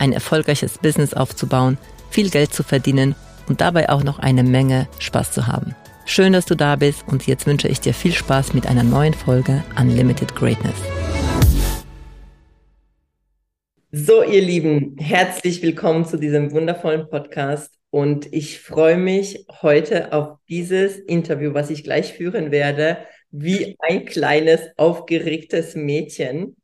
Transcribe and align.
ein 0.00 0.12
erfolgreiches 0.12 0.78
Business 0.78 1.14
aufzubauen, 1.14 1.78
viel 2.10 2.30
Geld 2.30 2.52
zu 2.52 2.62
verdienen 2.62 3.14
und 3.48 3.60
dabei 3.60 3.88
auch 3.88 4.04
noch 4.04 4.18
eine 4.18 4.42
Menge 4.42 4.88
Spaß 4.98 5.32
zu 5.32 5.46
haben. 5.46 5.74
Schön, 6.06 6.32
dass 6.32 6.46
du 6.46 6.54
da 6.54 6.76
bist 6.76 7.04
und 7.06 7.26
jetzt 7.26 7.46
wünsche 7.46 7.68
ich 7.68 7.80
dir 7.80 7.92
viel 7.92 8.12
Spaß 8.12 8.54
mit 8.54 8.66
einer 8.66 8.82
neuen 8.82 9.14
Folge 9.14 9.62
Unlimited 9.78 10.34
Greatness. 10.34 10.76
So, 13.90 14.22
ihr 14.22 14.42
Lieben, 14.42 14.96
herzlich 14.98 15.62
willkommen 15.62 16.04
zu 16.04 16.18
diesem 16.18 16.52
wundervollen 16.52 17.08
Podcast 17.08 17.72
und 17.90 18.32
ich 18.32 18.60
freue 18.60 18.98
mich 18.98 19.46
heute 19.62 20.12
auf 20.12 20.38
dieses 20.48 20.98
Interview, 20.98 21.54
was 21.54 21.70
ich 21.70 21.84
gleich 21.84 22.12
führen 22.12 22.50
werde, 22.50 22.98
wie 23.30 23.76
ein 23.80 24.04
kleines, 24.04 24.60
aufgeregtes 24.76 25.74
Mädchen. 25.74 26.56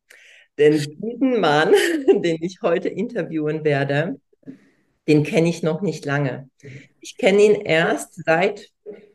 Denn 0.58 0.74
diesen 0.74 1.40
Mann, 1.40 1.72
den 2.22 2.38
ich 2.40 2.62
heute 2.62 2.88
interviewen 2.88 3.64
werde, 3.64 4.20
den 5.08 5.22
kenne 5.22 5.48
ich 5.48 5.62
noch 5.62 5.82
nicht 5.82 6.04
lange. 6.04 6.48
Ich 7.00 7.16
kenne 7.16 7.42
ihn 7.42 7.54
erst 7.60 8.24
seit 8.24 8.70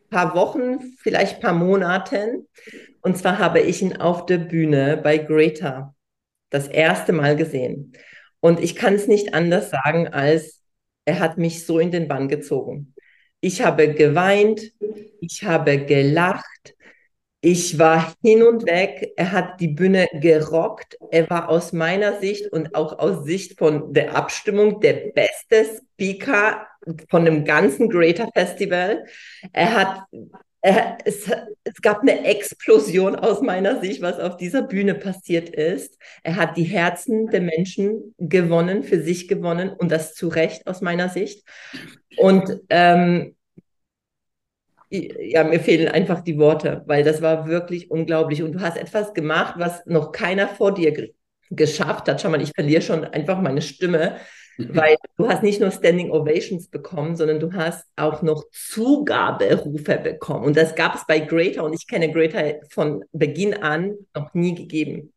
paar 0.10 0.36
Wochen, 0.36 0.96
vielleicht 1.00 1.40
paar 1.40 1.54
Monaten. 1.54 2.48
Und 3.02 3.18
zwar 3.18 3.40
habe 3.40 3.60
ich 3.60 3.82
ihn 3.82 3.98
auf 3.98 4.26
der 4.26 4.38
Bühne 4.38 4.98
bei 4.98 5.18
Greta 5.18 5.96
das 6.50 6.68
erste 6.68 7.14
Mal 7.14 7.36
gesehen. 7.36 7.94
Und 8.40 8.60
ich 8.60 8.76
kann 8.76 8.96
es 8.96 9.08
nicht 9.08 9.34
anders 9.34 9.70
sagen, 9.70 10.08
als 10.08 10.64
er 11.06 11.20
hat 11.20 11.38
mich 11.38 11.66
so 11.66 11.80
in 11.80 11.92
den 11.92 12.08
Bann 12.08 12.28
gezogen. 12.28 12.94
Ich 13.42 13.62
habe 13.62 13.94
geweint, 13.94 14.62
ich 15.22 15.44
habe 15.44 15.86
gelacht, 15.86 16.76
ich 17.42 17.80
war 17.80 18.14
hin 18.22 18.44
und 18.44 18.66
weg. 18.66 19.14
Er 19.16 19.32
hat 19.32 19.62
die 19.62 19.70
Bühne 19.70 20.08
gerockt. 20.14 20.98
Er 21.12 21.30
war 21.30 21.50
aus 21.50 21.72
meiner 21.72 22.20
Sicht 22.20 22.52
und 22.52 22.76
auch 22.76 23.00
aus 23.00 23.24
Sicht 23.24 23.58
von 23.58 23.94
der 23.94 24.16
Abstimmung 24.16 24.82
der 24.82 25.12
beste 25.14 25.66
Speaker 25.66 26.68
von 27.10 27.26
dem 27.26 27.46
ganzen 27.46 27.90
Greater 27.90 28.30
Festival. 28.34 29.06
Er 29.54 29.76
hat, 29.76 30.04
er, 30.62 30.98
es, 31.06 31.32
es 31.64 31.82
gab 31.82 32.02
eine 32.02 32.26
Explosion 32.26 33.16
aus 33.16 33.42
meiner 33.42 33.80
Sicht, 33.80 34.02
was 34.02 34.20
auf 34.20 34.36
dieser 34.36 34.64
Bühne 34.64 34.96
passiert 34.96 35.50
ist. 35.50 35.98
Er 36.24 36.36
hat 36.36 36.58
die 36.58 36.64
Herzen 36.64 37.28
der 37.28 37.42
Menschen 37.42 38.16
gewonnen, 38.18 38.84
für 38.84 39.02
sich 39.02 39.30
gewonnen 39.30 39.70
und 39.70 39.92
das 39.92 40.14
zu 40.14 40.28
Recht 40.28 40.68
aus 40.68 40.82
meiner 40.82 41.08
Sicht. 41.08 41.48
Und 42.18 42.60
ähm, 42.70 43.36
ja, 44.90 45.44
mir 45.44 45.60
fehlen 45.60 45.88
einfach 45.88 46.22
die 46.22 46.38
Worte, 46.38 46.84
weil 46.88 47.04
das 47.04 47.22
war 47.22 47.48
wirklich 47.48 47.92
unglaublich. 47.92 48.42
Und 48.42 48.54
du 48.54 48.62
hast 48.62 48.78
etwas 48.78 49.14
gemacht, 49.14 49.56
was 49.58 49.86
noch 49.86 50.12
keiner 50.12 50.48
vor 50.48 50.74
dir 50.74 50.92
ge 50.92 51.14
geschafft 51.52 52.08
hat. 52.08 52.22
Schau 52.22 52.30
mal, 52.30 52.42
ich 52.44 52.52
verliere 52.54 52.84
schon 52.84 53.04
einfach 53.06 53.42
meine 53.42 53.64
Stimme, 53.64 54.18
mhm. 54.58 54.76
weil 54.76 54.98
du 55.18 55.28
hast 55.28 55.42
nicht 55.42 55.60
nur 55.60 55.72
Standing 55.72 56.12
Ovations 56.12 56.68
bekommen, 56.70 57.16
sondern 57.16 57.40
du 57.40 57.54
hast 57.54 57.88
auch 57.96 58.22
noch 58.22 58.44
Zugaberufe 58.52 59.98
bekommen. 59.98 60.46
Und 60.46 60.58
das 60.58 60.76
gab 60.76 60.94
es 60.94 61.08
bei 61.08 61.20
Greater 61.20 61.64
und 61.64 61.74
ich 61.74 61.88
kenne 61.88 62.12
Greater 62.12 62.60
von 62.70 63.04
Beginn 63.14 63.56
an 63.56 63.96
noch 64.14 64.36
nie 64.36 64.54
gegeben. 64.54 65.12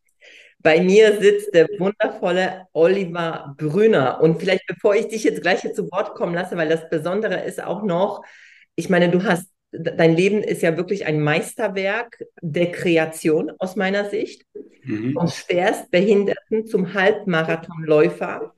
Bei 0.63 0.81
mir 0.81 1.21
sitzt 1.21 1.55
der 1.55 1.69
wundervolle 1.79 2.67
Oliver 2.73 3.55
Brüner. 3.59 4.21
Und 4.23 4.41
vielleicht, 4.41 4.67
bevor 4.67 4.95
ich 4.95 5.09
dich 5.09 5.25
jetzt 5.25 5.43
gleich 5.43 5.61
hier 5.61 5.75
zu 5.75 5.91
Wort 5.91 6.15
kommen 6.15 6.35
lasse, 6.35 6.57
weil 6.57 6.69
das 6.69 6.89
Besondere 6.89 7.43
ist 7.43 7.63
auch 7.63 7.83
noch, 7.83 8.23
ich 8.75 8.89
meine, 8.89 9.11
du 9.11 9.23
hast 9.25 9.53
dein 9.73 10.15
Leben 10.15 10.43
ist 10.43 10.63
ja 10.63 10.77
wirklich 10.77 11.07
ein 11.07 11.21
Meisterwerk 11.21 12.25
der 12.41 12.71
Kreation 12.71 13.53
aus 13.59 13.75
meiner 13.77 14.09
Sicht. 14.11 14.47
Mhm. 14.85 15.15
Vom 15.15 15.29
Schwerstbehinderten 15.29 16.67
zum 16.67 16.95
Halbmarathonläufer. 16.95 18.53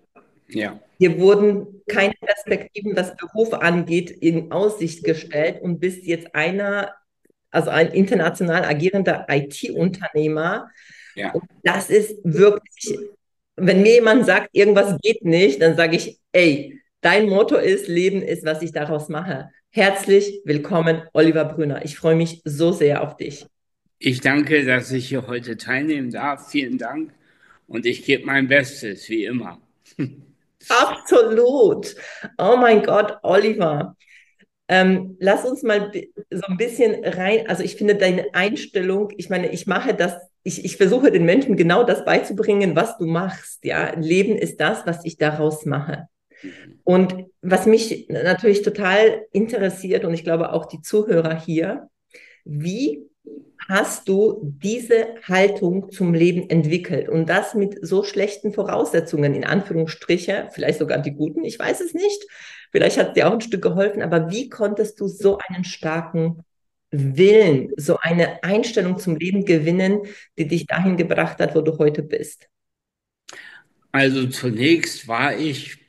Ja. 0.49 0.81
Hier 0.99 1.19
wurden 1.19 1.83
keine 1.87 2.15
Perspektiven, 2.21 2.97
was 2.97 3.17
Beruf 3.17 3.53
angeht, 3.53 4.11
in 4.11 4.53
Aussicht 4.53 5.05
gestellt 5.05 5.63
und 5.63 5.81
bist 5.81 6.05
jetzt 6.05 6.35
einer, 6.35 6.95
also 7.51 7.71
ein 7.71 7.89
international 7.93 8.65
agierender 8.65 9.27
IT-Unternehmer. 9.29 10.71
Ja. 11.15 11.33
Und 11.33 11.45
das 11.63 11.91
ist 11.91 12.19
wirklich, 12.25 12.99
wenn 13.57 13.83
mir 13.83 13.95
jemand 13.95 14.27
sagt, 14.27 14.49
irgendwas 14.53 14.99
geht 15.01 15.25
nicht, 15.25 15.63
dann 15.63 15.77
sage 15.77 15.97
ich, 15.97 16.19
ey, 16.33 16.81
dein 17.05 17.29
Motto 17.29 17.57
ist, 17.57 17.87
Leben 17.87 18.23
ist, 18.23 18.45
was 18.45 18.63
ich 18.63 18.73
daraus 18.73 19.09
mache. 19.09 19.51
Herzlich 19.71 20.41
willkommen, 20.45 21.03
Oliver 21.13 21.45
Brüner. 21.45 21.85
Ich 21.85 21.99
freue 21.99 22.17
mich 22.17 22.41
so 22.45 22.73
sehr 22.73 23.03
auf 23.03 23.17
dich. 23.17 23.47
Ich 23.99 24.21
danke, 24.21 24.65
dass 24.65 24.91
ich 24.91 25.09
hier 25.09 25.27
heute 25.27 25.59
teilnehmen 25.59 26.11
darf. 26.11 26.51
Vielen 26.51 26.79
Dank. 26.79 27.13
Und 27.67 27.85
ich 27.85 28.05
gebe 28.05 28.25
mein 28.25 28.49
Bestes, 28.49 29.09
wie 29.11 29.25
immer. 29.27 29.61
Absolut. 30.69 31.95
Oh 32.39 32.57
mein 32.57 32.83
Gott, 32.83 33.19
Oliver. 33.23 33.97
Ähm, 34.69 35.17
lass 35.21 35.45
uns 35.45 35.63
mal 35.63 35.93
so 36.31 36.43
ein 36.49 36.57
bisschen 36.57 37.05
rein. 37.05 37.47
Also 37.49 37.63
ich 37.63 37.77
finde 37.77 37.97
deine 37.97 38.33
Einstellung, 38.33 39.13
ich 39.19 39.29
meine, 39.29 39.53
ich 39.53 39.67
mache 39.67 39.93
das, 39.93 40.15
ich, 40.43 40.65
ich 40.65 40.79
versuche 40.79 41.11
den 41.11 41.27
Menschen 41.27 41.57
genau 41.57 41.85
das 41.85 42.07
beizubringen, 42.07 42.75
was 42.75 42.97
du 42.97 43.05
machst. 43.05 43.63
Ja, 43.63 43.95
Leben 43.95 44.39
ist 44.39 44.59
das, 44.59 44.87
was 44.87 45.05
ich 45.05 45.19
daraus 45.19 45.67
mache. 45.67 46.09
Und 46.85 47.27
was 47.43 47.67
mich 47.67 48.09
natürlich 48.09 48.63
total 48.63 49.27
interessiert 49.33 50.05
und 50.05 50.15
ich 50.15 50.25
glaube 50.25 50.53
auch 50.53 50.67
die 50.67 50.83
Zuhörer 50.83 51.39
hier, 51.39 51.89
wie 52.45 53.09
hast 53.69 54.09
du 54.09 54.41
diese 54.43 55.15
Haltung 55.23 55.91
zum 55.91 56.13
Leben 56.13 56.51
entwickelt 56.51 57.09
und 57.09 57.29
das 57.29 57.55
mit 57.55 57.79
so 57.81 58.03
schlechten 58.03 58.53
Voraussetzungen, 58.53 59.35
in 59.35 59.45
Anführungsstriche, 59.45 60.49
vielleicht 60.53 60.79
sogar 60.79 60.99
die 60.99 61.13
guten, 61.13 61.45
ich 61.45 61.59
weiß 61.59 61.81
es 61.81 61.95
nicht, 61.95 62.23
vielleicht 62.71 62.99
hat 62.99 63.09
es 63.09 63.15
dir 63.15 63.29
auch 63.29 63.33
ein 63.33 63.41
Stück 63.41 63.63
geholfen, 63.63 64.03
aber 64.03 64.31
wie 64.31 64.51
konntest 64.51 65.01
du 65.01 65.09
so 65.09 65.39
einen 65.49 65.65
starken 65.65 66.45
Willen, 66.91 67.73
so 67.77 67.99
eine 68.01 68.43
Einstellung 68.45 68.99
zum 68.99 69.17
Leben 69.17 69.45
gewinnen, 69.45 70.03
die 70.39 70.47
dich 70.47 70.67
dahin 70.67 70.97
gebracht 70.97 71.39
hat, 71.39 71.55
wo 71.55 71.61
du 71.61 71.79
heute 71.79 72.03
bist? 72.03 72.49
Also 73.91 74.27
zunächst 74.27 75.09
war 75.09 75.37
ich 75.37 75.84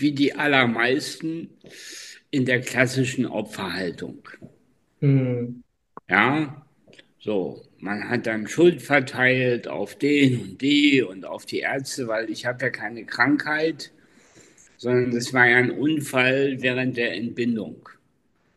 wie 0.00 0.12
die 0.12 0.34
allermeisten 0.34 1.50
in 2.30 2.44
der 2.44 2.60
klassischen 2.60 3.26
Opferhaltung. 3.26 4.18
Mhm. 5.00 5.62
Ja, 6.08 6.66
so, 7.18 7.62
man 7.78 8.08
hat 8.08 8.26
dann 8.26 8.46
Schuld 8.48 8.82
verteilt 8.82 9.68
auf 9.68 9.96
den 9.96 10.40
und 10.40 10.62
die 10.62 11.02
und 11.02 11.24
auf 11.24 11.46
die 11.46 11.60
Ärzte, 11.60 12.08
weil 12.08 12.30
ich 12.30 12.46
habe 12.46 12.64
ja 12.64 12.70
keine 12.70 13.04
Krankheit, 13.04 13.92
sondern 14.76 15.10
das 15.10 15.32
war 15.34 15.46
ja 15.46 15.58
ein 15.58 15.70
Unfall 15.70 16.56
während 16.60 16.96
der 16.96 17.14
Entbindung. 17.14 17.88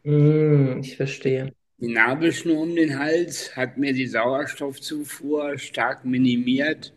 Mm, 0.04 0.80
ich 0.80 0.95
verstehe. 0.95 1.54
Die 1.80 1.92
Nabelschnur 1.92 2.62
um 2.62 2.75
den 2.75 2.98
Hals 2.98 3.56
hat 3.57 3.78
mir 3.78 3.94
die 3.94 4.07
Sauerstoffzufuhr 4.07 5.57
stark 5.57 6.06
minimiert 6.06 6.94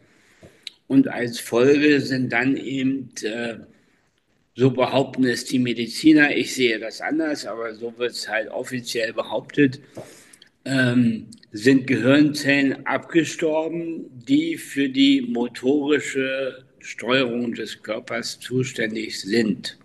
und 0.87 1.09
als 1.09 1.41
Folge 1.41 2.01
sind 2.01 2.33
dann 2.33 2.57
eben 2.57 3.11
äh, 3.23 3.57
so 4.57 4.71
behaupten 4.71 5.25
es 5.25 5.45
die 5.45 5.59
Mediziner. 5.59 6.35
Ich 6.35 6.55
sehe 6.55 6.79
das 6.79 7.03
anders, 7.03 7.45
aber 7.45 7.75
so 7.75 7.93
wird 7.99 8.13
es 8.13 8.27
halt 8.27 8.51
offiziell 8.51 9.13
behauptet. 9.13 9.81
Ähm, 10.65 11.27
sind 11.53 11.87
Gehirnzellen 11.87 12.87
abgestorben, 12.87 14.07
die 14.27 14.57
für 14.57 14.89
die 14.89 15.21
motorische 15.21 16.65
Steuerung 16.81 17.55
des 17.55 17.83
Körpers 17.83 18.41
zuständig 18.41 19.21
sind. 19.21 19.79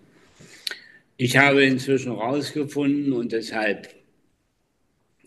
Ich 1.17 1.37
habe 1.37 1.65
inzwischen 1.65 2.15
herausgefunden 2.15 3.11
und 3.11 3.33
deshalb 3.33 3.93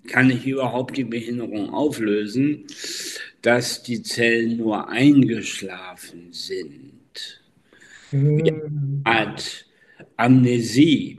kann 0.09 0.31
ich 0.31 0.47
überhaupt 0.47 0.97
die 0.97 1.05
Behinderung 1.05 1.71
auflösen, 1.71 2.67
dass 3.43 3.83
die 3.83 4.03
Zellen 4.03 4.57
nur 4.57 4.89
eingeschlafen 4.89 6.33
sind 6.33 7.44
Art 9.05 9.67
Amnesie. 10.17 11.19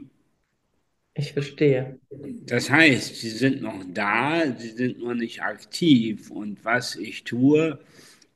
Ich 1.14 1.32
verstehe. 1.32 1.98
Das 2.44 2.70
heißt, 2.70 3.16
sie 3.16 3.30
sind 3.30 3.62
noch 3.62 3.82
da, 3.92 4.54
sie 4.58 4.70
sind 4.70 4.98
noch 4.98 5.14
nicht 5.14 5.42
aktiv. 5.42 6.30
Und 6.30 6.64
was 6.64 6.96
ich 6.96 7.24
tue, 7.24 7.78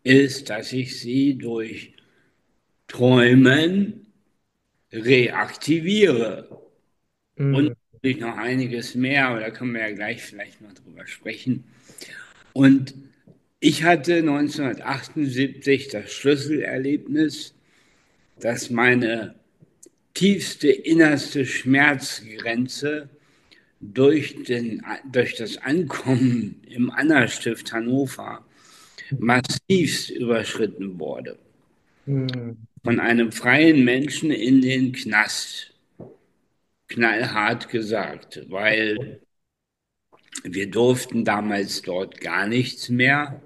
ist, 0.03 0.49
dass 0.49 0.73
ich 0.73 0.99
sie 0.99 1.37
durch 1.37 1.93
Träumen 2.89 4.07
reaktiviere. 4.93 6.49
Mhm. 7.37 7.55
Und 7.55 7.77
natürlich 7.93 8.21
noch 8.21 8.37
einiges 8.37 8.95
mehr, 8.95 9.29
aber 9.29 9.41
da 9.41 9.51
können 9.51 9.75
wir 9.75 9.83
ja 9.83 9.95
gleich 9.95 10.23
vielleicht 10.23 10.61
noch 10.63 10.73
drüber 10.73 11.06
sprechen. 11.06 11.65
Und 12.55 12.95
ich 13.61 13.85
hatte 13.85 14.17
1978 14.17 15.89
das 15.89 16.11
Schlüsselerlebnis, 16.13 17.55
dass 18.41 18.71
meine 18.71 19.35
tiefste, 20.15 20.71
innerste 20.71 21.47
Schmerzgrenze 21.47 23.09
durch, 23.81 24.43
den, 24.45 24.83
durch 25.11 25.37
das 25.37 25.59
Ankommen 25.59 26.63
im 26.69 26.91
Anna-Stift 26.91 27.73
Hannover 27.73 28.45
massivst 29.19 30.11
überschritten 30.11 30.99
wurde. 30.99 31.39
Mhm. 32.07 32.57
Von 32.85 33.01
einem 33.01 33.33
freien 33.33 33.85
Menschen 33.85 34.31
in 34.31 34.61
den 34.63 34.93
Knast. 34.93 35.75
Knallhart 36.89 37.69
gesagt, 37.69 38.45
weil 38.49 39.21
wir 40.43 40.71
durften 40.71 41.25
damals 41.25 41.83
dort 41.83 42.21
gar 42.21 42.47
nichts 42.49 42.89
mehr. 42.89 43.41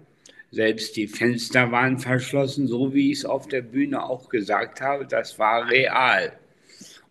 Selbst 0.54 0.96
die 0.96 1.08
Fenster 1.08 1.72
waren 1.72 1.98
verschlossen, 1.98 2.68
so 2.68 2.94
wie 2.94 3.10
ich 3.10 3.18
es 3.18 3.24
auf 3.24 3.48
der 3.48 3.62
Bühne 3.62 4.04
auch 4.04 4.28
gesagt 4.28 4.80
habe. 4.80 5.04
Das 5.04 5.36
war 5.38 5.68
real. 5.68 6.32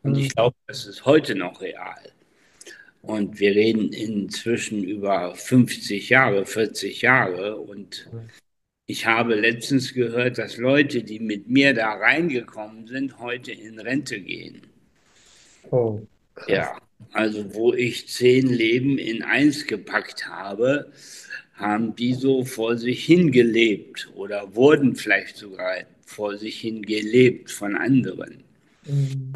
Und 0.02 0.18
ich 0.18 0.30
mhm. 0.30 0.36
glaube, 0.36 0.56
das 0.68 0.86
ist 0.86 1.04
heute 1.06 1.36
noch 1.36 1.60
real. 1.60 2.14
Und 3.02 3.42
wir 3.42 3.54
reden 3.54 3.92
inzwischen 3.92 4.82
über 4.86 5.36
50 5.36 6.08
Jahre, 6.08 6.46
40 6.46 7.02
Jahre. 7.02 7.58
Und 7.58 8.10
ich 8.86 9.06
habe 9.06 9.36
letztens 9.36 9.94
gehört, 9.94 10.38
dass 10.38 10.56
Leute, 10.56 11.04
die 11.04 11.20
mit 11.20 11.50
mir 11.50 11.74
da 11.74 11.92
reingekommen 11.96 12.88
sind, 12.88 13.20
heute 13.20 13.52
in 13.52 13.78
Rente 13.78 14.22
gehen. 14.22 14.62
Oh, 15.70 16.00
krass. 16.36 16.48
Ja, 16.48 16.78
also 17.12 17.54
wo 17.54 17.74
ich 17.74 18.08
zehn 18.08 18.48
Leben 18.48 18.98
in 18.98 19.22
eins 19.22 19.68
gepackt 19.68 20.28
habe, 20.28 20.94
haben 21.54 21.96
die 21.96 22.14
so 22.14 22.44
vor 22.44 22.78
sich 22.78 23.06
hingelebt 23.06 24.10
oder 24.16 24.56
wurden 24.56 24.96
vielleicht 24.96 25.38
sogar 25.38 25.76
vor 26.06 26.38
sich 26.38 26.60
hingelebt 26.60 27.52
von 27.52 27.76
anderen. 27.76 28.44
Mhm. 28.86 29.34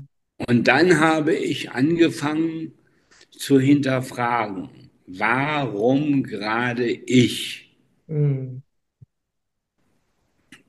Und 0.47 0.67
dann 0.67 0.99
habe 0.99 1.35
ich 1.35 1.71
angefangen 1.71 2.73
zu 3.31 3.59
hinterfragen, 3.59 4.69
warum 5.05 6.23
gerade 6.23 6.89
ich? 6.89 7.75
Mhm. 8.07 8.61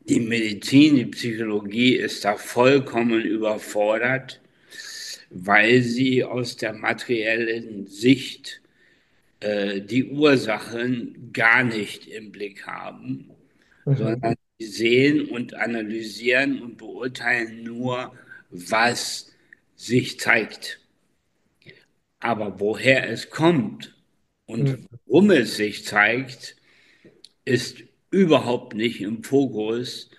Die 0.09 0.21
Medizin, 0.21 0.97
die 0.97 1.06
Psychologie 1.06 1.94
ist 1.94 2.25
da 2.25 2.37
vollkommen 2.37 3.21
überfordert, 3.21 4.41
weil 5.29 5.83
sie 5.83 6.25
aus 6.25 6.56
der 6.56 6.73
materiellen 6.73 7.87
Sicht 7.87 8.62
äh, 9.40 9.81
die 9.81 10.05
Ursachen 10.05 11.31
gar 11.32 11.62
nicht 11.62 12.06
im 12.08 12.32
Blick 12.32 12.67
haben, 12.67 13.31
mhm. 13.85 13.96
sondern 13.96 14.35
sie 14.58 14.67
sehen 14.67 15.29
und 15.29 15.55
analysieren 15.55 16.61
und 16.62 16.76
beurteilen 16.76 17.62
nur, 17.62 18.14
was 18.50 19.32
sich 19.76 20.19
zeigt. 20.19 20.81
Aber 22.20 22.58
woher 22.58 23.08
es 23.08 23.31
kommt 23.31 23.94
und 24.46 24.64
mhm. 24.64 24.87
warum 25.06 25.31
es 25.31 25.56
sich 25.56 25.84
zeigt, 25.84 26.56
ist 27.44 27.84
überhaupt 28.11 28.75
nicht 28.75 29.00
im 29.00 29.23
Fokus. 29.23 30.11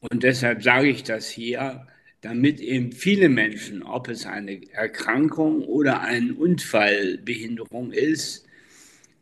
Und 0.00 0.22
deshalb 0.22 0.62
sage 0.62 0.88
ich 0.88 1.02
das 1.02 1.28
hier, 1.28 1.86
damit 2.20 2.60
eben 2.60 2.92
viele 2.92 3.28
Menschen, 3.28 3.82
ob 3.82 4.08
es 4.08 4.26
eine 4.26 4.60
Erkrankung 4.72 5.62
oder 5.62 6.02
eine 6.02 6.34
Unfallbehinderung 6.34 7.92
ist, 7.92 8.46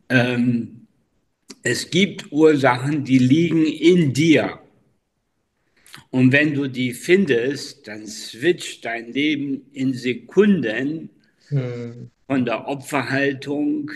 ähm, 0.09 0.87
es 1.63 1.89
gibt 1.89 2.31
Ursachen, 2.31 3.03
die 3.03 3.19
liegen 3.19 3.65
in 3.65 4.13
dir. 4.13 4.59
Und 6.09 6.31
wenn 6.31 6.53
du 6.53 6.67
die 6.67 6.93
findest, 6.93 7.87
dann 7.87 8.07
switcht 8.07 8.85
dein 8.85 9.11
Leben 9.11 9.65
in 9.73 9.93
Sekunden 9.93 11.09
hm. 11.47 12.11
von 12.27 12.45
der 12.45 12.67
Opferhaltung 12.67 13.91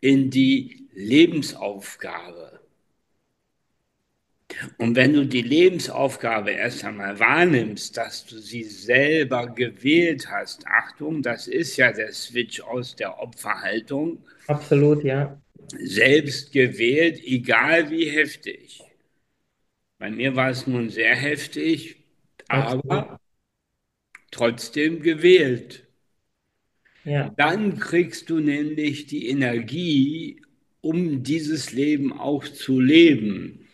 in 0.00 0.30
die 0.30 0.86
Lebensaufgabe. 0.94 2.55
Und 4.78 4.96
wenn 4.96 5.12
du 5.12 5.26
die 5.26 5.42
Lebensaufgabe 5.42 6.50
erst 6.50 6.84
einmal 6.84 7.18
wahrnimmst, 7.18 7.96
dass 7.96 8.24
du 8.26 8.38
sie 8.38 8.64
selber 8.64 9.48
gewählt 9.48 10.30
hast, 10.30 10.66
Achtung, 10.66 11.22
das 11.22 11.46
ist 11.46 11.76
ja 11.76 11.92
der 11.92 12.12
Switch 12.12 12.60
aus 12.60 12.96
der 12.96 13.18
Opferhaltung. 13.18 14.18
Absolut, 14.46 15.04
ja. 15.04 15.40
Selbst 15.78 16.52
gewählt, 16.52 17.20
egal 17.24 17.90
wie 17.90 18.08
heftig. 18.08 18.82
Bei 19.98 20.10
mir 20.10 20.36
war 20.36 20.50
es 20.50 20.66
nun 20.66 20.90
sehr 20.90 21.14
heftig, 21.14 21.96
aber 22.48 23.18
trotzdem 24.30 25.02
gewählt. 25.02 25.84
Ja. 27.04 27.32
Dann 27.36 27.78
kriegst 27.78 28.30
du 28.30 28.40
nämlich 28.40 29.06
die 29.06 29.28
Energie, 29.28 30.42
um 30.80 31.22
dieses 31.22 31.72
Leben 31.72 32.12
auch 32.12 32.44
zu 32.46 32.80
leben. 32.80 33.65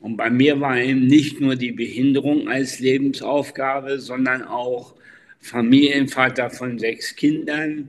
Und 0.00 0.16
bei 0.16 0.30
mir 0.30 0.60
war 0.60 0.78
eben 0.78 1.06
nicht 1.06 1.40
nur 1.40 1.56
die 1.56 1.72
Behinderung 1.72 2.48
als 2.48 2.78
Lebensaufgabe, 2.78 3.98
sondern 3.98 4.42
auch 4.44 4.94
Familienvater 5.40 6.50
von 6.50 6.78
sechs 6.78 7.16
Kindern, 7.16 7.88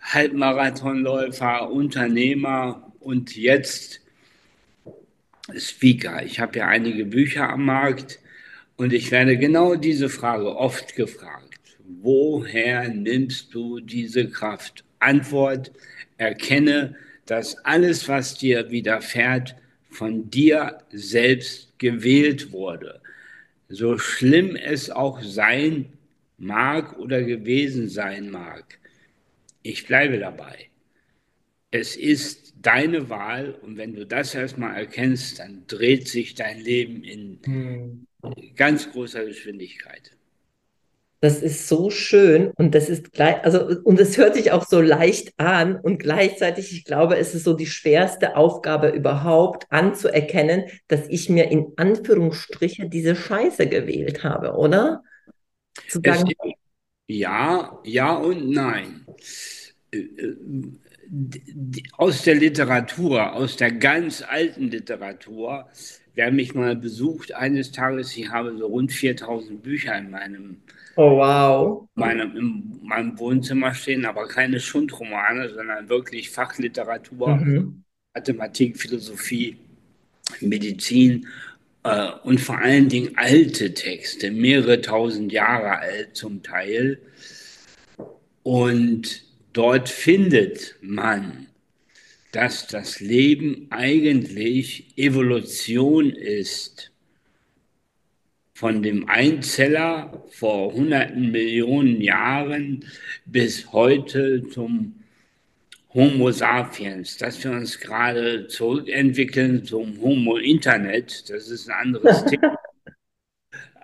Halbmarathonläufer, 0.00 1.70
Unternehmer 1.70 2.92
und 3.00 3.36
jetzt 3.36 4.00
Speaker. 5.56 6.24
Ich 6.24 6.40
habe 6.40 6.58
ja 6.58 6.68
einige 6.68 7.04
Bücher 7.04 7.50
am 7.50 7.66
Markt 7.66 8.18
und 8.76 8.92
ich 8.92 9.10
werde 9.10 9.36
genau 9.36 9.74
diese 9.74 10.08
Frage 10.08 10.56
oft 10.56 10.96
gefragt. 10.96 11.60
Woher 11.86 12.88
nimmst 12.88 13.54
du 13.54 13.80
diese 13.80 14.28
Kraft? 14.28 14.84
Antwort, 15.00 15.70
erkenne, 16.16 16.96
dass 17.26 17.56
alles, 17.64 18.08
was 18.08 18.38
dir 18.38 18.70
widerfährt, 18.70 19.54
von 19.94 20.30
dir 20.30 20.78
selbst 20.90 21.78
gewählt 21.78 22.52
wurde. 22.52 23.00
So 23.68 23.98
schlimm 23.98 24.56
es 24.56 24.90
auch 24.90 25.22
sein 25.22 25.92
mag 26.36 26.98
oder 26.98 27.22
gewesen 27.22 27.88
sein 27.88 28.30
mag. 28.30 28.78
Ich 29.62 29.86
bleibe 29.86 30.18
dabei. 30.18 30.68
Es 31.70 31.96
ist 31.96 32.54
deine 32.60 33.08
Wahl 33.08 33.52
und 33.62 33.76
wenn 33.76 33.94
du 33.94 34.06
das 34.06 34.34
erstmal 34.34 34.76
erkennst, 34.76 35.38
dann 35.38 35.64
dreht 35.66 36.08
sich 36.08 36.34
dein 36.34 36.60
Leben 36.60 37.02
in 37.02 37.38
hm. 37.44 38.06
ganz 38.56 38.90
großer 38.90 39.24
Geschwindigkeit. 39.24 40.12
Das 41.24 41.40
ist 41.40 41.68
so 41.68 41.88
schön 41.88 42.50
und 42.56 42.74
das 42.74 42.90
ist 42.90 43.12
gleich, 43.12 43.42
also 43.44 43.80
und 43.82 43.98
es 43.98 44.18
hört 44.18 44.34
sich 44.34 44.52
auch 44.52 44.66
so 44.66 44.82
leicht 44.82 45.32
an 45.38 45.80
und 45.80 45.96
gleichzeitig, 45.96 46.70
ich 46.74 46.84
glaube, 46.84 47.16
es 47.16 47.34
ist 47.34 47.44
so 47.44 47.54
die 47.54 47.64
schwerste 47.64 48.36
Aufgabe 48.36 48.90
überhaupt 48.90 49.64
anzuerkennen, 49.70 50.64
dass 50.86 51.08
ich 51.08 51.30
mir 51.30 51.50
in 51.50 51.72
Anführungsstriche 51.76 52.90
diese 52.90 53.16
Scheiße 53.16 53.68
gewählt 53.68 54.22
habe, 54.22 54.52
oder? 54.52 55.02
Zu 55.88 56.02
sagen, 56.04 56.30
ja, 57.06 57.80
ja 57.84 58.12
und 58.16 58.50
nein. 58.50 59.06
Äh, 59.92 60.00
äh, 60.00 60.36
aus 61.96 62.20
der 62.20 62.34
Literatur, 62.34 63.32
aus 63.32 63.56
der 63.56 63.72
ganz 63.72 64.20
alten 64.20 64.68
Literatur, 64.68 65.70
wer 66.14 66.30
mich 66.30 66.54
mal 66.54 66.76
besucht 66.76 67.34
eines 67.34 67.72
Tages, 67.72 68.16
ich 68.16 68.30
habe 68.30 68.56
so 68.56 68.66
rund 68.66 68.92
4000 68.92 69.62
Bücher 69.62 69.96
in 69.96 70.10
meinem 70.10 70.56
Oh, 70.96 71.16
wow. 71.16 71.88
Meinem, 71.94 72.36
in 72.36 72.80
meinem 72.82 73.18
Wohnzimmer 73.18 73.74
stehen, 73.74 74.04
aber 74.04 74.28
keine 74.28 74.60
Schundromane, 74.60 75.50
sondern 75.52 75.88
wirklich 75.88 76.30
Fachliteratur, 76.30 77.36
mhm. 77.36 77.82
Mathematik, 78.14 78.78
Philosophie, 78.78 79.56
Medizin 80.40 81.26
äh, 81.82 82.10
und 82.22 82.40
vor 82.40 82.58
allen 82.58 82.88
Dingen 82.88 83.12
alte 83.16 83.74
Texte, 83.74 84.30
mehrere 84.30 84.80
tausend 84.80 85.32
Jahre 85.32 85.78
alt 85.78 86.16
zum 86.16 86.42
Teil. 86.42 86.98
Und 88.44 89.24
dort 89.52 89.88
findet 89.88 90.76
man, 90.80 91.48
dass 92.34 92.66
das 92.66 92.98
Leben 92.98 93.68
eigentlich 93.70 94.98
Evolution 94.98 96.10
ist 96.10 96.90
von 98.54 98.82
dem 98.82 99.08
Einzeller 99.08 100.24
vor 100.30 100.72
hunderten 100.72 101.30
Millionen 101.30 102.00
Jahren 102.00 102.84
bis 103.24 103.72
heute 103.72 104.48
zum 104.48 104.96
Homo 105.90 106.32
sapiens, 106.32 107.18
dass 107.18 107.42
wir 107.44 107.52
uns 107.52 107.78
gerade 107.78 108.48
zurückentwickeln 108.48 109.64
zum 109.64 110.00
Homo 110.00 110.36
Internet, 110.36 111.30
das 111.30 111.48
ist 111.48 111.70
ein 111.70 111.86
anderes 111.86 112.24
Thema. 112.26 112.58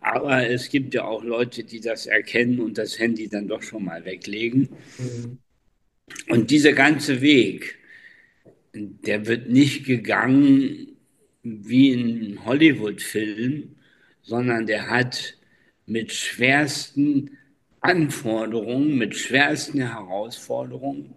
Aber 0.00 0.48
es 0.48 0.68
gibt 0.70 0.94
ja 0.94 1.04
auch 1.04 1.22
Leute, 1.22 1.62
die 1.62 1.80
das 1.80 2.06
erkennen 2.06 2.58
und 2.58 2.78
das 2.78 2.98
Handy 2.98 3.28
dann 3.28 3.46
doch 3.46 3.62
schon 3.62 3.84
mal 3.84 4.04
weglegen. 4.04 4.70
Mhm. 4.98 5.38
Und 6.28 6.50
dieser 6.50 6.72
ganze 6.72 7.20
Weg, 7.20 7.79
der 8.72 9.26
wird 9.26 9.48
nicht 9.48 9.84
gegangen 9.84 10.96
wie 11.42 11.92
in 11.92 12.44
Hollywood-Film, 12.44 13.76
sondern 14.22 14.66
der 14.66 14.88
hat 14.88 15.36
mit 15.86 16.12
schwersten 16.12 17.36
Anforderungen, 17.80 18.96
mit 18.96 19.16
schwersten 19.16 19.80
Herausforderungen, 19.80 21.14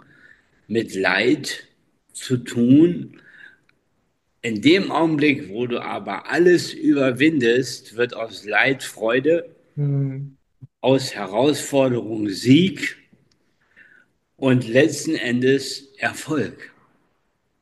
mit 0.67 0.95
Leid 0.95 1.67
zu 2.13 2.38
tun. 2.38 3.22
In 4.41 4.62
dem 4.62 4.91
Augenblick, 4.91 5.50
wo 5.50 5.67
du 5.67 5.81
aber 5.81 6.29
alles 6.31 6.74
überwindest, 6.74 7.95
wird 7.95 8.15
aus 8.15 8.45
Leid 8.45 8.83
Freude, 8.83 9.55
mhm. 9.75 10.38
aus 10.81 11.13
Herausforderung 11.13 12.29
Sieg 12.29 12.98
und 14.38 14.67
letzten 14.67 15.15
Endes 15.15 15.93
Erfolg. 15.98 16.73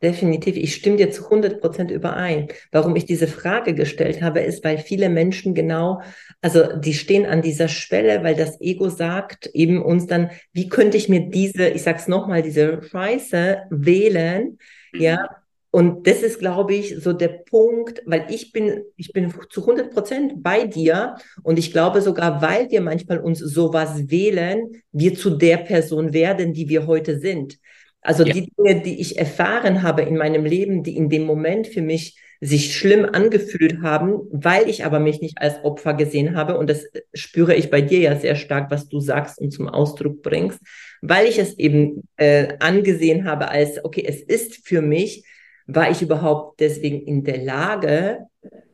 Definitiv. 0.01 0.57
Ich 0.57 0.73
stimme 0.73 0.97
dir 0.97 1.11
zu 1.11 1.25
100 1.25 1.61
Prozent 1.61 1.91
überein. 1.91 2.47
Warum 2.71 2.95
ich 2.95 3.05
diese 3.05 3.27
Frage 3.27 3.75
gestellt 3.75 4.23
habe, 4.23 4.39
ist, 4.39 4.63
weil 4.63 4.79
viele 4.79 5.09
Menschen 5.09 5.53
genau, 5.53 6.01
also 6.41 6.75
die 6.75 6.95
stehen 6.95 7.27
an 7.27 7.43
dieser 7.43 7.67
Schwelle, 7.67 8.23
weil 8.23 8.33
das 8.33 8.59
Ego 8.61 8.89
sagt 8.89 9.47
eben 9.53 9.83
uns 9.83 10.07
dann, 10.07 10.31
wie 10.53 10.69
könnte 10.69 10.97
ich 10.97 11.07
mir 11.07 11.29
diese, 11.29 11.67
ich 11.67 11.83
sag's 11.83 12.07
nochmal, 12.07 12.41
diese 12.41 12.81
Scheiße 12.81 13.59
wählen, 13.69 14.57
mhm. 14.91 15.01
ja. 15.01 15.29
Und 15.73 16.05
das 16.05 16.21
ist, 16.21 16.39
glaube 16.39 16.73
ich, 16.73 16.97
so 17.01 17.13
der 17.13 17.29
Punkt, 17.29 18.01
weil 18.05 18.25
ich 18.29 18.51
bin, 18.51 18.83
ich 18.97 19.13
bin 19.13 19.33
zu 19.49 19.61
100 19.61 19.93
Prozent 19.93 20.43
bei 20.43 20.65
dir 20.65 21.15
und 21.43 21.57
ich 21.57 21.71
glaube 21.71 22.01
sogar, 22.01 22.41
weil 22.41 22.69
wir 22.71 22.81
manchmal 22.81 23.19
uns 23.19 23.39
sowas 23.39 24.09
wählen, 24.09 24.81
wir 24.91 25.15
zu 25.15 25.29
der 25.29 25.57
Person 25.57 26.11
werden, 26.11 26.53
die 26.53 26.67
wir 26.67 26.87
heute 26.87 27.19
sind. 27.19 27.57
Also 28.01 28.25
ja. 28.25 28.33
die 28.33 28.51
Dinge, 28.57 28.81
die 28.81 28.99
ich 28.99 29.17
erfahren 29.17 29.83
habe 29.83 30.01
in 30.01 30.17
meinem 30.17 30.45
Leben, 30.45 30.83
die 30.83 30.95
in 30.95 31.09
dem 31.09 31.23
Moment 31.23 31.67
für 31.67 31.81
mich 31.81 32.17
sich 32.43 32.75
schlimm 32.75 33.05
angefühlt 33.05 33.83
haben, 33.83 34.21
weil 34.31 34.67
ich 34.67 34.83
aber 34.83 34.99
mich 34.99 35.21
nicht 35.21 35.37
als 35.37 35.63
Opfer 35.63 35.93
gesehen 35.93 36.35
habe. 36.35 36.57
Und 36.57 36.71
das 36.71 36.87
spüre 37.13 37.53
ich 37.53 37.69
bei 37.69 37.81
dir 37.81 37.99
ja 37.99 38.15
sehr 38.15 38.35
stark, 38.35 38.71
was 38.71 38.89
du 38.89 38.99
sagst 38.99 39.37
und 39.37 39.51
zum 39.51 39.69
Ausdruck 39.69 40.23
bringst, 40.23 40.59
weil 41.01 41.27
ich 41.27 41.37
es 41.37 41.57
eben 41.59 42.07
äh, 42.17 42.55
angesehen 42.59 43.25
habe 43.25 43.49
als, 43.49 43.85
okay, 43.85 44.03
es 44.07 44.23
ist 44.23 44.67
für 44.67 44.81
mich, 44.81 45.23
war 45.67 45.91
ich 45.91 46.01
überhaupt 46.01 46.59
deswegen 46.59 47.05
in 47.05 47.23
der 47.23 47.37
Lage, 47.37 48.25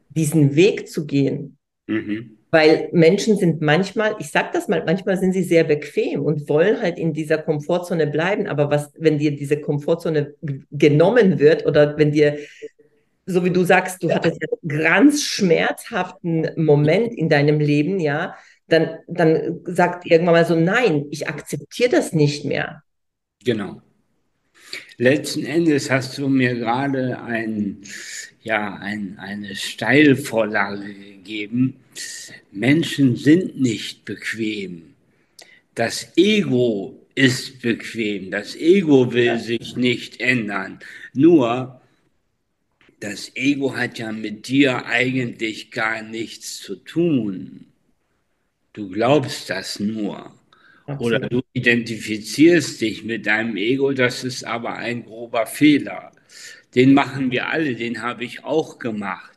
diesen 0.09 0.55
Weg 0.55 0.87
zu 0.87 1.05
gehen. 1.05 1.57
Mhm. 1.87 2.36
Weil 2.49 2.89
Menschen 2.93 3.37
sind 3.37 3.61
manchmal, 3.61 4.15
ich 4.19 4.31
sag 4.31 4.53
das 4.53 4.69
mal, 4.69 4.83
manchmal 4.85 5.17
sind 5.17 5.33
sie 5.33 5.43
sehr 5.43 5.65
bequem 5.65 6.23
und 6.23 6.47
wollen 6.47 6.81
halt 6.81 6.97
in 6.97 7.13
dieser 7.13 7.37
Komfortzone 7.37 8.07
bleiben. 8.07 8.47
Aber 8.47 8.69
was, 8.69 8.91
wenn 8.97 9.17
dir 9.17 9.35
diese 9.35 9.59
Komfortzone 9.59 10.33
genommen 10.71 11.39
wird 11.39 11.65
oder 11.65 11.97
wenn 11.97 12.11
dir, 12.11 12.37
so 13.25 13.43
wie 13.43 13.51
du 13.51 13.65
sagst, 13.65 14.01
du 14.01 14.11
hattest 14.11 14.41
einen 14.41 14.81
ganz 14.81 15.23
schmerzhaften 15.23 16.49
Moment 16.55 17.13
in 17.13 17.27
deinem 17.27 17.59
Leben, 17.59 17.99
ja, 17.99 18.35
dann, 18.69 18.97
dann 19.07 19.61
sagt 19.65 20.05
irgendwann 20.05 20.35
mal 20.35 20.45
so, 20.45 20.55
nein, 20.55 21.05
ich 21.09 21.27
akzeptiere 21.27 21.89
das 21.89 22.13
nicht 22.13 22.45
mehr. 22.45 22.83
Genau. 23.43 23.81
Letzten 24.97 25.45
Endes 25.45 25.91
hast 25.91 26.17
du 26.17 26.27
mir 26.27 26.55
gerade 26.55 27.21
ein, 27.21 27.81
ja, 28.41 28.75
ein, 28.75 29.17
eine 29.19 29.55
Steilvorlage 29.55 30.93
gegeben. 30.93 31.75
Menschen 32.51 33.15
sind 33.15 33.59
nicht 33.59 34.05
bequem. 34.05 34.93
Das 35.75 36.11
Ego 36.15 37.07
ist 37.15 37.61
bequem. 37.61 38.31
Das 38.31 38.55
Ego 38.55 39.13
will 39.13 39.25
ja. 39.25 39.39
sich 39.39 39.75
nicht 39.75 40.19
ändern. 40.19 40.79
Nur, 41.13 41.81
das 42.99 43.31
Ego 43.35 43.75
hat 43.75 43.99
ja 43.99 44.11
mit 44.11 44.47
dir 44.47 44.85
eigentlich 44.85 45.71
gar 45.71 46.01
nichts 46.01 46.57
zu 46.57 46.75
tun. 46.75 47.67
Du 48.73 48.89
glaubst 48.89 49.49
das 49.49 49.79
nur. 49.79 50.33
Absolut. 50.85 51.01
Oder 51.01 51.29
du 51.29 51.41
identifizierst 51.53 52.79
dich 52.79 53.03
mit 53.03 53.25
deinem 53.25 53.57
Ego, 53.57 53.91
das 53.91 54.23
ist 54.23 54.45
aber 54.45 54.77
ein 54.77 55.03
grober 55.03 55.45
Fehler. 55.45 56.11
Den 56.75 56.93
machen 56.93 57.31
wir 57.31 57.49
alle, 57.49 57.75
den 57.75 58.01
habe 58.01 58.23
ich 58.23 58.43
auch 58.43 58.79
gemacht, 58.79 59.36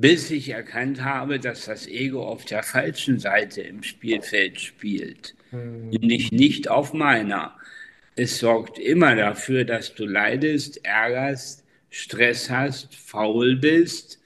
bis 0.00 0.30
ich 0.30 0.50
erkannt 0.50 1.02
habe, 1.02 1.40
dass 1.40 1.64
das 1.64 1.88
Ego 1.88 2.24
auf 2.24 2.44
der 2.44 2.62
falschen 2.62 3.18
Seite 3.18 3.62
im 3.62 3.82
Spielfeld 3.82 4.60
spielt, 4.60 5.34
mhm. 5.50 5.88
nämlich 5.88 6.30
nicht 6.30 6.68
auf 6.68 6.92
meiner. 6.92 7.56
Es 8.14 8.38
sorgt 8.38 8.78
immer 8.78 9.16
dafür, 9.16 9.64
dass 9.64 9.94
du 9.94 10.06
leidest, 10.06 10.84
ärgerst, 10.84 11.64
Stress 11.90 12.48
hast, 12.48 12.94
faul 12.94 13.56
bist, 13.56 14.20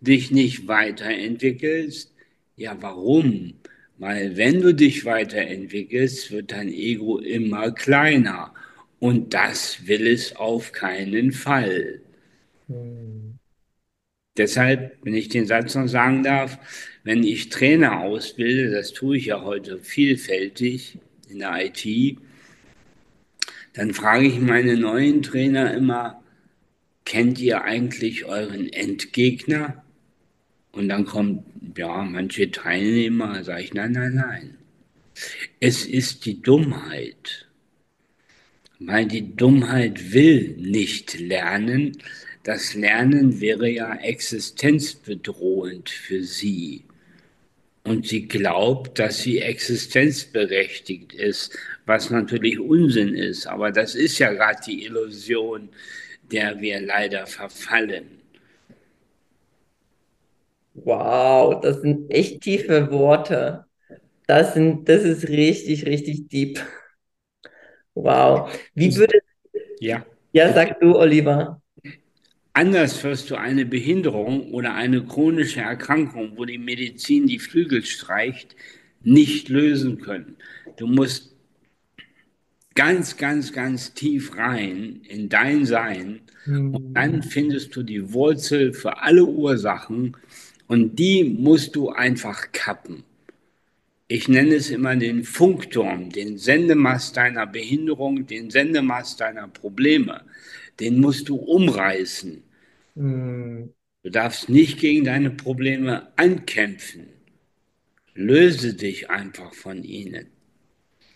dich 0.00 0.32
nicht 0.32 0.66
weiterentwickelst. 0.66 2.12
Ja, 2.56 2.76
warum? 2.80 3.54
Weil 3.98 4.36
wenn 4.36 4.60
du 4.60 4.74
dich 4.74 5.04
weiterentwickelst, 5.04 6.32
wird 6.32 6.50
dein 6.50 6.68
Ego 6.68 7.18
immer 7.18 7.70
kleiner. 7.70 8.52
Und 8.98 9.34
das 9.34 9.86
will 9.86 10.06
es 10.06 10.34
auf 10.34 10.72
keinen 10.72 11.32
Fall. 11.32 12.00
Hm. 12.66 13.05
Deshalb, 14.36 14.96
wenn 15.02 15.14
ich 15.14 15.28
den 15.28 15.46
Satz 15.46 15.74
noch 15.74 15.88
sagen 15.88 16.22
darf, 16.22 16.58
wenn 17.04 17.22
ich 17.22 17.48
Trainer 17.48 18.00
ausbilde, 18.00 18.70
das 18.70 18.92
tue 18.92 19.16
ich 19.16 19.26
ja 19.26 19.42
heute 19.42 19.78
vielfältig 19.78 20.98
in 21.28 21.38
der 21.38 21.66
IT, 21.66 22.18
dann 23.72 23.92
frage 23.92 24.26
ich 24.26 24.38
meine 24.40 24.76
neuen 24.76 25.22
Trainer 25.22 25.74
immer, 25.74 26.22
kennt 27.04 27.38
ihr 27.40 27.62
eigentlich 27.62 28.24
euren 28.24 28.72
Endgegner? 28.72 29.84
Und 30.72 30.88
dann 30.88 31.06
kommt, 31.06 31.44
ja, 31.76 32.02
manche 32.02 32.50
Teilnehmer, 32.50 33.44
sage 33.44 33.62
ich, 33.62 33.74
nein, 33.74 33.92
nein, 33.92 34.14
nein. 34.14 34.58
Es 35.60 35.86
ist 35.86 36.26
die 36.26 36.42
Dummheit. 36.42 37.48
Weil 38.78 39.06
die 39.06 39.34
Dummheit 39.34 40.12
will 40.12 40.54
nicht 40.58 41.18
lernen. 41.18 41.96
Das 42.46 42.74
Lernen 42.74 43.40
wäre 43.40 43.68
ja 43.68 43.96
existenzbedrohend 43.96 45.90
für 45.90 46.22
sie. 46.22 46.84
Und 47.82 48.06
sie 48.06 48.28
glaubt, 48.28 49.00
dass 49.00 49.18
sie 49.18 49.40
existenzberechtigt 49.40 51.12
ist, 51.12 51.58
was 51.86 52.10
natürlich 52.10 52.60
Unsinn 52.60 53.16
ist. 53.16 53.48
Aber 53.48 53.72
das 53.72 53.96
ist 53.96 54.20
ja 54.20 54.32
gerade 54.32 54.60
die 54.64 54.84
Illusion, 54.84 55.70
der 56.30 56.60
wir 56.60 56.80
leider 56.82 57.26
verfallen. 57.26 58.22
Wow, 60.74 61.60
das 61.60 61.80
sind 61.80 62.08
echt 62.12 62.42
tiefe 62.42 62.92
Worte. 62.92 63.64
Das 64.28 64.54
sind, 64.54 64.88
das 64.88 65.02
ist 65.02 65.26
richtig, 65.28 65.84
richtig 65.84 66.28
deep. 66.28 66.60
Wow. 67.94 68.56
Wie 68.74 68.94
würde. 68.94 69.18
Ja. 69.80 70.06
Ja, 70.32 70.52
sag 70.52 70.78
du, 70.78 70.94
Oliver. 70.96 71.60
Anders 72.56 73.04
wirst 73.04 73.28
du 73.28 73.34
eine 73.34 73.66
Behinderung 73.66 74.50
oder 74.50 74.74
eine 74.74 75.04
chronische 75.04 75.60
Erkrankung, 75.60 76.38
wo 76.38 76.46
die 76.46 76.56
Medizin 76.56 77.26
die 77.26 77.38
Flügel 77.38 77.84
streicht, 77.84 78.56
nicht 79.02 79.50
lösen 79.50 80.00
können. 80.00 80.36
Du 80.78 80.86
musst 80.86 81.36
ganz, 82.74 83.18
ganz, 83.18 83.52
ganz 83.52 83.92
tief 83.92 84.38
rein 84.38 85.02
in 85.06 85.28
dein 85.28 85.66
Sein 85.66 86.20
mhm. 86.46 86.74
und 86.74 86.94
dann 86.94 87.22
findest 87.22 87.76
du 87.76 87.82
die 87.82 88.14
Wurzel 88.14 88.72
für 88.72 89.02
alle 89.02 89.26
Ursachen 89.26 90.16
und 90.66 90.98
die 90.98 91.24
musst 91.24 91.76
du 91.76 91.90
einfach 91.90 92.52
kappen. 92.52 93.02
Ich 94.08 94.28
nenne 94.28 94.54
es 94.54 94.70
immer 94.70 94.96
den 94.96 95.24
Funkturm, 95.24 96.08
den 96.08 96.38
Sendemast 96.38 97.18
deiner 97.18 97.46
Behinderung, 97.46 98.26
den 98.26 98.48
Sendemast 98.48 99.20
deiner 99.20 99.46
Probleme. 99.46 100.22
Den 100.80 101.00
musst 101.00 101.28
du 101.28 101.36
umreißen. 101.36 102.45
Mhm. 102.96 103.72
Du 104.02 104.10
darfst 104.10 104.48
nicht 104.48 104.78
gegen 104.78 105.04
deine 105.04 105.30
Probleme 105.30 106.12
ankämpfen. 106.16 107.08
Löse 108.14 108.74
dich 108.74 109.10
einfach 109.10 109.52
von 109.52 109.82
ihnen. 109.82 110.28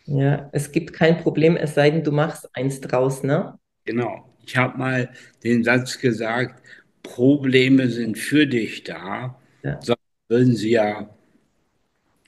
Ja, 0.06 0.50
es 0.52 0.72
gibt 0.72 0.92
kein 0.92 1.18
Problem, 1.18 1.56
es 1.56 1.75
sei 1.75 1.90
denn, 1.90 2.02
du 2.02 2.10
machst 2.10 2.49
eins 2.52 2.80
draus, 2.80 3.22
ne? 3.22 3.58
Genau. 3.84 4.34
Ich 4.44 4.56
habe 4.56 4.76
mal 4.76 5.10
den 5.44 5.62
Satz 5.62 5.99
gesagt, 5.99 6.62
Probleme 7.02 7.88
sind 7.88 8.18
für 8.18 8.46
dich 8.46 8.82
da, 8.82 9.40
ja. 9.62 9.78
sonst 9.80 10.00
würden 10.28 10.56
sie 10.56 10.70
ja 10.70 11.14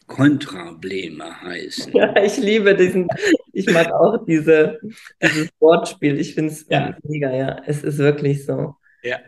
Kontrableme 0.07 1.41
heißen. 1.43 1.93
Ja, 1.95 2.15
ich 2.23 2.37
liebe 2.37 2.75
diesen, 2.77 3.09
ich 3.53 3.67
mag 3.71 3.91
auch 3.93 4.25
diese, 4.27 4.79
dieses 5.23 5.51
Wortspiel. 5.59 6.21
Ich 6.21 6.35
finde 6.35 6.53
es 6.53 6.67
ja. 6.69 6.97
mega, 7.03 7.35
ja. 7.35 7.63
Es 7.67 7.83
ist 7.83 7.99
wirklich 7.99 8.45
so. 8.45 8.77
Ja. 9.03 9.19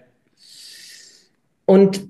Und 1.67 2.09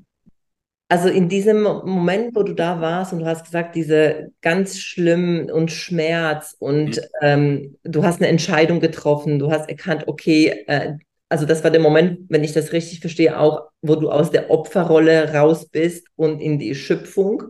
also 0.88 1.08
in 1.08 1.28
diesem 1.28 1.62
Moment, 1.62 2.36
wo 2.36 2.42
du 2.42 2.52
da 2.52 2.80
warst 2.80 3.12
und 3.12 3.20
du 3.20 3.26
hast 3.26 3.44
gesagt, 3.44 3.74
diese 3.74 4.30
ganz 4.42 4.78
schlimm 4.78 5.48
und 5.52 5.72
Schmerz 5.72 6.54
und 6.58 7.00
ähm, 7.22 7.76
du 7.82 8.04
hast 8.04 8.20
eine 8.20 8.28
Entscheidung 8.28 8.80
getroffen, 8.80 9.38
du 9.38 9.50
hast 9.50 9.68
erkannt, 9.68 10.06
okay, 10.06 10.64
äh, 10.66 10.94
also 11.28 11.46
das 11.46 11.64
war 11.64 11.70
der 11.70 11.80
Moment, 11.80 12.20
wenn 12.28 12.44
ich 12.44 12.52
das 12.52 12.72
richtig 12.72 13.00
verstehe, 13.00 13.40
auch, 13.40 13.70
wo 13.82 13.96
du 13.96 14.10
aus 14.10 14.30
der 14.30 14.50
Opferrolle 14.50 15.32
raus 15.32 15.66
bist 15.68 16.06
und 16.16 16.40
in 16.40 16.58
die 16.58 16.74
Schöpfung 16.74 17.42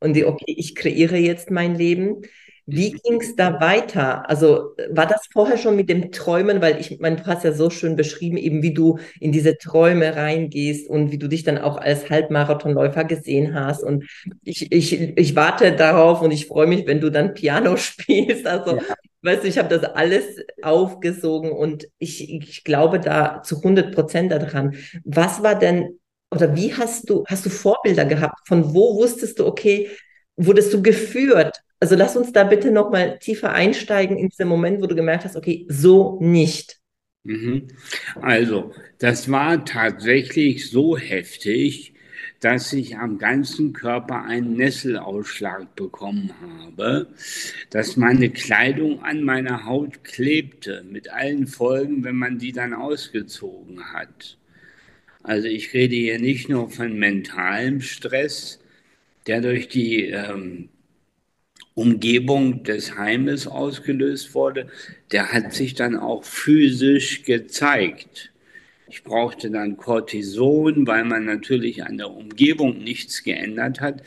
und 0.00 0.14
die, 0.14 0.26
okay, 0.26 0.52
ich 0.54 0.74
kreiere 0.74 1.16
jetzt 1.16 1.50
mein 1.50 1.74
Leben. 1.74 2.22
Wie 2.66 2.92
ging 2.92 3.20
es 3.20 3.34
da 3.34 3.60
weiter? 3.60 4.28
Also 4.28 4.74
war 4.90 5.06
das 5.06 5.26
vorher 5.32 5.58
schon 5.58 5.74
mit 5.74 5.88
dem 5.88 6.12
Träumen, 6.12 6.62
weil 6.62 6.80
ich 6.80 7.00
meine, 7.00 7.16
du 7.16 7.26
hast 7.26 7.44
ja 7.44 7.52
so 7.52 7.70
schön 7.70 7.96
beschrieben, 7.96 8.36
eben 8.36 8.62
wie 8.62 8.72
du 8.72 8.98
in 9.18 9.32
diese 9.32 9.58
Träume 9.58 10.14
reingehst 10.14 10.88
und 10.88 11.10
wie 11.10 11.18
du 11.18 11.28
dich 11.28 11.42
dann 11.42 11.58
auch 11.58 11.76
als 11.76 12.08
Halbmarathonläufer 12.08 13.04
gesehen 13.04 13.54
hast. 13.54 13.82
Und 13.82 14.04
ich, 14.44 14.70
ich, 14.70 14.92
ich 15.16 15.36
warte 15.36 15.72
darauf 15.72 16.22
und 16.22 16.30
ich 16.30 16.46
freue 16.46 16.68
mich, 16.68 16.86
wenn 16.86 17.00
du 17.00 17.10
dann 17.10 17.34
Piano 17.34 17.76
spielst. 17.76 18.46
Also, 18.46 18.76
ja. 18.76 18.82
weißt 19.22 19.42
du, 19.42 19.48
ich 19.48 19.58
habe 19.58 19.68
das 19.68 19.82
alles 19.82 20.24
aufgesogen 20.62 21.50
und 21.50 21.88
ich, 21.98 22.32
ich 22.32 22.62
glaube 22.64 23.00
da 23.00 23.42
zu 23.42 23.56
100 23.56 23.92
Prozent 23.92 24.30
daran. 24.30 24.76
Was 25.04 25.42
war 25.42 25.58
denn 25.58 25.98
oder 26.32 26.56
wie 26.56 26.72
hast 26.72 27.10
du, 27.10 27.24
hast 27.26 27.44
du 27.44 27.50
Vorbilder 27.50 28.06
gehabt? 28.06 28.48
Von 28.48 28.72
wo 28.72 28.96
wusstest 28.96 29.38
du, 29.38 29.46
okay, 29.46 29.90
wurdest 30.36 30.72
du 30.72 30.82
geführt? 30.82 31.60
Also 31.82 31.96
lass 31.96 32.16
uns 32.16 32.32
da 32.32 32.44
bitte 32.44 32.70
nochmal 32.70 33.18
tiefer 33.18 33.50
einsteigen 33.50 34.16
in 34.16 34.28
diesen 34.28 34.46
Moment, 34.46 34.80
wo 34.80 34.86
du 34.86 34.94
gemerkt 34.94 35.24
hast, 35.24 35.34
okay, 35.34 35.66
so 35.68 36.16
nicht. 36.20 36.78
Mhm. 37.24 37.66
Also, 38.20 38.72
das 39.00 39.28
war 39.32 39.64
tatsächlich 39.64 40.70
so 40.70 40.96
heftig, 40.96 41.94
dass 42.38 42.72
ich 42.72 42.98
am 42.98 43.18
ganzen 43.18 43.72
Körper 43.72 44.22
einen 44.22 44.54
Nesselausschlag 44.54 45.74
bekommen 45.74 46.32
habe, 46.40 47.08
dass 47.70 47.96
meine 47.96 48.30
Kleidung 48.30 49.02
an 49.02 49.24
meiner 49.24 49.64
Haut 49.64 50.04
klebte, 50.04 50.84
mit 50.88 51.08
allen 51.12 51.48
Folgen, 51.48 52.04
wenn 52.04 52.14
man 52.14 52.38
die 52.38 52.52
dann 52.52 52.74
ausgezogen 52.74 53.92
hat. 53.92 54.38
Also 55.24 55.48
ich 55.48 55.74
rede 55.74 55.96
hier 55.96 56.20
nicht 56.20 56.48
nur 56.48 56.70
von 56.70 56.96
mentalem 56.96 57.80
Stress, 57.80 58.60
der 59.26 59.40
durch 59.40 59.66
die 59.66 60.04
ähm, 60.04 60.68
Umgebung 61.74 62.64
des 62.64 62.96
Heimes 62.96 63.46
ausgelöst 63.46 64.34
wurde, 64.34 64.66
der 65.10 65.32
hat 65.32 65.52
sich 65.54 65.74
dann 65.74 65.96
auch 65.96 66.24
physisch 66.24 67.22
gezeigt. 67.22 68.32
Ich 68.88 69.02
brauchte 69.04 69.50
dann 69.50 69.78
Cortison, 69.78 70.86
weil 70.86 71.04
man 71.04 71.24
natürlich 71.24 71.84
an 71.84 71.96
der 71.96 72.10
Umgebung 72.10 72.84
nichts 72.84 73.22
geändert 73.22 73.80
hat, 73.80 74.02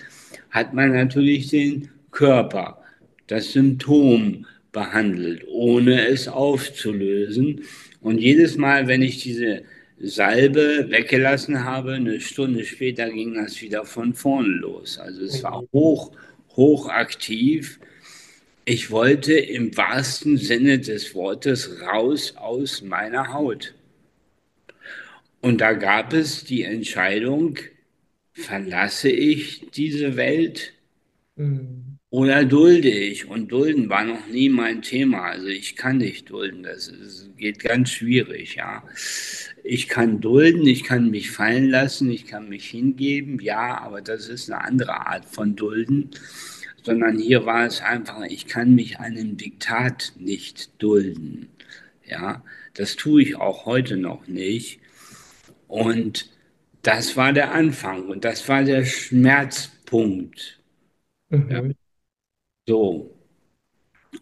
hat 0.52 0.74
man 0.74 0.94
natürlich 0.94 1.50
den 1.50 1.90
Körper, 2.12 2.84
das 3.28 3.54
Symptom 3.54 4.46
behandelt, 4.72 5.44
ohne 5.48 6.08
es 6.08 6.28
aufzulösen. 6.28 7.62
Und 8.02 8.20
jedes 8.20 8.58
Mal, 8.58 8.88
wenn 8.88 9.02
ich 9.02 9.24
diese 9.24 9.64
Salbe 10.00 10.86
weggelassen 10.90 11.64
habe, 11.64 11.94
eine 11.94 12.20
Stunde 12.20 12.64
später 12.64 13.10
ging 13.10 13.34
das 13.34 13.62
wieder 13.62 13.86
von 13.86 14.14
vorne 14.14 14.50
los. 14.50 15.00
Also 15.00 15.24
es 15.24 15.42
war 15.42 15.64
hoch 15.74 16.12
hochaktiv. 16.56 17.80
Ich 18.66 18.90
wollte 18.90 19.34
im 19.34 19.76
wahrsten 19.78 20.38
Sinne 20.38 20.80
des 20.80 21.14
Wortes 21.14 21.82
raus 21.82 22.34
aus 22.36 22.82
meiner 22.82 23.34
Haut. 23.34 23.76
Und 25.42 25.62
da 25.62 25.74
gab 25.74 26.14
es 26.14 26.44
die 26.44 26.64
Entscheidung, 26.64 27.60
verlasse 28.34 29.10
ich 29.10 29.68
diese 29.76 30.16
Welt 30.18 30.74
mhm. 31.36 32.00
oder 32.10 32.44
dulde 32.44 32.90
ich? 32.90 33.28
Und 33.28 33.52
dulden 33.52 33.88
war 33.90 34.04
noch 34.04 34.26
nie 34.28 34.50
mein 34.50 34.82
Thema. 34.82 35.26
Also 35.26 35.46
ich 35.46 35.76
kann 35.76 35.98
nicht 35.98 36.32
dulden, 36.32 36.64
das 36.64 36.88
ist, 36.88 37.38
geht 37.38 37.60
ganz 37.60 37.92
schwierig, 37.92 38.56
ja. 38.56 38.84
Ich 39.68 39.88
kann 39.88 40.22
dulden, 40.22 40.68
ich 40.68 40.84
kann 40.84 41.10
mich 41.10 41.32
fallen 41.32 41.70
lassen, 41.72 42.12
ich 42.12 42.28
kann 42.28 42.50
mich 42.50 42.70
hingeben, 42.70 43.40
ja, 43.40 43.80
aber 43.82 44.02
das 44.02 44.28
ist 44.30 44.52
eine 44.52 44.64
andere 44.64 45.08
Art 45.08 45.26
von 45.26 45.56
Dulden, 45.56 46.12
sondern 46.84 47.18
hier 47.18 47.48
war 47.48 47.66
es 47.66 47.82
einfach, 47.82 48.22
ich 48.26 48.46
kann 48.46 48.76
mich 48.76 49.00
einem 49.00 49.38
Diktat 49.38 50.14
nicht 50.20 50.82
dulden. 50.82 51.50
Ja, 52.06 52.44
das 52.76 52.96
tue 52.96 53.24
ich 53.24 53.36
auch 53.38 53.66
heute 53.66 53.98
noch 53.98 54.28
nicht. 54.28 54.80
Und 55.68 56.30
das 56.84 57.18
war 57.18 57.34
der 57.34 57.52
Anfang 57.52 58.08
und 58.08 58.24
das 58.24 58.48
war 58.48 58.64
der 58.64 58.86
Schmerzpunkt. 58.86 60.60
Mhm. 61.30 61.50
Ja. 61.50 61.64
So. 62.68 63.15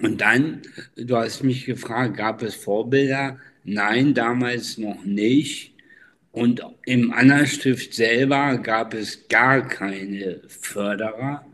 Und 0.01 0.21
dann, 0.21 0.61
du 0.95 1.17
hast 1.17 1.43
mich 1.43 1.65
gefragt, 1.65 2.17
gab 2.17 2.41
es 2.41 2.55
Vorbilder? 2.55 3.37
Nein, 3.63 4.13
damals 4.13 4.77
noch 4.77 5.03
nicht. 5.05 5.73
Und 6.31 6.63
im 6.85 7.13
Anna-Stift 7.13 7.93
selber 7.93 8.57
gab 8.57 8.93
es 8.93 9.27
gar 9.27 9.67
keine 9.67 10.41
Förderer, 10.47 11.45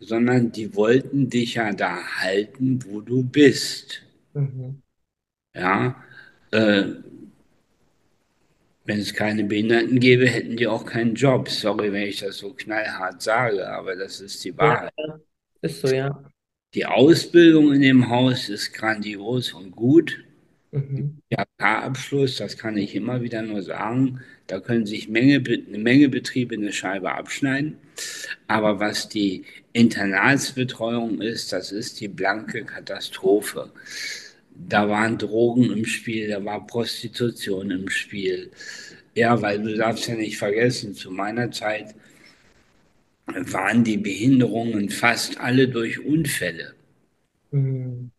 sondern 0.00 0.50
die 0.52 0.74
wollten 0.74 1.28
dich 1.28 1.54
ja 1.54 1.72
da 1.72 2.02
halten, 2.18 2.80
wo 2.86 3.00
du 3.00 3.22
bist. 3.22 4.02
Mhm. 4.32 4.80
Ja, 5.54 6.02
äh, 6.50 6.84
wenn 8.84 8.98
es 8.98 9.14
keine 9.14 9.44
Behinderten 9.44 10.00
gäbe, 10.00 10.26
hätten 10.26 10.56
die 10.56 10.66
auch 10.66 10.84
keinen 10.84 11.14
Job. 11.14 11.48
Sorry, 11.48 11.92
wenn 11.92 12.08
ich 12.08 12.20
das 12.20 12.38
so 12.38 12.52
knallhart 12.52 13.22
sage, 13.22 13.68
aber 13.68 13.94
das 13.94 14.20
ist 14.20 14.42
die 14.44 14.56
Wahrheit. 14.56 14.92
Ja, 14.96 15.20
ist 15.60 15.80
so, 15.80 15.88
ja. 15.88 16.31
Die 16.74 16.86
Ausbildung 16.86 17.72
in 17.74 17.82
dem 17.82 18.08
Haus 18.08 18.48
ist 18.48 18.72
grandios 18.72 19.52
und 19.52 19.72
gut. 19.72 20.24
Mhm. 20.70 21.18
abschluss 21.58 22.36
das 22.36 22.56
kann 22.56 22.78
ich 22.78 22.94
immer 22.94 23.20
wieder 23.20 23.42
nur 23.42 23.62
sagen, 23.62 24.20
da 24.46 24.58
können 24.58 24.86
sich 24.86 25.06
Menge, 25.06 25.42
eine 25.46 25.78
Menge 25.78 26.08
Betriebe 26.08 26.54
eine 26.54 26.72
Scheibe 26.72 27.12
abschneiden. 27.12 27.76
Aber 28.46 28.80
was 28.80 29.10
die 29.10 29.44
Internatsbetreuung 29.74 31.20
ist, 31.20 31.52
das 31.52 31.72
ist 31.72 32.00
die 32.00 32.08
blanke 32.08 32.64
Katastrophe. 32.64 33.70
Da 34.54 34.88
waren 34.88 35.18
Drogen 35.18 35.70
im 35.70 35.84
Spiel, 35.84 36.28
da 36.28 36.42
war 36.42 36.66
Prostitution 36.66 37.70
im 37.70 37.90
Spiel. 37.90 38.50
Ja, 39.14 39.42
weil 39.42 39.62
du 39.62 39.76
darfst 39.76 40.08
ja 40.08 40.14
nicht 40.14 40.38
vergessen, 40.38 40.94
zu 40.94 41.10
meiner 41.10 41.50
Zeit 41.50 41.94
waren 43.26 43.84
die 43.84 43.98
Behinderungen 43.98 44.90
fast 44.90 45.38
alle 45.40 45.68
durch 45.68 46.04
Unfälle. 46.04 46.74
Mhm. 47.50 48.10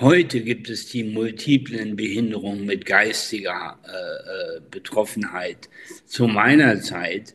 Heute 0.00 0.42
gibt 0.42 0.70
es 0.70 0.86
die 0.86 1.02
multiplen 1.02 1.96
Behinderungen 1.96 2.64
mit 2.64 2.86
geistiger 2.86 3.76
äh, 3.84 4.58
äh 4.58 4.60
Betroffenheit. 4.70 5.68
Zu 6.06 6.28
meiner 6.28 6.80
Zeit, 6.80 7.34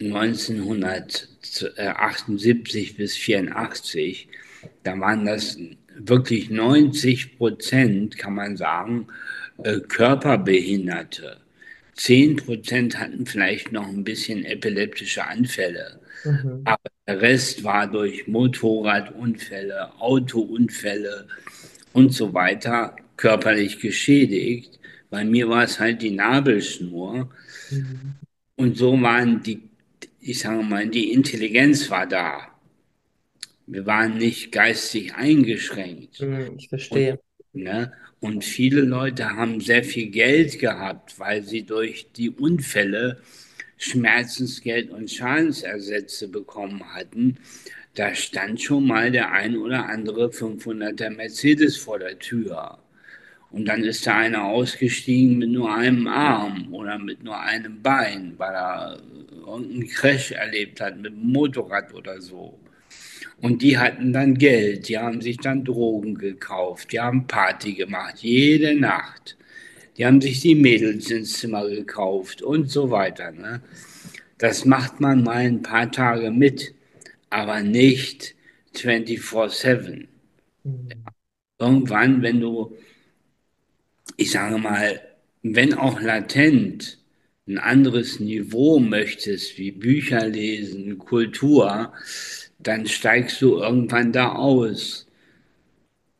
1978 0.00 2.96
bis 2.96 3.14
84, 3.16 4.28
da 4.84 4.98
waren 4.98 5.26
das 5.26 5.58
wirklich 5.98 6.48
90 6.50 7.36
Prozent, 7.36 8.16
kann 8.16 8.34
man 8.34 8.56
sagen, 8.56 9.08
äh, 9.62 9.80
Körperbehinderte. 9.80 11.42
10 11.96 12.36
Prozent 12.36 12.98
hatten 12.98 13.26
vielleicht 13.26 13.72
noch 13.72 13.88
ein 13.88 14.04
bisschen 14.04 14.44
epileptische 14.44 15.26
Anfälle. 15.26 16.00
Mhm. 16.24 16.62
Aber 16.64 16.90
der 17.06 17.20
Rest 17.20 17.64
war 17.64 17.86
durch 17.86 18.26
Motorradunfälle, 18.26 19.92
Autounfälle, 20.00 21.26
und 21.96 22.12
so 22.12 22.34
weiter 22.34 22.94
körperlich 23.16 23.80
geschädigt. 23.80 24.78
Bei 25.08 25.24
mir 25.24 25.48
war 25.48 25.64
es 25.64 25.80
halt 25.80 26.02
die 26.02 26.10
Nabelschnur. 26.10 27.30
Mhm. 27.70 28.16
Und 28.56 28.76
so 28.76 29.00
waren 29.00 29.42
die, 29.42 29.62
ich 30.20 30.40
sage 30.40 30.62
mal, 30.62 30.86
die 30.88 31.14
Intelligenz 31.14 31.90
war 31.90 32.06
da. 32.06 32.48
Wir 33.66 33.86
waren 33.86 34.18
nicht 34.18 34.52
geistig 34.52 35.14
eingeschränkt. 35.14 36.20
Mhm, 36.20 36.56
ich 36.58 36.68
verstehe. 36.68 37.14
Und, 37.14 37.20
ne? 37.62 37.92
und 38.20 38.44
viele 38.44 38.82
Leute 38.82 39.36
haben 39.36 39.60
sehr 39.60 39.84
viel 39.84 40.08
Geld 40.08 40.58
gehabt, 40.58 41.18
weil 41.18 41.42
sie 41.42 41.64
durch 41.64 42.06
die 42.16 42.30
Unfälle 42.30 43.20
Schmerzensgeld 43.78 44.90
und 44.90 45.10
Schadensersätze 45.10 46.28
bekommen 46.28 46.82
hatten 46.94 47.38
da 47.96 48.14
stand 48.14 48.60
schon 48.60 48.86
mal 48.86 49.10
der 49.10 49.32
ein 49.32 49.56
oder 49.56 49.88
andere 49.88 50.26
500er 50.26 51.10
Mercedes 51.10 51.78
vor 51.78 51.98
der 51.98 52.18
Tür. 52.18 52.78
Und 53.50 53.64
dann 53.66 53.84
ist 53.84 54.06
da 54.06 54.18
einer 54.18 54.44
ausgestiegen 54.44 55.38
mit 55.38 55.48
nur 55.48 55.74
einem 55.74 56.06
Arm 56.06 56.74
oder 56.74 56.98
mit 56.98 57.24
nur 57.24 57.40
einem 57.40 57.80
Bein, 57.80 58.34
weil 58.36 58.54
er 58.54 59.00
irgendeinen 59.46 59.88
Crash 59.88 60.32
erlebt 60.32 60.80
hat 60.80 60.98
mit 60.98 61.12
dem 61.12 61.32
Motorrad 61.32 61.94
oder 61.94 62.20
so. 62.20 62.58
Und 63.40 63.62
die 63.62 63.76
hatten 63.76 64.12
dann 64.12 64.34
Geld, 64.34 64.88
die 64.88 64.98
haben 64.98 65.20
sich 65.20 65.36
dann 65.36 65.64
Drogen 65.64 66.14
gekauft, 66.14 66.92
die 66.92 67.00
haben 67.00 67.26
Party 67.26 67.74
gemacht, 67.74 68.18
jede 68.18 68.74
Nacht. 68.74 69.36
Die 69.96 70.06
haben 70.06 70.20
sich 70.20 70.40
die 70.40 70.54
Mädels 70.54 71.10
ins 71.10 71.38
Zimmer 71.38 71.68
gekauft 71.68 72.42
und 72.42 72.70
so 72.70 72.90
weiter. 72.90 73.32
Ne? 73.32 73.62
Das 74.38 74.64
macht 74.64 75.00
man 75.00 75.22
mal 75.22 75.36
ein 75.38 75.62
paar 75.62 75.90
Tage 75.90 76.30
mit, 76.30 76.74
aber 77.30 77.62
nicht 77.62 78.34
24-7. 78.74 80.06
Mhm. 80.64 80.88
Irgendwann, 81.58 82.22
wenn 82.22 82.40
du, 82.40 82.76
ich 84.16 84.30
sage 84.30 84.58
mal, 84.58 85.00
wenn 85.42 85.74
auch 85.74 86.00
latent, 86.00 86.98
ein 87.48 87.58
anderes 87.58 88.18
Niveau 88.18 88.80
möchtest, 88.80 89.56
wie 89.56 89.70
Bücher 89.70 90.26
lesen, 90.26 90.98
Kultur, 90.98 91.92
dann 92.58 92.86
steigst 92.86 93.40
du 93.42 93.58
irgendwann 93.58 94.12
da 94.12 94.32
aus. 94.32 95.06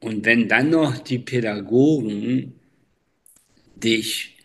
Und 0.00 0.24
wenn 0.24 0.48
dann 0.48 0.70
noch 0.70 0.98
die 0.98 1.18
Pädagogen 1.18 2.54
dich 3.76 4.36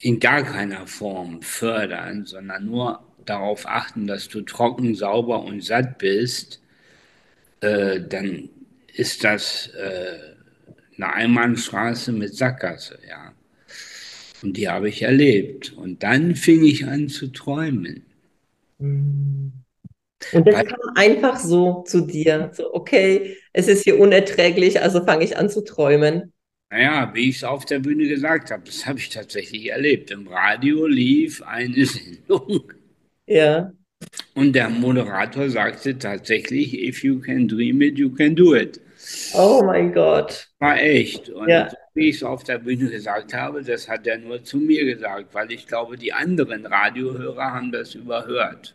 in 0.00 0.20
gar 0.20 0.42
keiner 0.42 0.86
Form 0.86 1.42
fördern, 1.42 2.24
sondern 2.26 2.66
nur 2.66 3.02
darauf 3.24 3.66
achten, 3.66 4.06
dass 4.06 4.28
du 4.28 4.42
trocken, 4.42 4.94
sauber 4.94 5.42
und 5.42 5.64
satt 5.64 5.98
bist, 5.98 6.60
äh, 7.60 8.00
dann 8.00 8.48
ist 8.94 9.24
das 9.24 9.68
äh, 9.68 10.18
eine 10.96 11.12
Einbahnstraße 11.12 12.12
mit 12.12 12.34
Sackgasse, 12.34 12.98
ja. 13.08 13.32
Und 14.42 14.56
die 14.56 14.68
habe 14.68 14.88
ich 14.88 15.02
erlebt. 15.02 15.72
Und 15.72 16.02
dann 16.02 16.36
fing 16.36 16.64
ich 16.64 16.86
an 16.86 17.08
zu 17.08 17.28
träumen. 17.28 18.04
Und 20.32 20.46
das 20.46 20.54
Weil, 20.54 20.66
kam 20.66 20.78
einfach 20.94 21.38
so 21.38 21.82
zu 21.86 22.02
dir. 22.02 22.50
So, 22.52 22.72
okay, 22.74 23.36
es 23.52 23.68
ist 23.68 23.84
hier 23.84 23.98
unerträglich, 23.98 24.80
also 24.80 25.04
fange 25.04 25.24
ich 25.24 25.36
an 25.36 25.48
zu 25.48 25.62
träumen. 25.62 26.32
Naja, 26.70 27.10
wie 27.14 27.30
ich 27.30 27.36
es 27.36 27.44
auf 27.44 27.64
der 27.64 27.78
Bühne 27.78 28.08
gesagt 28.08 28.50
habe, 28.50 28.64
das 28.64 28.86
habe 28.86 28.98
ich 28.98 29.08
tatsächlich 29.08 29.70
erlebt. 29.70 30.10
Im 30.10 30.26
Radio 30.26 30.86
lief 30.86 31.42
eine 31.42 31.86
Sendung. 31.86 32.72
Ja. 33.26 33.72
Und 34.34 34.52
der 34.52 34.68
Moderator 34.68 35.48
sagte 35.48 35.96
tatsächlich, 35.98 36.78
if 36.78 37.02
you 37.02 37.20
can 37.20 37.48
dream 37.48 37.80
it, 37.82 37.98
you 37.98 38.10
can 38.10 38.34
do 38.34 38.54
it. 38.54 38.80
Oh 39.34 39.62
mein 39.64 39.92
Gott. 39.92 40.48
War 40.58 40.80
echt. 40.80 41.28
Und 41.28 41.48
ja. 41.48 41.72
wie 41.94 42.08
ich 42.08 42.16
es 42.16 42.22
auf 42.22 42.44
der 42.44 42.58
Bühne 42.58 42.90
gesagt 42.90 43.32
habe, 43.32 43.62
das 43.62 43.88
hat 43.88 44.06
er 44.06 44.18
nur 44.18 44.42
zu 44.42 44.58
mir 44.58 44.84
gesagt, 44.84 45.32
weil 45.32 45.52
ich 45.52 45.66
glaube, 45.66 45.96
die 45.96 46.12
anderen 46.12 46.66
Radiohörer 46.66 47.52
haben 47.52 47.72
das 47.72 47.94
überhört. 47.94 48.74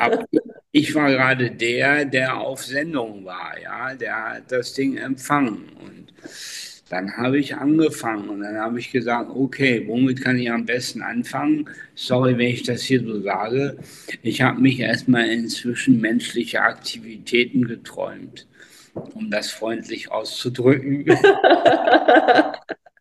Aber 0.00 0.24
ich 0.72 0.94
war 0.94 1.10
gerade 1.10 1.50
der, 1.50 2.04
der 2.04 2.36
auf 2.36 2.64
Sendung 2.64 3.24
war, 3.24 3.54
ja, 3.62 3.94
der 3.94 4.34
hat 4.34 4.52
das 4.52 4.74
Ding 4.74 4.96
empfangen. 4.96 5.70
Und 5.82 6.12
dann 6.88 7.16
habe 7.16 7.38
ich 7.38 7.56
angefangen 7.56 8.28
und 8.28 8.40
dann 8.42 8.58
habe 8.58 8.78
ich 8.78 8.92
gesagt, 8.92 9.30
okay, 9.34 9.84
womit 9.86 10.22
kann 10.22 10.38
ich 10.38 10.50
am 10.50 10.66
besten 10.66 11.02
anfangen? 11.02 11.68
Sorry, 11.94 12.38
wenn 12.38 12.48
ich 12.48 12.62
das 12.62 12.82
hier 12.82 13.02
so 13.02 13.20
sage. 13.22 13.78
Ich 14.22 14.42
habe 14.42 14.60
mich 14.60 14.78
erstmal 14.78 15.28
in 15.28 15.48
zwischenmenschliche 15.48 16.60
Aktivitäten 16.60 17.66
geträumt 17.66 18.46
um 19.14 19.30
das 19.30 19.50
freundlich 19.50 20.10
auszudrücken. 20.10 21.04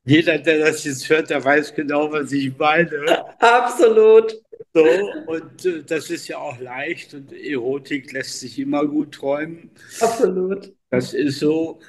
Jeder, 0.06 0.38
der 0.38 0.60
das 0.60 0.84
jetzt 0.84 1.10
hört, 1.10 1.32
der 1.32 1.44
weiß 1.44 1.74
genau, 1.74 2.12
was 2.12 2.32
ich 2.32 2.56
meine. 2.58 3.26
Absolut. 3.40 4.40
So, 4.74 4.84
und 5.26 5.66
äh, 5.66 5.84
das 5.84 6.10
ist 6.10 6.28
ja 6.28 6.38
auch 6.38 6.60
leicht 6.60 7.14
und 7.14 7.32
Erotik 7.34 8.12
lässt 8.12 8.40
sich 8.40 8.60
immer 8.60 8.86
gut 8.86 9.14
träumen. 9.16 9.72
Absolut. 10.00 10.74
Das 10.90 11.14
ist 11.14 11.40
so. 11.40 11.80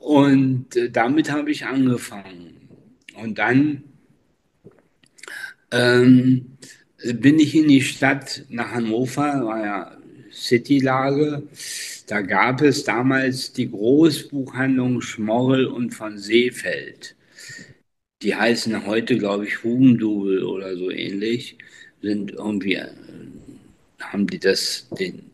Und 0.00 0.76
äh, 0.76 0.90
damit 0.90 1.30
habe 1.30 1.50
ich 1.50 1.64
angefangen. 1.66 2.68
Und 3.14 3.38
dann 3.38 3.84
ähm, 5.70 6.58
bin 7.14 7.38
ich 7.38 7.54
in 7.54 7.68
die 7.68 7.80
Stadt 7.82 8.44
nach 8.48 8.72
Hannover, 8.72 9.44
war 9.44 9.64
ja 9.64 9.96
Citylage. 10.32 11.42
Da 12.06 12.20
gab 12.22 12.62
es 12.62 12.84
damals 12.84 13.52
die 13.52 13.70
Großbuchhandlung 13.70 15.00
Schmorrel 15.00 15.66
und 15.66 15.92
von 15.92 16.18
Seefeld. 16.18 17.16
Die 18.22 18.34
heißen 18.34 18.86
heute, 18.86 19.18
glaube 19.18 19.46
ich, 19.46 19.62
Hugendubel 19.64 20.44
oder 20.44 20.74
so 20.76 20.90
ähnlich. 20.90 21.58
Sind 22.02 22.32
irgendwie, 22.32 22.74
äh, 22.74 22.88
haben 24.00 24.26
die 24.26 24.38
das, 24.38 24.88
den, 24.98 25.30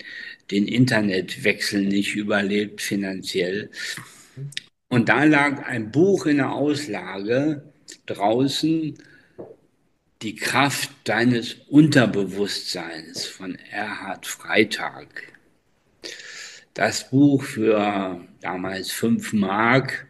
den 0.50 0.68
Internetwechsel 0.68 1.82
nicht 1.82 2.14
überlebt 2.14 2.80
finanziell. 2.80 3.70
Und 4.88 5.08
da 5.08 5.24
lag 5.24 5.66
ein 5.66 5.90
Buch 5.90 6.26
in 6.26 6.38
der 6.38 6.52
Auslage 6.52 7.62
draußen, 8.06 8.94
Die 10.22 10.34
Kraft 10.34 10.90
deines 11.04 11.54
Unterbewusstseins 11.68 13.26
von 13.26 13.56
Erhard 13.70 14.26
Freitag 14.26 15.28
das 16.78 17.10
Buch 17.10 17.42
für 17.42 18.20
damals 18.40 18.92
5 18.92 19.32
Mark, 19.32 20.06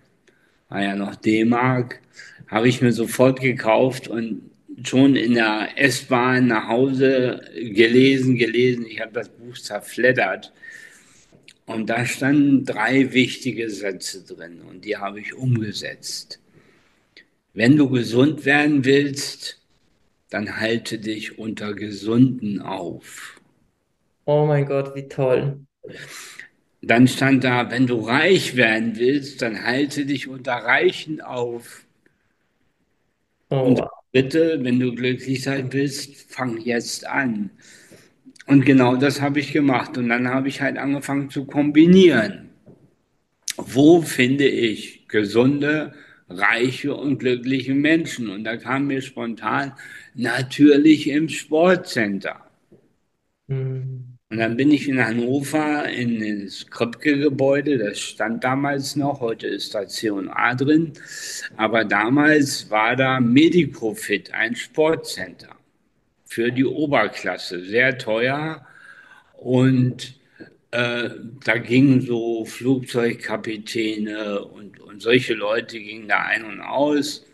war 0.69 0.83
ja 0.83 0.95
noch 0.95 1.15
D-Mark, 1.15 2.01
habe 2.47 2.69
ich 2.69 2.83
mir 2.83 2.93
sofort 2.93 3.41
gekauft 3.41 4.07
und 4.07 4.51
schon 4.85 5.17
in 5.17 5.35
der 5.35 5.71
S-Bahn 5.77 6.49
nach 6.49 6.69
Hause 6.69 7.43
gelesen, 7.55 8.37
gelesen. 8.37 8.87
Ich 8.87 9.01
habe 9.01 9.13
das 9.13 9.29
Buch 9.29 9.57
zerfleddert. 9.57 10.53
Und 11.67 11.91
da 11.91 12.07
standen 12.07 12.65
drei 12.65 13.13
wichtige 13.13 13.69
Sätze 13.69 14.25
drin 14.25 14.63
und 14.63 14.85
die 14.85 14.97
habe 14.97 15.21
ich 15.21 15.35
umgesetzt. 15.35 16.41
Wenn 17.53 17.77
du 17.77 17.91
gesund 17.91 18.45
werden 18.47 18.85
willst, 18.85 19.61
dann 20.31 20.61
halte 20.61 20.99
dich 20.99 21.39
unter 21.39 21.75
Gesunden 21.75 22.63
auf. 22.63 23.41
Oh 24.25 24.47
mein 24.47 24.67
Gott, 24.67 24.95
wie 24.95 25.09
toll. 25.09 25.61
Dann 26.81 27.09
stand 27.09 27.45
da, 27.45 27.71
wenn 27.71 27.87
du 27.87 28.01
reich 28.01 28.57
werden 28.57 28.97
willst, 28.97 29.43
dann 29.43 29.65
halte 29.65 30.07
dich 30.07 30.29
unter 30.29 30.53
Reichen 30.53 31.21
auf. 31.21 31.85
Oh. 33.51 33.61
Und 33.61 33.83
bitte, 34.19 34.59
wenn 34.65 34.81
du 34.81 34.95
glücklich 34.95 35.43
sein 35.43 35.73
willst, 35.73 36.33
fang 36.33 36.59
jetzt 36.59 37.07
an. 37.07 37.51
Und 38.47 38.65
genau 38.65 38.97
das 38.97 39.21
habe 39.21 39.39
ich 39.39 39.53
gemacht. 39.53 39.97
Und 39.97 40.09
dann 40.09 40.27
habe 40.29 40.49
ich 40.49 40.61
halt 40.61 40.77
angefangen 40.77 41.31
zu 41.31 41.45
kombinieren. 41.45 42.51
Wo 43.57 44.03
finde 44.03 44.49
ich 44.49 45.07
gesunde, 45.07 45.95
reiche 46.29 46.95
und 46.97 47.19
glückliche 47.19 47.75
Menschen? 47.75 48.29
Und 48.29 48.43
da 48.45 48.57
kam 48.57 48.89
mir 48.89 49.03
spontan 49.03 49.73
natürlich 50.15 51.09
im 51.09 51.29
Sportcenter. 51.29 52.41
Mhm. 53.47 53.78
Und 54.31 54.39
dann 54.39 54.59
bin 54.59 54.71
ich 54.71 54.87
in 54.89 55.03
Hannover 55.03 55.89
in 55.89 56.45
das 56.45 56.67
Kröpke-Gebäude, 56.69 57.79
das 57.79 57.99
stand 57.99 58.45
damals 58.45 58.95
noch, 58.95 59.21
heute 59.21 59.47
ist 59.47 59.75
da 59.75 59.89
C&A 59.89 60.55
drin, 60.55 60.93
aber 61.57 61.87
damals 61.87 62.69
war 62.69 62.95
da 62.95 63.21
Medicofit, 63.21 64.35
ein 64.35 64.55
Sportcenter 64.55 65.57
für 66.27 66.53
die 66.53 66.67
Oberklasse, 66.67 67.65
sehr 67.65 67.97
teuer. 67.97 68.67
Und 69.39 70.21
äh, 70.73 71.09
da 71.45 71.57
gingen 71.57 72.03
so 72.03 72.45
Flugzeugkapitäne 72.45 74.45
und, 74.45 74.79
und 74.79 75.01
solche 75.01 75.33
Leute 75.33 75.81
gingen 75.81 76.09
da 76.09 76.19
ein 76.19 76.45
und 76.45 76.61
aus 76.61 77.25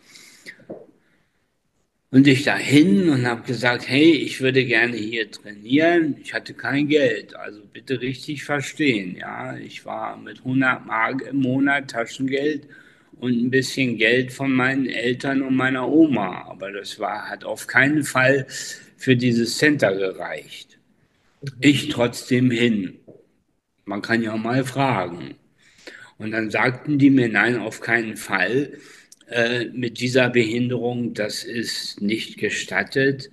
und 2.15 2.29
ich 2.29 2.45
dahin 2.45 3.09
und 3.09 3.27
habe 3.27 3.43
gesagt, 3.43 3.89
hey, 3.89 4.13
ich 4.13 4.41
würde 4.41 4.65
gerne 4.65 4.97
hier 4.97 5.29
trainieren. 5.29 6.17
Ich 6.23 6.33
hatte 6.33 6.55
kein 6.55 6.87
Geld, 6.87 7.35
also 7.35 7.61
bitte 7.73 8.01
richtig 8.01 8.45
verstehen. 8.45 9.17
Ja, 9.17 9.57
ich 9.57 9.85
war 9.85 10.17
mit 10.17 10.39
100 10.39 10.87
Mark 10.87 11.23
im 11.23 11.39
Monat 11.39 11.91
Taschengeld 11.91 12.69
und 13.19 13.33
ein 13.33 13.51
bisschen 13.51 13.97
Geld 13.97 14.33
von 14.33 14.53
meinen 14.53 14.87
Eltern 14.87 15.43
und 15.43 15.57
meiner 15.57 15.89
Oma, 15.89 16.45
aber 16.49 16.71
das 16.71 17.01
war 17.01 17.29
hat 17.29 17.43
auf 17.43 17.67
keinen 17.67 18.05
Fall 18.05 18.47
für 18.97 19.17
dieses 19.17 19.59
Center 19.59 19.93
gereicht. 19.97 20.79
Ich 21.59 21.89
trotzdem 21.89 22.53
hin. 22.53 23.01
Man 23.87 24.03
kann 24.03 24.23
ja 24.23 24.37
mal 24.37 24.65
fragen. 24.65 25.35
Und 26.19 26.31
dann 26.31 26.49
sagten 26.49 26.97
die 26.97 27.11
mir, 27.11 27.29
nein, 27.29 27.59
auf 27.59 27.81
keinen 27.81 28.17
Fall 28.17 28.79
äh, 29.29 29.67
mit 29.67 30.01
dieser 30.01 30.31
Behinderung, 30.31 31.15
das 31.15 31.45
ist 31.45 32.01
nicht 32.01 32.39
gestattet. 32.39 33.31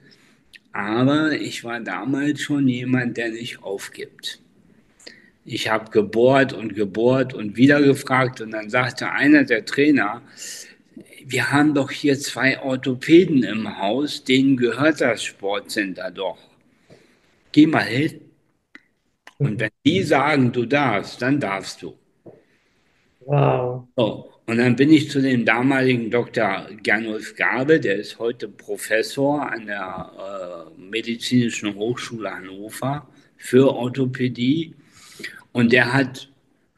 Aber 0.73 1.34
ich 1.34 1.63
war 1.63 1.80
damals 1.82 2.41
schon 2.41 2.67
jemand, 2.67 3.17
der 3.17 3.30
nicht 3.30 3.62
aufgibt. 3.63 4.39
Ich 5.43 5.69
habe 5.69 5.91
gebohrt 5.91 6.54
und 6.54 6.75
gebohrt 6.75 7.34
und 7.34 7.58
wieder 7.58 7.82
gefragt 7.82 8.41
und 8.41 8.51
dann 8.51 8.69
sagte 8.69 9.12
einer 9.12 9.43
der 9.43 9.65
Trainer, 9.65 10.21
wir 11.25 11.51
haben 11.51 11.73
doch 11.73 11.91
hier 11.91 12.17
zwei 12.19 12.60
Orthopäden 12.62 13.43
im 13.43 13.77
Haus, 13.77 14.23
denen 14.23 14.58
gehört 14.58 15.01
das 15.01 15.23
Sportcenter 15.23 16.12
doch. 16.12 16.38
Geh 17.51 17.67
mal 17.67 17.84
hin. 17.84 18.21
Und 19.38 19.60
wenn 19.60 19.71
die 19.86 20.04
sagen, 20.04 20.51
du 20.51 20.65
darfst, 20.65 21.21
dann 21.21 21.39
darfst 21.39 21.82
du. 21.82 21.95
Wow. 23.21 23.88
So. 23.95 24.31
Und 24.45 24.58
dann 24.58 24.75
bin 24.75 24.91
ich 24.91 25.10
zu 25.10 25.21
dem 25.21 25.45
damaligen 25.45 26.10
Dr. 26.10 26.67
Gernulf 26.84 27.36
Gabe, 27.36 27.80
der 27.80 27.95
ist 27.95 28.19
heute 28.19 28.47
Professor 28.47 29.49
an 29.49 29.67
der 29.67 30.67
äh, 30.77 30.82
Medizinischen 30.82 31.75
Hochschule 31.75 32.32
Hannover 32.32 33.08
für 33.38 33.73
Orthopädie. 33.73 34.75
Und 35.51 35.71
der 35.71 35.93
hat 35.93 36.30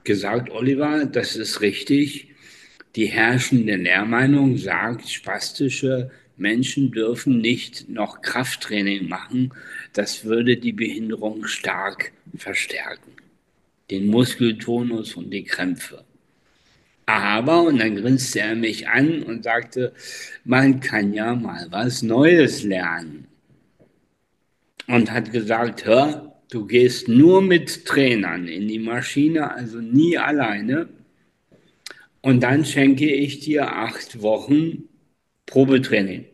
gesagt, 0.04 0.50
Oliver, 0.52 1.06
das 1.06 1.36
ist 1.36 1.62
richtig. 1.62 2.30
Die 2.96 3.08
herrschende 3.08 3.76
Lehrmeinung 3.76 4.58
sagt, 4.58 5.10
spastische 5.10 6.12
Menschen 6.38 6.92
dürfen 6.92 7.40
nicht 7.40 7.90
noch 7.90 8.22
Krafttraining 8.22 9.08
machen. 9.08 9.54
Das 9.94 10.26
würde 10.26 10.58
die 10.58 10.74
Behinderung 10.74 11.46
stark 11.46 12.12
verstärken. 12.36 13.14
Den 13.90 14.08
Muskeltonus 14.08 15.16
und 15.16 15.32
die 15.32 15.44
Krämpfe. 15.44 16.04
Aber, 17.06 17.64
und 17.64 17.80
dann 17.80 17.96
grinste 17.96 18.40
er 18.40 18.56
mich 18.56 18.88
an 18.88 19.24
und 19.24 19.44
sagte, 19.44 19.94
man 20.46 20.80
kann 20.80 21.14
ja 21.14 21.36
mal 21.36 21.68
was 21.70 22.02
Neues 22.02 22.64
lernen. 22.64 23.28
Und 24.88 25.12
hat 25.12 25.32
gesagt, 25.32 25.86
hör, 25.86 26.34
du 26.50 26.66
gehst 26.66 27.08
nur 27.08 27.42
mit 27.42 27.86
Trainern 27.86 28.48
in 28.48 28.68
die 28.68 28.80
Maschine, 28.80 29.52
also 29.52 29.80
nie 29.80 30.18
alleine. 30.18 30.90
Und 32.22 32.44
dann 32.44 32.64
schenke 32.64 33.12
ich 33.12 33.40
dir 33.40 33.72
acht 33.72 34.22
Wochen 34.22 34.84
Probetraining. 35.46 36.26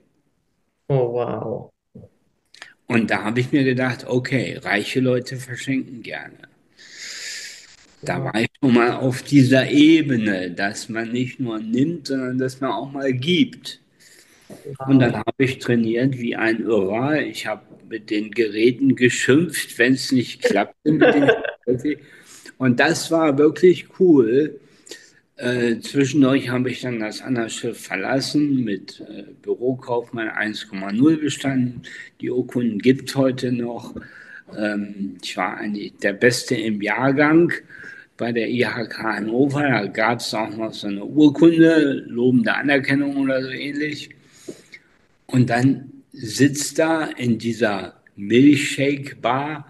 Oh, 0.88 1.14
wow. 1.14 1.70
Und 2.88 3.12
da 3.12 3.24
habe 3.24 3.40
ich 3.40 3.52
mir 3.52 3.64
gedacht, 3.64 4.06
okay, 4.08 4.58
reiche 4.58 5.00
Leute 5.00 5.38
verschenken 5.38 6.02
gerne. 6.02 6.49
Da 8.02 8.24
war 8.24 8.36
ich 8.36 8.48
schon 8.62 8.74
mal 8.74 8.92
auf 8.92 9.24
dieser 9.24 9.70
Ebene, 9.70 10.52
dass 10.52 10.90
man 10.90 11.12
nicht 11.12 11.40
nur 11.40 11.60
nimmt, 11.60 12.08
sondern 12.08 12.38
dass 12.38 12.62
man 12.62 12.72
auch 12.72 12.92
mal 12.92 13.12
gibt. 13.12 13.82
Und 14.88 15.00
dann 15.00 15.16
habe 15.16 15.44
ich 15.44 15.60
trainiert 15.60 16.18
wie 16.18 16.36
ein 16.36 16.62
Irrer. 16.62 17.22
Ich 17.22 17.46
habe 17.46 17.62
mit 17.90 18.10
den 18.10 18.32
Geräten 18.32 18.96
geschimpft, 18.96 19.78
wenn 19.78 19.94
es 19.94 20.12
nicht 20.12 20.42
klappte. 20.42 21.38
Und 22.58 22.80
das 22.80 23.12
war 23.12 23.38
wirklich 23.38 23.88
cool. 24.00 24.60
Äh, 25.36 25.80
zwischendurch 25.80 26.50
habe 26.50 26.70
ich 26.70 26.82
dann 26.82 27.00
das 27.00 27.22
Anna-Schiff 27.22 27.80
verlassen, 27.80 28.64
mit 28.64 29.02
äh, 29.02 29.24
Bürokaufmann 29.42 30.30
1,0 30.30 31.22
bestanden. 31.22 31.84
Die 32.20 32.30
Urkunden 32.30 32.80
gibt 32.80 33.10
es 33.10 33.16
heute 33.16 33.52
noch. 33.52 33.96
Ähm, 34.58 35.16
ich 35.24 35.38
war 35.38 35.58
eigentlich 35.58 35.94
der 36.02 36.14
Beste 36.14 36.56
im 36.56 36.82
Jahrgang 36.82 37.54
bei 38.20 38.32
der 38.32 38.50
IHK 38.50 39.00
Hannover. 39.00 39.64
Da 39.64 39.88
gab 39.88 40.20
es 40.20 40.34
auch 40.34 40.56
noch 40.56 40.74
so 40.74 40.88
eine 40.88 41.04
Urkunde, 41.04 42.04
lobende 42.08 42.54
Anerkennung 42.54 43.18
oder 43.18 43.42
so 43.42 43.50
ähnlich. 43.50 44.12
Und 45.26 45.50
dann 45.50 45.92
sitzt 46.12 46.78
da 46.78 47.06
in 47.06 47.40
dieser 47.40 47.96
Milchshake-Bar 48.16 49.66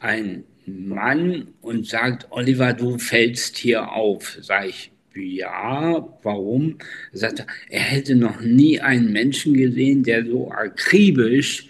ein 0.00 0.44
Mann 0.66 1.48
und 1.62 1.86
sagt, 1.86 2.26
Oliver, 2.30 2.74
du 2.74 2.98
fällst 2.98 3.56
hier 3.56 3.90
auf. 3.90 4.38
Sag 4.40 4.68
ich, 4.68 4.92
ja, 5.14 6.06
warum? 6.22 6.76
Er 7.12 7.18
sagte, 7.18 7.46
er 7.70 7.80
hätte 7.80 8.14
noch 8.14 8.40
nie 8.40 8.80
einen 8.80 9.12
Menschen 9.12 9.54
gesehen, 9.54 10.02
der 10.02 10.26
so 10.26 10.50
akribisch 10.50 11.68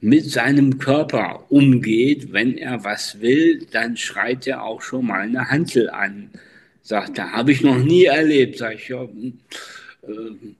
mit 0.00 0.30
seinem 0.30 0.78
Körper 0.78 1.44
umgeht. 1.50 2.32
Wenn 2.32 2.58
er 2.58 2.84
was 2.84 3.20
will, 3.20 3.66
dann 3.70 3.96
schreit 3.96 4.46
er 4.46 4.62
auch 4.62 4.82
schon 4.82 5.06
mal 5.06 5.20
eine 5.20 5.50
Hantel 5.50 5.90
an. 5.90 6.30
Sagt 6.82 7.18
er, 7.18 7.32
habe 7.32 7.52
ich 7.52 7.62
noch 7.62 7.78
nie 7.78 8.04
erlebt. 8.04 8.58
Sag 8.58 8.74
ich, 8.74 8.88
ja, 8.88 9.02
äh, 9.04 10.54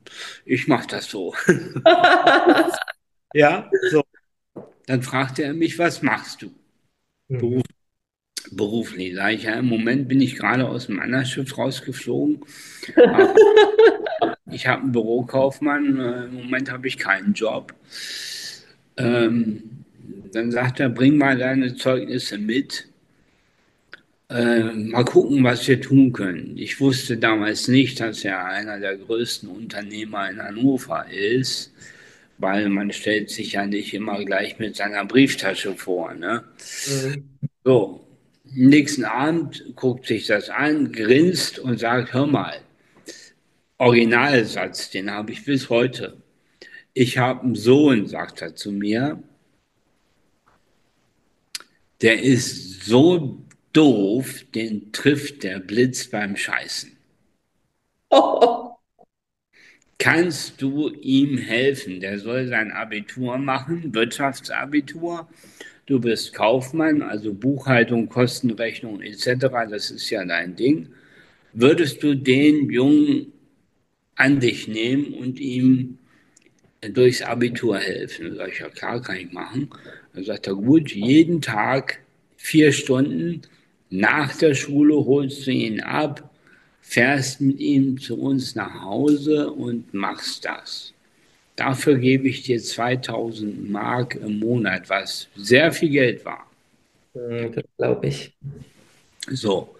ich 0.44 0.66
mache 0.66 0.88
das 0.88 1.08
so. 1.08 1.34
ja, 3.34 3.70
so. 3.90 4.02
Dann 4.86 5.02
fragte 5.02 5.42
er 5.42 5.54
mich, 5.54 5.78
was 5.78 6.02
machst 6.02 6.42
du? 6.42 6.50
Mhm. 7.28 7.38
Beruf, 7.38 7.64
beruflich. 8.50 9.14
Sag 9.14 9.32
ich, 9.34 9.42
ja, 9.44 9.54
im 9.54 9.66
Moment 9.66 10.08
bin 10.08 10.20
ich 10.20 10.36
gerade 10.36 10.68
aus 10.68 10.86
dem 10.86 11.00
Anna-Schiff 11.00 11.56
rausgeflogen. 11.56 12.44
ich 14.50 14.66
habe 14.66 14.82
einen 14.82 14.92
Bürokaufmann, 14.92 16.00
äh, 16.00 16.24
im 16.24 16.34
Moment 16.34 16.70
habe 16.70 16.88
ich 16.88 16.98
keinen 16.98 17.34
Job. 17.34 17.74
Ähm, 18.96 19.62
dann 20.32 20.50
sagt 20.50 20.80
er, 20.80 20.88
bring 20.88 21.16
mal 21.16 21.36
deine 21.36 21.74
Zeugnisse 21.74 22.38
mit. 22.38 22.88
Äh, 24.28 24.64
mal 24.72 25.04
gucken, 25.04 25.44
was 25.44 25.66
wir 25.68 25.80
tun 25.80 26.12
können. 26.12 26.56
Ich 26.56 26.80
wusste 26.80 27.16
damals 27.16 27.68
nicht, 27.68 28.00
dass 28.00 28.24
er 28.24 28.44
einer 28.44 28.80
der 28.80 28.96
größten 28.96 29.48
Unternehmer 29.48 30.28
in 30.28 30.42
Hannover 30.42 31.06
ist, 31.10 31.72
weil 32.38 32.68
man 32.68 32.92
stellt 32.92 33.30
sich 33.30 33.52
ja 33.52 33.66
nicht 33.66 33.94
immer 33.94 34.24
gleich 34.24 34.58
mit 34.58 34.76
seiner 34.76 35.04
Brieftasche 35.04 35.74
vor. 35.74 36.12
Ne? 36.14 36.42
Mhm. 36.88 37.24
So, 37.64 38.06
nächsten 38.44 39.04
Abend 39.04 39.64
guckt 39.76 40.06
sich 40.06 40.26
das 40.26 40.50
an, 40.50 40.90
grinst 40.90 41.58
und 41.60 41.78
sagt, 41.78 42.12
hör 42.12 42.26
mal, 42.26 42.56
Originalsatz, 43.78 44.90
den 44.90 45.10
habe 45.10 45.32
ich 45.32 45.44
bis 45.44 45.70
heute 45.70 46.16
ich 46.96 47.18
habe 47.18 47.42
einen 47.42 47.54
Sohn, 47.54 48.06
sagt 48.06 48.40
er 48.40 48.56
zu 48.56 48.72
mir, 48.72 49.22
der 52.00 52.22
ist 52.22 52.84
so 52.84 53.44
doof, 53.74 54.44
den 54.54 54.92
trifft 54.92 55.42
der 55.42 55.58
Blitz 55.58 56.08
beim 56.08 56.36
Scheißen. 56.36 56.96
Oh. 58.08 58.70
Kannst 59.98 60.62
du 60.62 60.88
ihm 60.88 61.36
helfen? 61.36 62.00
Der 62.00 62.18
soll 62.18 62.48
sein 62.48 62.70
Abitur 62.72 63.36
machen, 63.36 63.94
Wirtschaftsabitur. 63.94 65.28
Du 65.84 66.00
bist 66.00 66.32
Kaufmann, 66.32 67.02
also 67.02 67.34
Buchhaltung, 67.34 68.08
Kostenrechnung 68.08 69.02
etc. 69.02 69.48
Das 69.70 69.90
ist 69.90 70.08
ja 70.08 70.24
dein 70.24 70.56
Ding. 70.56 70.88
Würdest 71.52 72.02
du 72.02 72.14
den 72.14 72.70
Jungen 72.70 73.32
an 74.14 74.40
dich 74.40 74.66
nehmen 74.66 75.12
und 75.12 75.38
ihm 75.40 75.98
durchs 76.90 77.22
Abitur 77.22 77.78
helfen. 77.78 78.30
Da 78.30 78.36
sage 78.36 78.50
ich, 78.52 78.58
ja 78.60 78.68
klar, 78.68 79.00
kann 79.00 79.16
ich 79.16 79.32
machen. 79.32 79.70
Dann 80.14 80.24
sagt 80.24 80.46
er, 80.46 80.54
gut, 80.54 80.92
jeden 80.92 81.40
Tag 81.40 82.00
vier 82.36 82.72
Stunden 82.72 83.42
nach 83.90 84.36
der 84.36 84.54
Schule 84.54 84.94
holst 84.94 85.46
du 85.46 85.52
ihn 85.52 85.80
ab, 85.80 86.30
fährst 86.80 87.40
mit 87.40 87.58
ihm 87.60 87.98
zu 88.00 88.18
uns 88.18 88.54
nach 88.54 88.82
Hause 88.82 89.50
und 89.50 89.94
machst 89.94 90.44
das. 90.44 90.92
Dafür 91.56 91.96
gebe 91.96 92.28
ich 92.28 92.42
dir 92.42 92.60
2000 92.60 93.70
Mark 93.70 94.14
im 94.16 94.40
Monat, 94.40 94.88
was 94.90 95.28
sehr 95.36 95.72
viel 95.72 95.90
Geld 95.90 96.24
war. 96.24 96.50
Hm, 97.14 97.52
das 97.52 97.64
glaube 97.78 98.08
ich. 98.08 98.32
So, 99.30 99.74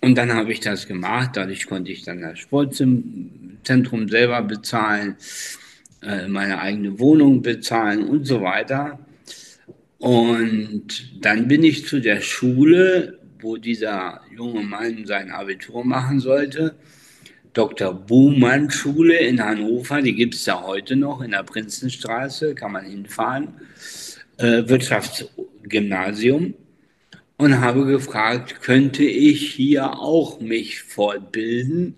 und 0.00 0.16
dann 0.16 0.32
habe 0.32 0.52
ich 0.52 0.60
das 0.60 0.86
gemacht. 0.86 1.30
Dadurch 1.34 1.66
konnte 1.66 1.90
ich 1.92 2.02
dann 2.02 2.20
das 2.20 2.38
Sportzentrum 2.38 4.08
selber 4.08 4.42
bezahlen. 4.42 5.16
Äh, 6.02 6.26
meine 6.26 6.60
eigene 6.60 6.98
Wohnung 6.98 7.42
bezahlen 7.42 8.08
und 8.08 8.26
so 8.26 8.42
weiter. 8.42 8.98
Und 9.98 11.24
dann 11.24 11.46
bin 11.46 11.62
ich 11.62 11.86
zu 11.86 12.00
der 12.00 12.20
Schule, 12.20 13.20
wo 13.40 13.56
dieser 13.56 14.20
junge 14.36 14.62
Mann 14.62 15.06
sein 15.06 15.30
Abitur 15.30 15.84
machen 15.84 16.18
sollte. 16.18 16.74
Dr. 17.52 17.94
Buhmann 17.94 18.70
Schule 18.70 19.16
in 19.18 19.44
Hannover, 19.44 20.02
die 20.02 20.14
gibt 20.14 20.34
es 20.34 20.46
ja 20.46 20.62
heute 20.62 20.96
noch 20.96 21.20
in 21.20 21.32
der 21.32 21.44
Prinzenstraße, 21.44 22.54
kann 22.54 22.72
man 22.72 22.84
hinfahren. 22.84 23.48
Äh, 24.38 24.68
Wirtschaftsgymnasium 24.68 26.54
und 27.36 27.60
habe 27.60 27.84
gefragt, 27.84 28.60
könnte 28.62 29.04
ich 29.04 29.52
hier 29.52 29.98
auch 30.00 30.40
mich 30.40 30.82
fortbilden? 30.82 31.94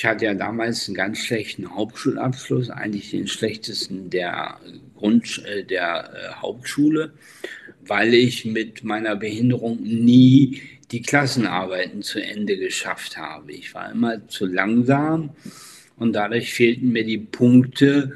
Ich 0.00 0.06
hatte 0.06 0.24
ja 0.24 0.32
damals 0.32 0.88
einen 0.88 0.94
ganz 0.94 1.18
schlechten 1.18 1.74
Hauptschulabschluss, 1.74 2.70
eigentlich 2.70 3.10
den 3.10 3.28
schlechtesten 3.28 4.08
der, 4.08 4.58
Grund, 4.96 5.44
äh, 5.44 5.62
der 5.62 6.14
äh, 6.14 6.34
Hauptschule, 6.40 7.12
weil 7.84 8.14
ich 8.14 8.46
mit 8.46 8.82
meiner 8.82 9.14
Behinderung 9.14 9.82
nie 9.82 10.62
die 10.90 11.02
Klassenarbeiten 11.02 12.00
zu 12.00 12.18
Ende 12.18 12.56
geschafft 12.56 13.18
habe. 13.18 13.52
Ich 13.52 13.74
war 13.74 13.92
immer 13.92 14.26
zu 14.26 14.46
langsam 14.46 15.34
und 15.98 16.14
dadurch 16.14 16.54
fehlten 16.54 16.92
mir 16.92 17.04
die 17.04 17.18
Punkte, 17.18 18.14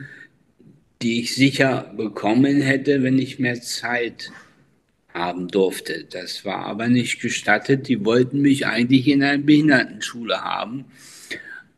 die 1.02 1.20
ich 1.20 1.34
sicher 1.34 1.92
bekommen 1.94 2.62
hätte, 2.62 3.02
wenn 3.02 3.18
ich 3.18 3.38
mehr 3.38 3.60
Zeit 3.60 4.32
haben 5.12 5.48
durfte. 5.48 6.06
Das 6.10 6.46
war 6.46 6.64
aber 6.64 6.88
nicht 6.88 7.20
gestattet. 7.20 7.88
Die 7.88 8.06
wollten 8.06 8.40
mich 8.40 8.66
eigentlich 8.66 9.06
in 9.06 9.22
einer 9.22 9.36
Behindertenschule 9.36 10.40
haben. 10.40 10.86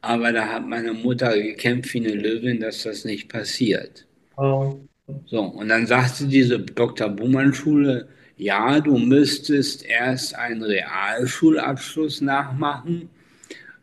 Aber 0.06 0.32
da 0.32 0.46
hat 0.46 0.66
meine 0.66 0.92
Mutter 0.92 1.36
gekämpft 1.36 1.92
wie 1.94 1.98
eine 1.98 2.14
Löwin, 2.14 2.60
dass 2.60 2.84
das 2.84 3.04
nicht 3.04 3.28
passiert. 3.28 4.06
Oh. 4.36 4.78
So, 5.26 5.40
und 5.40 5.68
dann 5.68 5.86
sagte 5.86 6.26
diese 6.26 6.60
Dr. 6.60 7.08
Buhmann-Schule, 7.08 8.08
ja, 8.36 8.80
du 8.80 8.98
müsstest 8.98 9.84
erst 9.84 10.34
einen 10.36 10.62
Realschulabschluss 10.62 12.20
nachmachen, 12.20 13.08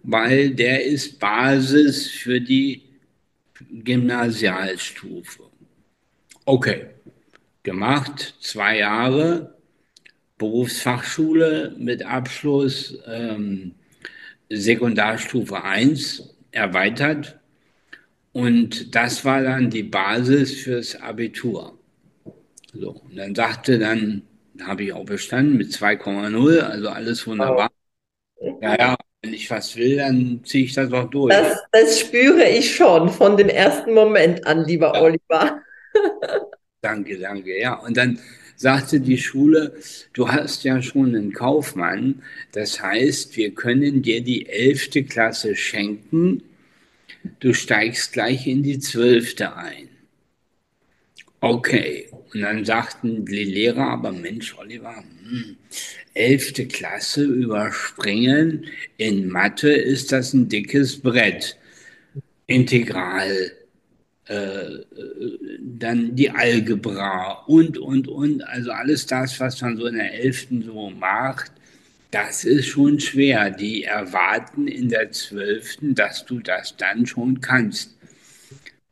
weil 0.03 0.51
der 0.51 0.86
ist 0.86 1.19
Basis 1.19 2.09
für 2.09 2.39
die 2.39 2.83
Gymnasialstufe. 3.83 5.43
Okay, 6.45 6.88
gemacht, 7.63 8.36
zwei 8.39 8.77
Jahre, 8.77 9.55
Berufsfachschule 10.38 11.75
mit 11.77 12.05
Abschluss 12.05 12.97
ähm, 13.07 13.75
Sekundarstufe 14.57 15.63
1 15.63 16.35
erweitert. 16.51 17.39
Und 18.31 18.95
das 18.95 19.23
war 19.25 19.41
dann 19.43 19.69
die 19.69 19.83
Basis 19.83 20.61
fürs 20.61 20.99
Abitur. 20.99 21.77
So, 22.73 22.89
und 22.91 23.15
dann 23.15 23.35
sagte 23.35 23.77
dann, 23.77 24.23
habe 24.61 24.83
ich 24.83 24.93
auch 24.93 25.05
bestanden 25.05 25.57
mit 25.57 25.69
2,0, 25.69 26.59
also 26.59 26.89
alles 26.89 27.25
wunderbar. 27.27 27.69
Ja, 28.61 28.75
ja, 28.77 28.95
wenn 29.21 29.33
ich 29.33 29.49
was 29.49 29.75
will, 29.75 29.97
dann 29.97 30.41
ziehe 30.43 30.65
ich 30.65 30.73
das 30.73 30.91
auch 30.91 31.09
durch. 31.09 31.33
Das, 31.33 31.63
das 31.71 31.99
spüre 31.99 32.43
ich 32.47 32.75
schon 32.75 33.09
von 33.09 33.37
dem 33.37 33.49
ersten 33.49 33.93
Moment 33.93 34.45
an, 34.45 34.65
lieber 34.65 34.93
ja. 34.95 35.01
Oliver. 35.01 35.61
danke, 36.81 37.19
danke. 37.19 37.59
Ja, 37.59 37.75
und 37.75 37.95
dann 37.95 38.19
sagte 38.63 39.02
die 39.02 39.17
Schule, 39.17 39.76
du 40.13 40.30
hast 40.30 40.63
ja 40.63 40.82
schon 40.82 41.15
einen 41.15 41.34
Kaufmann, 41.34 42.23
das 42.54 42.82
heißt, 42.82 43.36
wir 43.36 43.52
können 43.52 44.02
dir 44.02 44.21
die 44.21 44.47
elfte 44.47 45.04
Klasse 45.04 45.56
schenken, 45.56 46.43
du 47.41 47.54
steigst 47.54 48.13
gleich 48.13 48.47
in 48.47 48.63
die 48.63 48.80
zwölfte 48.80 49.56
ein. 49.58 49.89
Okay, 51.41 52.08
und 52.34 52.39
dann 52.39 52.63
sagten 52.63 53.26
die 53.26 53.43
Lehrer, 53.43 53.89
aber 53.89 54.13
Mensch, 54.13 54.58
Oliver, 54.58 54.95
hm, 54.95 55.58
elfte 56.13 56.65
Klasse 56.65 57.26
überspringen, 57.26 58.67
in 58.95 59.28
Mathe 59.28 59.73
ist 59.73 60.13
das 60.13 60.32
ein 60.32 60.47
dickes 60.47 61.02
Brett. 61.02 61.58
Integral, 62.47 63.52
äh, 64.27 64.79
dann 65.59 66.15
die 66.15 66.29
Algebra 66.29 67.43
und, 67.47 67.77
und, 67.77 68.07
und, 68.07 68.41
also 68.43 68.71
alles 68.71 69.05
das, 69.05 69.39
was 69.39 69.62
man 69.62 69.77
so 69.77 69.86
in 69.88 69.95
der 69.95 70.13
elften 70.13 70.63
so 70.63 70.89
macht, 70.89 71.51
das 72.12 72.43
ist 72.43 72.67
schon 72.67 72.99
schwer. 72.99 73.49
Die 73.49 73.83
erwarten 73.83 74.67
in 74.67 74.89
der 74.89 75.12
zwölften, 75.12 75.95
dass 75.95 76.25
du 76.25 76.39
das 76.39 76.77
dann 76.77 77.05
schon 77.05 77.41
kannst. 77.41 77.97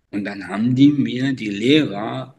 Und 0.09 0.25
dann 0.25 0.47
haben 0.47 0.75
die 0.75 0.89
mir, 0.89 1.33
die 1.33 1.49
Lehrer, 1.49 2.35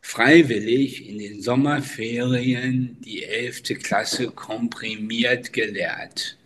freiwillig 0.00 1.08
in 1.08 1.18
den 1.18 1.42
Sommerferien 1.42 2.96
die 3.00 3.24
11. 3.24 3.62
Klasse 3.82 4.28
komprimiert 4.28 5.52
gelehrt. 5.52 6.38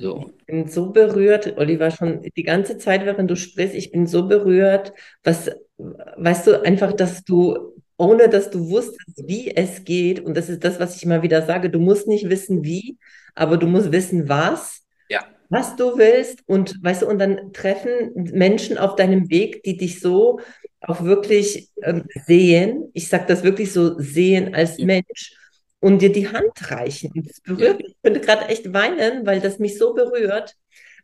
So. 0.00 0.32
Ich 0.38 0.46
bin 0.46 0.66
so 0.66 0.90
berührt, 0.90 1.58
Oliver, 1.58 1.90
schon 1.90 2.22
die 2.34 2.42
ganze 2.42 2.78
Zeit, 2.78 3.04
während 3.04 3.30
du 3.30 3.36
sprichst, 3.36 3.74
ich 3.74 3.92
bin 3.92 4.06
so 4.06 4.26
berührt, 4.26 4.94
was, 5.22 5.50
weißt 5.76 6.46
du, 6.46 6.64
einfach, 6.64 6.92
dass 6.94 7.22
du, 7.22 7.74
ohne 7.98 8.30
dass 8.30 8.50
du 8.50 8.70
wusstest, 8.70 9.28
wie 9.28 9.54
es 9.54 9.84
geht, 9.84 10.20
und 10.20 10.36
das 10.36 10.48
ist 10.48 10.64
das, 10.64 10.80
was 10.80 10.96
ich 10.96 11.02
immer 11.02 11.22
wieder 11.22 11.42
sage, 11.42 11.68
du 11.68 11.78
musst 11.78 12.08
nicht 12.08 12.30
wissen, 12.30 12.64
wie, 12.64 12.96
aber 13.34 13.58
du 13.58 13.66
musst 13.66 13.92
wissen, 13.92 14.26
was, 14.26 14.86
ja. 15.10 15.22
was 15.50 15.76
du 15.76 15.98
willst, 15.98 16.44
und 16.46 16.82
weißt 16.82 17.02
du, 17.02 17.06
und 17.06 17.18
dann 17.18 17.52
treffen 17.52 18.12
Menschen 18.14 18.78
auf 18.78 18.96
deinem 18.96 19.28
Weg, 19.28 19.62
die 19.64 19.76
dich 19.76 20.00
so 20.00 20.40
auch 20.80 21.04
wirklich 21.04 21.68
ähm, 21.82 22.04
sehen, 22.26 22.90
ich 22.94 23.08
sage 23.08 23.24
das 23.28 23.44
wirklich 23.44 23.70
so, 23.70 23.98
sehen 23.98 24.54
als 24.54 24.78
ja. 24.78 24.86
Mensch 24.86 25.36
und 25.80 26.00
dir 26.00 26.12
die 26.12 26.28
Hand 26.28 26.70
reichen. 26.70 27.10
Das 27.26 27.40
berührt 27.40 27.78
mich. 27.78 27.88
Ich 27.88 28.02
könnte 28.02 28.20
gerade 28.20 28.46
echt 28.48 28.72
weinen, 28.72 29.26
weil 29.26 29.40
das 29.40 29.58
mich 29.58 29.78
so 29.78 29.94
berührt. 29.94 30.56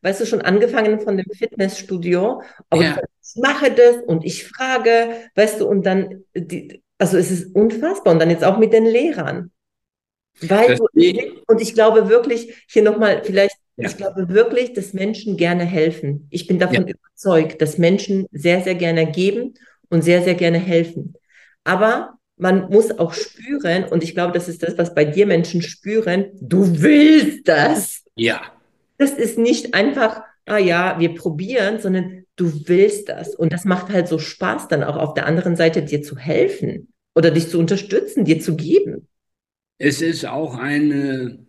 Weißt 0.02 0.20
du, 0.20 0.26
schon 0.26 0.42
angefangen 0.42 1.00
von 1.00 1.16
dem 1.16 1.26
Fitnessstudio, 1.32 2.42
aber 2.68 2.82
ja. 2.82 3.00
ich 3.22 3.40
mache 3.42 3.70
das 3.72 3.96
und 4.06 4.24
ich 4.24 4.46
frage, 4.46 5.08
weißt 5.34 5.60
du, 5.60 5.66
und 5.66 5.84
dann, 5.84 6.24
die, 6.34 6.82
also 6.98 7.16
es 7.16 7.30
ist 7.30 7.54
unfassbar. 7.54 8.12
Und 8.12 8.20
dann 8.20 8.30
jetzt 8.30 8.44
auch 8.44 8.58
mit 8.58 8.72
den 8.72 8.84
Lehrern. 8.84 9.50
Weil 10.42 10.76
du, 10.76 10.86
und 11.46 11.62
ich 11.62 11.72
glaube 11.72 12.10
wirklich, 12.10 12.66
hier 12.68 12.82
nochmal 12.82 13.22
vielleicht 13.24 13.56
ja. 13.76 13.88
Ich 13.88 13.96
glaube 13.98 14.30
wirklich, 14.30 14.72
dass 14.72 14.94
Menschen 14.94 15.36
gerne 15.36 15.64
helfen. 15.64 16.28
Ich 16.30 16.46
bin 16.46 16.58
davon 16.58 16.86
ja. 16.86 16.94
überzeugt, 16.94 17.60
dass 17.60 17.76
Menschen 17.76 18.26
sehr, 18.32 18.62
sehr 18.62 18.74
gerne 18.74 19.10
geben 19.10 19.54
und 19.90 20.02
sehr, 20.02 20.22
sehr 20.22 20.34
gerne 20.34 20.58
helfen. 20.58 21.14
Aber 21.64 22.18
man 22.36 22.70
muss 22.70 22.90
auch 22.98 23.14
spüren, 23.14 23.84
und 23.84 24.04
ich 24.04 24.14
glaube, 24.14 24.32
das 24.32 24.48
ist 24.48 24.62
das, 24.62 24.76
was 24.78 24.94
bei 24.94 25.04
dir 25.04 25.26
Menschen 25.26 25.62
spüren, 25.62 26.26
du 26.40 26.82
willst 26.82 27.48
das. 27.48 28.04
Ja. 28.14 28.42
Das 28.98 29.12
ist 29.12 29.38
nicht 29.38 29.74
einfach, 29.74 30.22
ah 30.46 30.58
ja, 30.58 30.98
wir 30.98 31.14
probieren, 31.14 31.80
sondern 31.80 32.24
du 32.36 32.68
willst 32.68 33.08
das. 33.08 33.34
Und 33.34 33.52
das 33.52 33.64
macht 33.64 33.90
halt 33.90 34.08
so 34.08 34.18
Spaß, 34.18 34.68
dann 34.68 34.84
auch 34.84 34.96
auf 34.96 35.14
der 35.14 35.26
anderen 35.26 35.56
Seite 35.56 35.82
dir 35.82 36.02
zu 36.02 36.16
helfen 36.16 36.88
oder 37.14 37.30
dich 37.30 37.48
zu 37.48 37.58
unterstützen, 37.58 38.24
dir 38.24 38.40
zu 38.40 38.56
geben. 38.56 39.08
Es 39.78 40.00
ist 40.00 40.26
auch 40.26 40.56
eine 40.56 41.46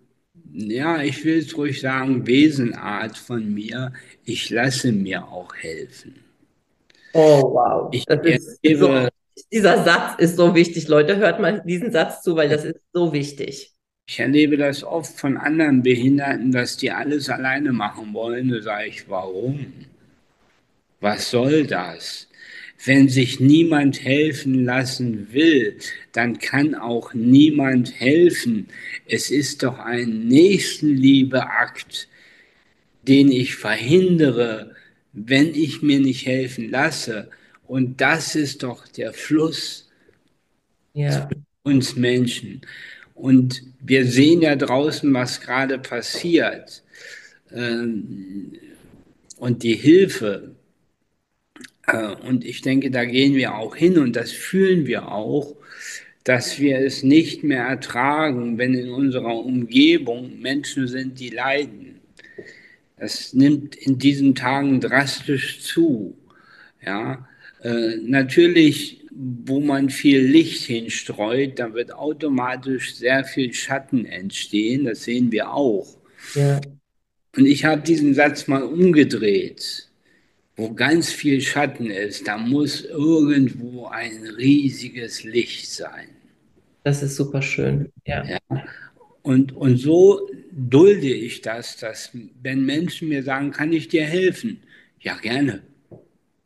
ja, 0.54 1.02
ich 1.02 1.23
will 1.23 1.39
es 1.39 1.56
ruhig 1.58 1.80
sagen, 1.82 2.26
Wesenart 2.26 3.17
von 3.17 3.54
mir. 3.54 3.93
Ich 4.26 4.50
lasse 4.50 4.91
mir 4.91 5.28
auch 5.28 5.54
helfen. 5.56 6.15
Oh, 7.13 7.54
wow. 7.54 7.89
Ich 7.91 8.08
erlebe, 8.08 8.39
so, 8.78 9.08
dieser 9.52 9.84
Satz 9.84 10.19
ist 10.19 10.38
so 10.38 10.56
wichtig, 10.56 10.88
Leute. 10.88 11.17
Hört 11.17 11.39
mal 11.39 11.62
diesen 11.65 11.91
Satz 11.91 12.21
zu, 12.21 12.36
weil 12.36 12.50
das 12.50 12.65
ist 12.65 12.80
so 12.93 13.13
wichtig. 13.13 13.73
Ich 14.10 14.19
erlebe 14.19 14.56
das 14.58 14.84
oft 14.84 15.19
von 15.19 15.38
anderen 15.38 15.84
Behinderten, 15.84 16.52
dass 16.52 16.78
die 16.78 16.91
alles 16.91 17.30
alleine 17.30 17.73
machen 17.73 18.13
wollen. 18.13 18.50
Da 18.50 18.62
sage 18.62 18.88
ich, 18.88 19.10
warum? 19.10 19.73
Was 21.02 21.30
soll 21.30 21.67
das? 21.67 22.28
Wenn 22.86 23.10
sich 23.10 23.39
niemand 23.39 24.04
helfen 24.04 24.63
lassen 24.63 25.34
will, 25.34 25.78
dann 26.13 26.39
kann 26.39 26.76
auch 26.76 27.13
niemand 27.13 28.00
helfen. 28.00 28.67
Es 29.08 29.32
ist 29.32 29.63
doch 29.63 29.80
ein 29.80 30.28
Nächstenliebeakt, 30.28 32.08
den 33.08 33.32
ich 33.32 33.56
verhindere, 33.56 34.76
wenn 35.12 35.54
ich 35.56 35.82
mir 35.82 36.00
nicht 36.00 36.26
helfen 36.26 36.69
lasse. 36.69 37.30
Und 37.67 37.99
das 37.99 38.36
ist 38.36 38.63
doch 38.63 38.88
der 38.88 39.13
Fluss 39.13 39.89
ja. 40.93 41.30
uns 41.63 41.95
Menschen. 41.95 42.62
Und 43.13 43.62
wir 43.80 44.06
sehen 44.06 44.41
ja 44.41 44.56
draußen, 44.56 45.13
was 45.13 45.41
gerade 45.41 45.77
passiert. 45.80 46.84
Ähm, 47.51 48.53
und 49.38 49.63
die 49.63 49.75
Hilfe, 49.75 50.56
äh, 51.88 52.08
und 52.08 52.45
ich 52.45 52.62
denke, 52.62 52.89
da 52.89 53.06
gehen 53.06 53.36
wir 53.36 53.56
auch 53.56 53.75
hin 53.75 53.97
und 53.97 54.15
das 54.15 54.32
fühlen 54.32 54.86
wir 54.86 55.12
auch, 55.12 55.56
dass 56.23 56.60
wir 56.60 56.80
es 56.80 57.03
nicht 57.03 57.43
mehr 57.43 57.63
ertragen, 57.63 58.58
wenn 58.58 58.73
in 58.73 58.89
unserer 58.89 59.36
Umgebung 59.36 60.39
Menschen 60.39 60.88
sind, 60.88 61.19
die 61.19 61.30
leiden. 61.30 62.01
Das 62.97 63.34
nimmt 63.34 63.75
in 63.75 63.97
diesen 63.97 64.36
Tagen 64.36 64.82
drastisch 64.82 65.62
zu. 65.62 66.17
Ja, 66.86 67.26
äh, 67.61 67.97
natürlich, 67.97 69.05
wo 69.11 69.59
man 69.59 69.89
viel 69.89 70.21
Licht 70.21 70.63
hinstreut, 70.63 71.59
da 71.59 71.73
wird 71.73 71.93
automatisch 71.93 72.95
sehr 72.95 73.23
viel 73.23 73.53
Schatten 73.53 74.05
entstehen. 74.05 74.85
Das 74.85 75.03
sehen 75.03 75.31
wir 75.31 75.51
auch. 75.51 75.87
Ja. 76.35 76.61
Und 77.35 77.45
ich 77.45 77.65
habe 77.65 77.81
diesen 77.81 78.13
Satz 78.13 78.47
mal 78.47 78.63
umgedreht 78.63 79.87
wo 80.58 80.73
ganz 80.73 81.12
viel 81.12 81.39
Schatten 81.39 81.91
ist, 81.91 82.27
da 82.27 82.37
muss 82.37 82.83
irgendwo 82.83 83.85
ein 83.85 84.25
riesiges 84.37 85.23
Licht 85.23 85.69
sein. 85.69 86.10
Das 86.83 87.03
ist 87.03 87.15
super 87.15 87.43
schön, 87.43 87.91
ja. 88.05 88.25
ja. 88.25 88.39
Und, 89.21 89.55
und 89.55 89.77
so 89.77 90.27
dulde 90.51 91.13
ich 91.13 91.41
das, 91.41 91.77
dass 91.77 92.10
wenn 92.41 92.65
Menschen 92.65 93.10
mir 93.10 93.21
sagen, 93.23 93.51
kann 93.51 93.71
ich 93.71 93.87
dir 93.87 94.05
helfen? 94.05 94.62
Ja, 94.99 95.15
gerne. 95.17 95.62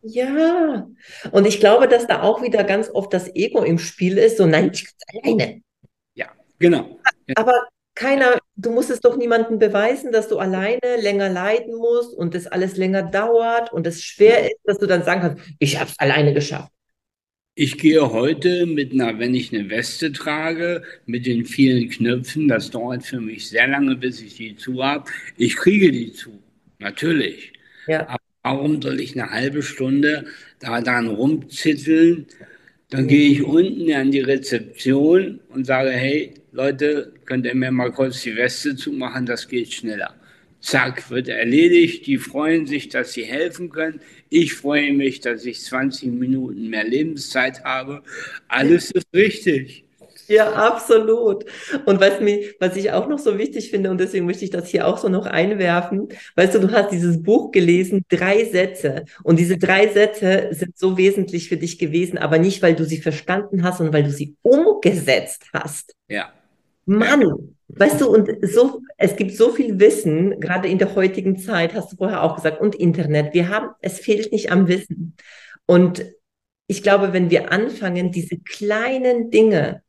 Ja, 0.03 0.87
und 1.31 1.45
ich 1.45 1.59
glaube, 1.59 1.87
dass 1.87 2.07
da 2.07 2.23
auch 2.23 2.41
wieder 2.41 2.63
ganz 2.63 2.89
oft 2.89 3.13
das 3.13 3.33
Ego 3.35 3.63
im 3.63 3.77
Spiel 3.77 4.17
ist, 4.17 4.37
so 4.37 4.45
nein, 4.45 4.71
ich 4.73 4.85
kann 4.85 5.21
alleine. 5.23 5.61
Ja, 6.15 6.27
genau. 6.57 6.99
Aber 7.35 7.67
keiner, 7.93 8.39
du 8.55 8.71
musst 8.71 8.89
es 8.89 8.99
doch 8.99 9.15
niemandem 9.15 9.59
beweisen, 9.59 10.11
dass 10.11 10.27
du 10.27 10.39
alleine 10.39 10.79
länger 10.99 11.29
leiden 11.29 11.75
musst 11.75 12.15
und 12.15 12.33
das 12.33 12.47
alles 12.47 12.77
länger 12.77 13.03
dauert 13.03 13.71
und 13.71 13.85
es 13.85 14.03
schwer 14.03 14.45
ist, 14.45 14.59
dass 14.63 14.79
du 14.79 14.87
dann 14.87 15.03
sagen 15.03 15.21
kannst, 15.21 15.43
ich 15.59 15.79
habe 15.79 15.89
es 15.89 15.99
alleine 15.99 16.33
geschafft. 16.33 16.71
Ich 17.53 17.77
gehe 17.77 18.11
heute 18.11 18.65
mit 18.65 18.93
einer, 18.93 19.19
wenn 19.19 19.35
ich 19.35 19.53
eine 19.53 19.69
Weste 19.69 20.13
trage, 20.13 20.83
mit 21.05 21.25
den 21.25 21.45
vielen 21.45 21.89
Knöpfen, 21.89 22.47
das 22.47 22.71
dauert 22.71 23.03
für 23.03 23.19
mich 23.19 23.49
sehr 23.49 23.67
lange, 23.67 23.97
bis 23.97 24.21
ich 24.21 24.35
die 24.35 24.55
zu 24.55 24.81
habe. 24.83 25.11
Ich 25.37 25.57
kriege 25.57 25.91
die 25.91 26.13
zu, 26.13 26.41
natürlich. 26.79 27.51
Ja. 27.87 28.07
Aber 28.07 28.30
warum 28.43 28.81
soll 28.81 28.99
ich 28.99 29.19
eine 29.19 29.31
halbe 29.31 29.61
Stunde 29.63 30.25
da 30.59 30.81
dann 30.81 31.07
rumzitteln? 31.07 32.27
Dann 32.89 33.07
gehe 33.07 33.31
ich 33.31 33.43
unten 33.43 33.91
an 33.93 34.11
die 34.11 34.19
Rezeption 34.19 35.39
und 35.49 35.65
sage, 35.65 35.91
hey, 35.91 36.33
Leute, 36.51 37.13
könnt 37.25 37.45
ihr 37.45 37.55
mir 37.55 37.71
mal 37.71 37.91
kurz 37.91 38.21
die 38.21 38.35
Weste 38.35 38.75
zumachen, 38.75 39.25
das 39.25 39.47
geht 39.47 39.73
schneller. 39.73 40.13
zack, 40.61 41.09
wird 41.09 41.27
erledigt. 41.29 42.05
Die 42.07 42.17
freuen 42.17 42.67
sich, 42.67 42.89
dass 42.89 43.13
sie 43.13 43.23
helfen 43.23 43.69
können. 43.69 44.01
Ich 44.29 44.53
freue 44.53 44.93
mich, 44.93 45.19
dass 45.21 45.45
ich 45.45 45.61
20 45.61 46.11
Minuten 46.11 46.69
mehr 46.69 46.83
Lebenszeit 46.83 47.63
habe. 47.63 48.03
Alles 48.47 48.91
ist 48.91 49.07
richtig. 49.13 49.85
Ja, 50.31 50.53
absolut. 50.53 51.43
Und 51.85 51.99
was, 51.99 52.21
mir, 52.21 52.53
was 52.61 52.77
ich 52.77 52.91
auch 52.93 53.09
noch 53.09 53.19
so 53.19 53.37
wichtig 53.37 53.69
finde, 53.69 53.91
und 53.91 53.99
deswegen 53.99 54.25
möchte 54.25 54.45
ich 54.45 54.49
das 54.49 54.69
hier 54.69 54.87
auch 54.87 54.97
so 54.97 55.09
noch 55.09 55.25
einwerfen, 55.25 56.07
weißt 56.37 56.55
du, 56.55 56.59
du 56.59 56.71
hast 56.71 56.91
dieses 56.91 57.21
Buch 57.21 57.51
gelesen, 57.51 58.05
drei 58.07 58.45
Sätze. 58.45 59.03
Und 59.23 59.39
diese 59.39 59.57
drei 59.57 59.89
Sätze 59.89 60.47
sind 60.51 60.77
so 60.77 60.97
wesentlich 60.97 61.49
für 61.49 61.57
dich 61.57 61.77
gewesen, 61.77 62.17
aber 62.17 62.39
nicht, 62.39 62.61
weil 62.61 62.75
du 62.75 62.85
sie 62.85 63.01
verstanden 63.01 63.63
hast, 63.63 63.79
sondern 63.79 63.93
weil 63.93 64.03
du 64.03 64.11
sie 64.11 64.37
umgesetzt 64.41 65.47
hast. 65.53 65.95
Ja. 66.07 66.31
Mann, 66.85 67.21
ja. 67.21 67.35
weißt 67.67 67.99
du, 67.99 68.07
und 68.09 68.29
so, 68.41 68.81
es 68.97 69.17
gibt 69.17 69.35
so 69.35 69.51
viel 69.51 69.81
Wissen, 69.81 70.39
gerade 70.39 70.69
in 70.69 70.77
der 70.77 70.95
heutigen 70.95 71.37
Zeit, 71.39 71.73
hast 71.73 71.91
du 71.91 71.97
vorher 71.97 72.23
auch 72.23 72.37
gesagt, 72.37 72.61
und 72.61 72.73
Internet. 72.73 73.33
Wir 73.33 73.49
haben, 73.49 73.71
es 73.81 73.99
fehlt 73.99 74.31
nicht 74.31 74.49
am 74.49 74.69
Wissen. 74.69 75.17
Und 75.65 76.05
ich 76.67 76.83
glaube, 76.83 77.11
wenn 77.11 77.29
wir 77.29 77.51
anfangen, 77.51 78.13
diese 78.13 78.37
kleinen 78.39 79.29
Dinge 79.29 79.83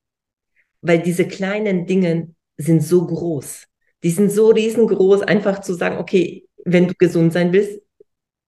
weil 0.82 1.00
diese 1.00 1.26
kleinen 1.26 1.86
Dinge 1.86 2.34
sind 2.56 2.82
so 2.82 3.06
groß. 3.06 3.66
Die 4.02 4.10
sind 4.10 4.30
so 4.30 4.50
riesengroß, 4.50 5.22
einfach 5.22 5.60
zu 5.60 5.74
sagen, 5.74 5.98
okay, 5.98 6.46
wenn 6.64 6.88
du 6.88 6.94
gesund 6.94 7.32
sein 7.32 7.52
willst, 7.52 7.80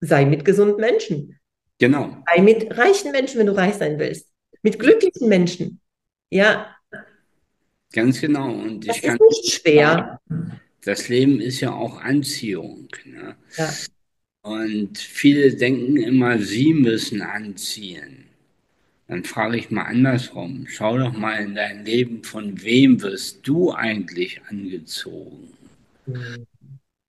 sei 0.00 0.26
mit 0.26 0.44
gesunden 0.44 0.80
Menschen. 0.80 1.38
Genau. 1.78 2.16
Sei 2.26 2.42
mit 2.42 2.76
reichen 2.76 3.12
Menschen, 3.12 3.38
wenn 3.38 3.46
du 3.46 3.56
reich 3.56 3.74
sein 3.74 3.98
willst. 3.98 4.28
Mit 4.62 4.78
glücklichen 4.78 5.28
Menschen. 5.28 5.80
Ja. 6.30 6.76
Ganz 7.92 8.20
genau. 8.20 8.52
Und 8.52 8.86
das 8.86 8.96
ich 8.96 9.04
ist 9.04 9.08
kann 9.08 9.18
nicht 9.28 9.52
schwer. 9.52 10.20
Das 10.82 11.08
Leben 11.08 11.40
ist 11.40 11.60
ja 11.60 11.72
auch 11.72 12.00
Anziehung. 12.00 12.88
Ne? 13.04 13.36
Ja. 13.56 13.72
Und 14.42 14.98
viele 14.98 15.54
denken 15.54 15.96
immer, 15.96 16.38
sie 16.38 16.74
müssen 16.74 17.22
anziehen. 17.22 18.26
Dann 19.08 19.24
frage 19.24 19.58
ich 19.58 19.70
mal 19.70 19.82
andersrum. 19.82 20.66
Schau 20.68 20.98
doch 20.98 21.12
mal 21.12 21.36
in 21.42 21.54
dein 21.54 21.84
Leben, 21.84 22.24
von 22.24 22.62
wem 22.62 23.02
wirst 23.02 23.46
du 23.46 23.72
eigentlich 23.72 24.40
angezogen? 24.48 25.48
Mhm. 26.06 26.46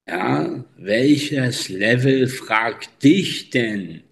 Ja, 0.08 0.64
welches 0.76 1.68
Level 1.68 2.28
fragt 2.28 3.02
dich 3.02 3.50
denn, 3.50 4.02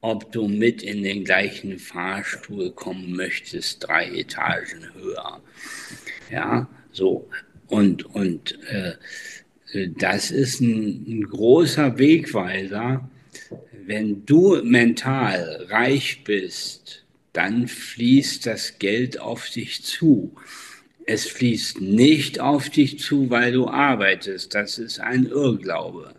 ob 0.00 0.30
du 0.30 0.46
mit 0.46 0.82
in 0.82 1.02
den 1.02 1.24
gleichen 1.24 1.78
Fahrstuhl 1.78 2.70
kommen 2.70 3.16
möchtest, 3.16 3.86
drei 3.86 4.08
Etagen 4.10 4.86
höher? 4.94 5.40
Ja, 6.30 6.68
so. 6.92 7.28
Und, 7.66 8.04
und 8.14 8.58
äh, 8.68 8.92
das 9.98 10.30
ist 10.30 10.60
ein, 10.60 11.04
ein 11.08 11.24
großer 11.24 11.98
Wegweiser. 11.98 13.08
Wenn 13.72 14.24
du 14.26 14.62
mental 14.62 15.66
reich 15.70 16.22
bist, 16.24 17.01
dann 17.32 17.66
fließt 17.68 18.46
das 18.46 18.78
Geld 18.78 19.20
auf 19.20 19.48
dich 19.48 19.84
zu. 19.84 20.34
Es 21.04 21.26
fließt 21.26 21.80
nicht 21.80 22.40
auf 22.40 22.70
dich 22.70 22.98
zu, 23.00 23.30
weil 23.30 23.52
du 23.52 23.68
arbeitest. 23.68 24.54
Das 24.54 24.78
ist 24.78 25.00
ein 25.00 25.26
Irrglaube. 25.26 26.14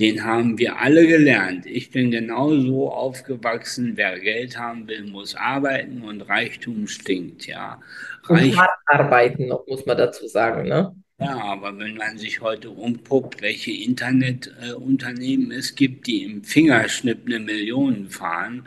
Den 0.00 0.24
haben 0.24 0.58
wir 0.58 0.78
alle 0.78 1.06
gelernt. 1.06 1.66
Ich 1.66 1.90
bin 1.90 2.10
genauso 2.10 2.90
aufgewachsen. 2.90 3.92
Wer 3.96 4.18
Geld 4.18 4.58
haben 4.58 4.88
will, 4.88 5.04
muss 5.04 5.34
arbeiten 5.34 6.02
und 6.02 6.22
Reichtum 6.22 6.88
stinkt, 6.88 7.46
ja. 7.46 7.80
Reich 8.24 8.52
und 8.52 8.58
hart 8.58 8.70
arbeiten, 8.86 9.52
muss 9.68 9.86
man 9.86 9.98
dazu 9.98 10.26
sagen, 10.26 10.68
ne? 10.68 10.94
Ja, 11.20 11.40
aber 11.40 11.78
wenn 11.78 11.96
man 11.96 12.18
sich 12.18 12.40
heute 12.40 12.70
umguckt, 12.70 13.42
welche 13.42 13.70
Internetunternehmen 13.70 15.52
äh, 15.52 15.56
es 15.56 15.76
gibt, 15.76 16.08
die 16.08 16.24
im 16.24 16.42
Fingerschnipp 16.42 17.26
eine 17.26 17.38
Million 17.38 18.08
fahren, 18.08 18.66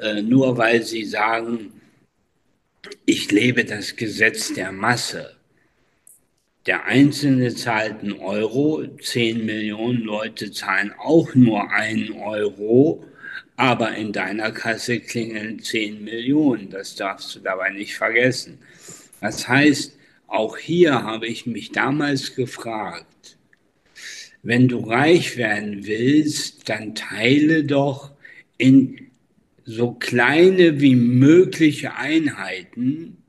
äh, 0.00 0.22
nur 0.22 0.56
weil 0.56 0.82
sie 0.82 1.04
sagen, 1.04 1.72
ich 3.06 3.30
lebe 3.30 3.64
das 3.64 3.96
Gesetz 3.96 4.52
der 4.52 4.72
Masse. 4.72 5.36
Der 6.66 6.86
Einzelne 6.86 7.54
zahlt 7.54 8.00
einen 8.00 8.14
Euro, 8.14 8.86
10 8.86 9.44
Millionen 9.44 10.00
Leute 10.00 10.50
zahlen 10.50 10.94
auch 10.98 11.34
nur 11.34 11.70
einen 11.70 12.12
Euro, 12.12 13.04
aber 13.56 13.94
in 13.94 14.12
deiner 14.12 14.50
Kasse 14.50 15.00
klingeln 15.00 15.60
10 15.60 16.02
Millionen. 16.02 16.70
Das 16.70 16.94
darfst 16.94 17.34
du 17.34 17.40
dabei 17.40 17.70
nicht 17.70 17.94
vergessen. 17.94 18.58
Das 19.20 19.46
heißt, 19.46 19.96
auch 20.26 20.56
hier 20.56 21.02
habe 21.02 21.26
ich 21.26 21.46
mich 21.46 21.70
damals 21.70 22.34
gefragt, 22.34 23.36
wenn 24.42 24.68
du 24.68 24.80
reich 24.80 25.36
werden 25.36 25.86
willst, 25.86 26.68
dann 26.68 26.94
teile 26.94 27.64
doch 27.64 28.10
in 28.58 29.10
so 29.64 29.92
kleine 29.92 30.80
wie 30.80 30.96
mögliche 30.96 31.94
Einheiten, 31.96 33.22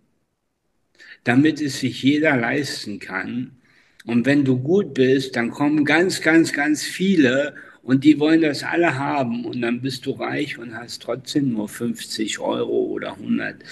damit 1.24 1.62
es 1.62 1.80
sich 1.80 2.04
jeder 2.04 2.38
leisten 2.38 3.00
kann. 3.00 3.58
Und 4.06 4.26
wenn 4.26 4.46
du 4.46 4.60
gut 4.60 4.94
bist, 4.94 5.36
dann 5.36 5.52
kommen 5.52 5.86
ganz, 5.86 6.22
ganz, 6.22 6.54
ganz 6.54 6.84
viele 6.84 7.56
und 7.82 8.04
die 8.04 8.20
wollen 8.20 8.42
das 8.42 8.64
alle 8.64 8.98
haben 8.98 9.46
und 9.46 9.62
dann 9.62 9.82
bist 9.82 10.06
du 10.06 10.12
reich 10.12 10.58
und 10.58 10.76
hast 10.76 11.04
trotzdem 11.04 11.54
nur 11.54 11.70
50 11.70 12.40
Euro 12.40 12.86
oder 12.86 13.14
100 13.14 13.64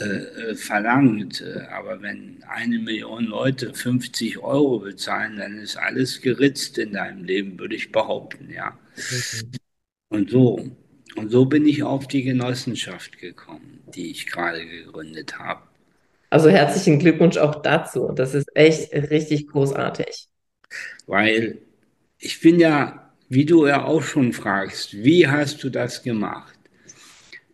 äh, 0.00 0.04
äh, 0.06 0.54
verlangt. 0.54 1.44
Aber 1.70 2.02
wenn 2.02 2.42
eine 2.48 2.78
Million 2.78 3.24
Leute 3.26 3.72
50 3.74 4.38
Euro 4.38 4.80
bezahlen, 4.80 5.36
dann 5.38 5.58
ist 5.58 5.76
alles 5.76 6.20
geritzt 6.22 6.78
in 6.78 6.92
deinem 6.92 7.24
Leben, 7.24 7.58
würde 7.58 7.76
ich 7.76 7.92
behaupten, 7.92 8.50
ja. 8.50 8.78
Und 10.08 10.30
so. 10.30 10.76
Und 11.16 11.30
so 11.30 11.46
bin 11.46 11.66
ich 11.66 11.82
auf 11.82 12.08
die 12.08 12.22
Genossenschaft 12.22 13.18
gekommen, 13.18 13.80
die 13.94 14.10
ich 14.10 14.26
gerade 14.26 14.66
gegründet 14.66 15.38
habe. 15.38 15.62
Also 16.30 16.48
herzlichen 16.48 16.98
Glückwunsch 16.98 17.36
auch 17.36 17.62
dazu. 17.62 18.10
Das 18.12 18.34
ist 18.34 18.48
echt 18.56 18.92
richtig 18.92 19.46
großartig. 19.48 20.28
Weil 21.06 21.58
ich 22.18 22.40
bin 22.40 22.58
ja, 22.58 23.12
wie 23.28 23.44
du 23.44 23.66
ja 23.66 23.84
auch 23.84 24.02
schon 24.02 24.32
fragst, 24.32 24.94
wie 25.04 25.28
hast 25.28 25.62
du 25.62 25.70
das 25.70 26.02
gemacht? 26.02 26.58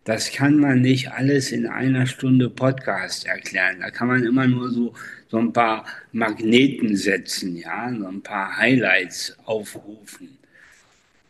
Das 0.03 0.31
kann 0.31 0.57
man 0.57 0.81
nicht 0.81 1.11
alles 1.11 1.51
in 1.51 1.67
einer 1.67 2.07
Stunde 2.07 2.49
Podcast 2.49 3.27
erklären. 3.27 3.81
Da 3.81 3.91
kann 3.91 4.07
man 4.07 4.23
immer 4.23 4.47
nur 4.47 4.71
so, 4.71 4.93
so 5.27 5.37
ein 5.37 5.53
paar 5.53 5.85
Magneten 6.11 6.95
setzen, 6.95 7.55
ja, 7.55 7.93
so 7.95 8.07
ein 8.07 8.23
paar 8.23 8.57
Highlights 8.57 9.37
aufrufen. 9.45 10.39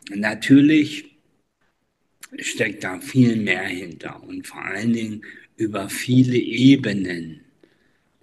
Natürlich 0.08 1.11
steckt 2.38 2.84
da 2.84 3.00
viel 3.00 3.36
mehr 3.36 3.64
hinter 3.64 4.22
und 4.22 4.46
vor 4.46 4.64
allen 4.64 4.92
Dingen 4.92 5.22
über 5.56 5.88
viele 5.88 6.36
Ebenen. 6.36 7.40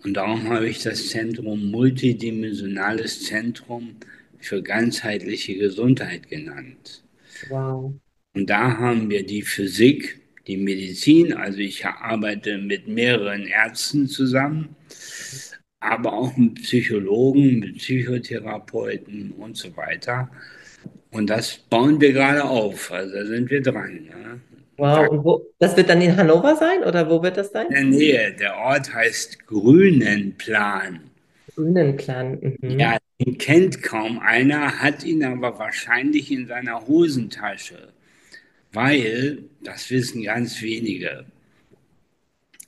Und 0.03 0.15
darum 0.15 0.49
habe 0.49 0.69
ich 0.69 0.81
das 0.81 1.09
Zentrum 1.09 1.71
multidimensionales 1.71 3.25
Zentrum 3.25 3.95
für 4.39 4.61
ganzheitliche 4.61 5.57
Gesundheit 5.57 6.29
genannt. 6.29 7.03
Wow. 7.49 7.93
Und 8.33 8.49
da 8.49 8.77
haben 8.77 9.09
wir 9.09 9.25
die 9.25 9.41
Physik, 9.41 10.21
die 10.47 10.57
Medizin, 10.57 11.33
also 11.33 11.59
ich 11.59 11.85
arbeite 11.85 12.57
mit 12.57 12.87
mehreren 12.87 13.45
Ärzten 13.45 14.07
zusammen, 14.07 14.75
aber 15.79 16.13
auch 16.13 16.35
mit 16.37 16.55
Psychologen, 16.55 17.59
mit 17.59 17.77
Psychotherapeuten 17.77 19.31
und 19.31 19.57
so 19.57 19.75
weiter. 19.75 20.29
Und 21.11 21.29
das 21.29 21.57
bauen 21.57 21.99
wir 21.99 22.13
gerade 22.13 22.43
auf. 22.43 22.91
Also 22.91 23.15
da 23.15 23.25
sind 23.25 23.49
wir 23.49 23.61
dran. 23.61 24.07
Ja. 24.07 24.39
Wow, 24.77 25.09
und 25.09 25.23
wo, 25.25 25.45
das 25.59 25.75
wird 25.75 25.89
dann 25.89 26.01
in 26.01 26.15
Hannover 26.15 26.55
sein 26.55 26.83
oder 26.83 27.09
wo 27.09 27.21
wird 27.21 27.35
das 27.35 27.51
sein? 27.51 27.67
In 27.67 27.73
der 27.73 27.83
Nähe. 27.83 28.35
Der 28.39 28.57
Ort 28.57 28.93
heißt 28.93 29.45
Grünenplan. 29.45 31.01
Grünenplan. 31.53 32.57
Mhm. 32.61 32.79
Ja, 32.79 32.97
den 33.19 33.37
kennt 33.37 33.83
kaum 33.83 34.19
einer, 34.19 34.79
hat 34.79 35.03
ihn 35.03 35.23
aber 35.25 35.59
wahrscheinlich 35.59 36.31
in 36.31 36.47
seiner 36.47 36.87
Hosentasche. 36.87 37.89
Weil, 38.71 39.39
das 39.61 39.89
wissen 39.89 40.23
ganz 40.23 40.61
wenige, 40.61 41.25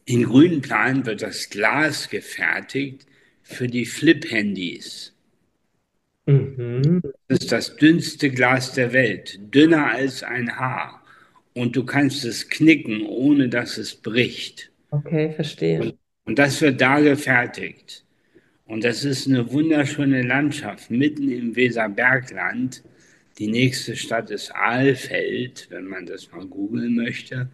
in 0.05 0.24
Grünenplan 0.24 1.05
wird 1.05 1.22
das 1.22 1.49
Glas 1.49 2.09
gefertigt 2.09 3.05
für 3.43 3.68
die 3.68 3.86
Flip-Handys. 3.86 5.14
Mhm. 6.32 7.01
Das 7.27 7.39
ist 7.39 7.51
das 7.51 7.75
dünnste 7.75 8.29
Glas 8.29 8.73
der 8.73 8.93
Welt, 8.93 9.39
dünner 9.53 9.91
als 9.91 10.23
ein 10.23 10.57
Haar. 10.57 11.03
Und 11.53 11.75
du 11.75 11.84
kannst 11.86 12.23
es 12.23 12.49
knicken, 12.49 13.05
ohne 13.05 13.49
dass 13.49 13.77
es 13.77 13.95
bricht. 13.95 14.71
Okay, 14.91 15.34
verstehe. 15.34 15.82
Und, 15.82 15.97
und 16.25 16.39
das 16.39 16.61
wird 16.61 16.79
da 16.79 16.99
gefertigt. 16.99 18.05
Und 18.65 18.86
das 18.86 19.03
ist 19.03 19.27
eine 19.27 19.51
wunderschöne 19.51 20.21
Landschaft 20.21 20.91
mitten 20.91 21.29
im 21.29 21.55
Weserbergland. 21.57 22.84
Die 23.38 23.47
nächste 23.47 23.97
Stadt 23.97 24.32
ist 24.32 24.55
Aalfeld, 24.55 25.67
wenn 25.71 25.86
man 25.86 26.05
das 26.05 26.32
mal 26.32 26.45
googeln 26.45 26.95
möchte. 26.95 27.49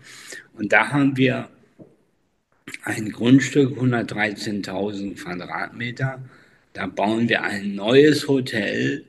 Und 0.53 0.71
da 0.73 0.89
haben 0.89 1.17
wir 1.17 1.49
ein 2.83 3.11
Grundstück, 3.11 3.79
113.000 3.79 5.15
Quadratmeter 5.15 6.21
da 6.77 6.85
bauen 6.85 7.27
wir 7.27 7.41
ein 7.41 7.73
neues 7.73 8.27
Hotel 8.27 9.03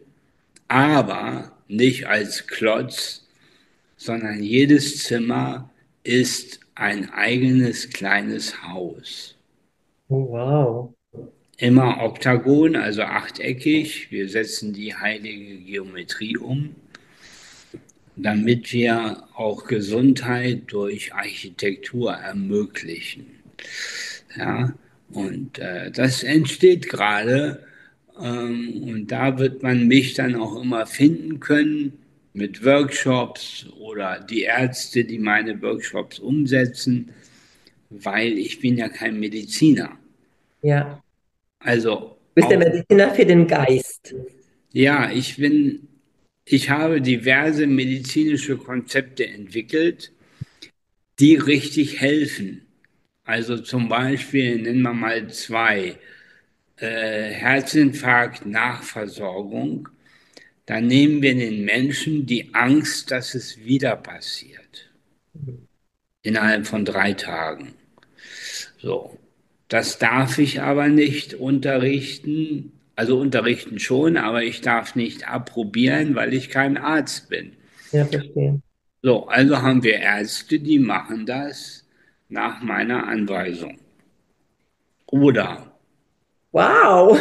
aber 0.68 1.52
nicht 1.66 2.06
als 2.06 2.46
Klotz, 2.46 3.26
sondern 3.96 4.42
jedes 4.42 5.02
Zimmer 5.02 5.70
ist 6.02 6.60
ein 6.74 7.10
eigenes 7.10 7.90
kleines 7.90 8.62
Haus. 8.62 9.34
Oh, 10.08 10.28
wow. 10.30 10.94
Immer 11.58 12.02
oktagon, 12.02 12.76
also 12.76 13.02
achteckig. 13.02 14.10
Wir 14.10 14.28
setzen 14.28 14.72
die 14.72 14.94
heilige 14.94 15.56
Geometrie 15.58 16.36
um, 16.36 16.76
damit 18.16 18.72
wir 18.72 19.24
auch 19.34 19.66
Gesundheit 19.66 20.62
durch 20.68 21.12
Architektur 21.12 22.12
ermöglichen. 22.12 23.26
Ja, 24.36 24.72
und 25.10 25.58
äh, 25.58 25.90
das 25.90 26.22
entsteht 26.22 26.88
gerade 26.88 27.64
ähm, 28.20 28.82
und 28.82 29.06
da 29.08 29.38
wird 29.38 29.62
man 29.62 29.86
mich 29.86 30.14
dann 30.14 30.34
auch 30.34 30.60
immer 30.60 30.86
finden 30.86 31.40
können 31.40 31.92
mit 32.32 32.64
Workshops 32.64 33.66
oder 33.78 34.20
die 34.20 34.42
Ärzte, 34.42 35.04
die 35.04 35.18
meine 35.18 35.60
Workshops 35.62 36.18
umsetzen, 36.18 37.10
weil 37.90 38.38
ich 38.38 38.60
bin 38.60 38.76
ja 38.76 38.88
kein 38.88 39.18
Mediziner. 39.18 39.98
Ja. 40.62 41.02
Also. 41.60 42.16
Du 42.34 42.42
bist 42.42 42.50
der 42.50 42.58
Mediziner 42.58 43.14
für 43.14 43.26
den 43.26 43.46
Geist. 43.46 44.14
Ja, 44.72 45.10
ich 45.10 45.36
bin, 45.36 45.88
ich 46.44 46.70
habe 46.70 47.00
diverse 47.00 47.66
medizinische 47.66 48.56
Konzepte 48.56 49.26
entwickelt, 49.26 50.12
die 51.18 51.36
richtig 51.36 52.00
helfen. 52.00 52.67
Also 53.28 53.58
zum 53.58 53.90
Beispiel 53.90 54.62
nennen 54.62 54.80
wir 54.80 54.94
mal 54.94 55.28
zwei 55.28 55.98
äh, 56.78 57.30
Herzinfarkt, 57.30 58.46
Nachversorgung, 58.46 59.90
dann 60.64 60.86
nehmen 60.86 61.20
wir 61.20 61.34
den 61.34 61.62
Menschen 61.66 62.24
die 62.24 62.54
Angst, 62.54 63.10
dass 63.10 63.34
es 63.34 63.58
wieder 63.58 63.96
passiert. 63.96 64.90
Innerhalb 66.22 66.66
von 66.66 66.86
drei 66.86 67.12
Tagen. 67.12 67.74
So. 68.78 69.18
Das 69.68 69.98
darf 69.98 70.38
ich 70.38 70.62
aber 70.62 70.88
nicht 70.88 71.34
unterrichten. 71.34 72.72
Also 72.96 73.20
unterrichten 73.20 73.78
schon, 73.78 74.16
aber 74.16 74.42
ich 74.42 74.62
darf 74.62 74.96
nicht 74.96 75.28
approbieren, 75.28 76.14
weil 76.14 76.32
ich 76.32 76.48
kein 76.48 76.78
Arzt 76.78 77.28
bin. 77.28 77.52
Ja, 77.92 78.06
verstehe. 78.06 78.62
So, 79.02 79.26
also 79.26 79.60
haben 79.60 79.82
wir 79.82 79.98
Ärzte, 79.98 80.58
die 80.58 80.78
machen 80.78 81.26
das 81.26 81.77
nach 82.28 82.62
meiner 82.62 83.06
Anweisung. 83.06 83.78
Oder 85.06 85.68
Wow. 86.52 87.18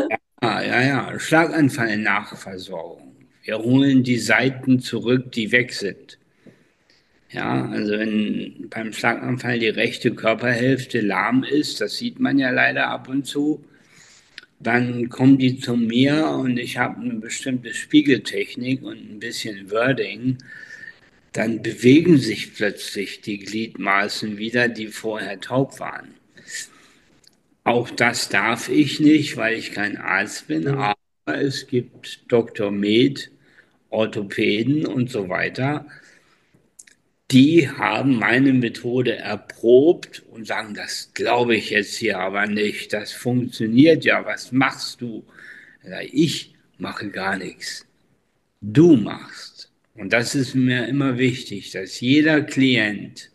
ja, 0.42 0.62
ja, 0.62 0.82
ja. 0.82 1.18
Schlaganfall-Nachversorgung. 1.18 3.14
Wir 3.42 3.58
holen 3.58 4.02
die 4.02 4.18
Seiten 4.18 4.80
zurück, 4.80 5.32
die 5.32 5.52
weg 5.52 5.72
sind. 5.72 6.18
Ja, 7.30 7.66
also 7.66 7.92
wenn 7.92 8.66
beim 8.70 8.92
Schlaganfall 8.92 9.58
die 9.58 9.68
rechte 9.68 10.12
Körperhälfte 10.12 11.00
lahm 11.00 11.44
ist, 11.44 11.80
das 11.80 11.96
sieht 11.96 12.18
man 12.18 12.38
ja 12.38 12.50
leider 12.50 12.88
ab 12.88 13.08
und 13.08 13.26
zu, 13.26 13.64
dann 14.58 15.08
kommen 15.08 15.38
die 15.38 15.58
zu 15.58 15.76
mir 15.76 16.26
und 16.28 16.58
ich 16.58 16.78
habe 16.78 17.00
eine 17.00 17.14
bestimmte 17.14 17.72
Spiegeltechnik 17.72 18.82
und 18.82 18.98
ein 18.98 19.20
bisschen 19.20 19.70
Wording. 19.70 20.38
Dann 21.32 21.62
bewegen 21.62 22.18
sich 22.18 22.54
plötzlich 22.54 23.20
die 23.20 23.38
Gliedmaßen 23.38 24.36
wieder, 24.38 24.68
die 24.68 24.88
vorher 24.88 25.40
taub 25.40 25.78
waren. 25.78 26.14
Auch 27.64 27.90
das 27.90 28.28
darf 28.28 28.68
ich 28.68 29.00
nicht, 29.00 29.36
weil 29.36 29.56
ich 29.56 29.72
kein 29.72 29.96
Arzt 29.96 30.48
bin, 30.48 30.62
mhm. 30.62 30.78
aber 30.78 30.96
es 31.26 31.66
gibt 31.66 32.24
Dr. 32.28 32.70
Med, 32.70 33.30
Orthopäden 33.90 34.86
und 34.86 35.10
so 35.10 35.28
weiter, 35.28 35.86
die 37.30 37.68
haben 37.68 38.16
meine 38.18 38.52
Methode 38.52 39.16
erprobt 39.16 40.24
und 40.30 40.46
sagen, 40.46 40.74
das 40.74 41.10
glaube 41.14 41.54
ich 41.56 41.70
jetzt 41.70 41.96
hier 41.96 42.18
aber 42.18 42.46
nicht, 42.46 42.92
das 42.92 43.12
funktioniert 43.12 44.04
ja, 44.04 44.24
was 44.24 44.50
machst 44.50 45.00
du? 45.00 45.24
Ich 46.10 46.54
mache 46.78 47.08
gar 47.10 47.36
nichts. 47.36 47.86
Du 48.60 48.96
machst. 48.96 49.49
Und 50.00 50.14
das 50.14 50.34
ist 50.34 50.54
mir 50.54 50.88
immer 50.88 51.18
wichtig, 51.18 51.72
dass 51.72 52.00
jeder 52.00 52.40
Klient 52.40 53.30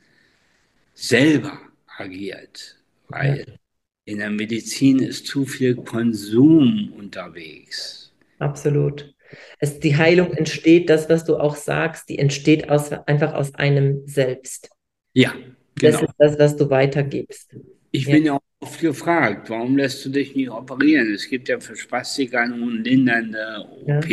selber 0.95 1.61
agiert, 1.99 2.77
weil 3.07 3.59
in 4.05 4.17
der 4.17 4.31
Medizin 4.31 4.97
ist 4.97 5.27
zu 5.27 5.45
viel 5.45 5.75
Konsum 5.75 6.91
unterwegs. 6.97 8.11
Absolut. 8.39 9.13
Es, 9.59 9.79
die 9.79 9.95
Heilung 9.95 10.33
entsteht, 10.33 10.89
das, 10.89 11.07
was 11.07 11.23
du 11.23 11.37
auch 11.37 11.55
sagst, 11.55 12.09
die 12.09 12.17
entsteht 12.17 12.67
aus, 12.67 12.91
einfach 12.91 13.35
aus 13.35 13.53
einem 13.53 14.01
selbst. 14.07 14.71
Ja, 15.13 15.33
genau. 15.75 15.91
Das 15.91 16.01
ist 16.01 16.15
das, 16.17 16.39
was 16.39 16.57
du 16.57 16.67
weitergibst. 16.71 17.55
Ich 17.91 18.07
ja. 18.07 18.15
bin 18.15 18.25
ja 18.25 18.39
oft 18.59 18.81
gefragt, 18.81 19.51
warum 19.51 19.77
lässt 19.77 20.03
du 20.03 20.09
dich 20.09 20.35
nicht 20.35 20.49
operieren? 20.49 21.13
Es 21.13 21.29
gibt 21.29 21.47
ja 21.47 21.59
für 21.59 21.75
Spastiker 21.75 22.47
nun 22.47 22.83
lindernde 22.83 23.67
OP. 23.85 24.09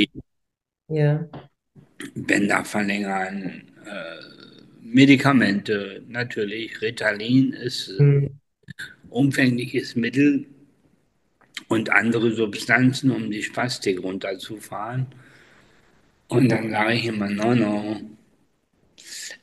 Ja. 0.88 0.94
ja. 0.94 1.28
Bänder 2.14 2.64
verlängern, 2.64 3.62
äh, 3.84 4.22
Medikamente, 4.80 6.02
natürlich. 6.08 6.80
Ritalin 6.82 7.52
ist 7.52 7.98
mhm 7.98 8.30
umfängliches 9.12 9.94
Mittel 9.94 10.46
und 11.68 11.90
andere 11.90 12.32
Substanzen, 12.32 13.10
um 13.10 13.30
die 13.30 13.42
Spastik 13.42 14.02
runterzufahren. 14.02 15.06
Und 16.28 16.48
dann 16.50 16.70
sage 16.70 16.94
ich 16.94 17.04
immer, 17.04 17.28
no, 17.28 17.54
no, 17.54 18.00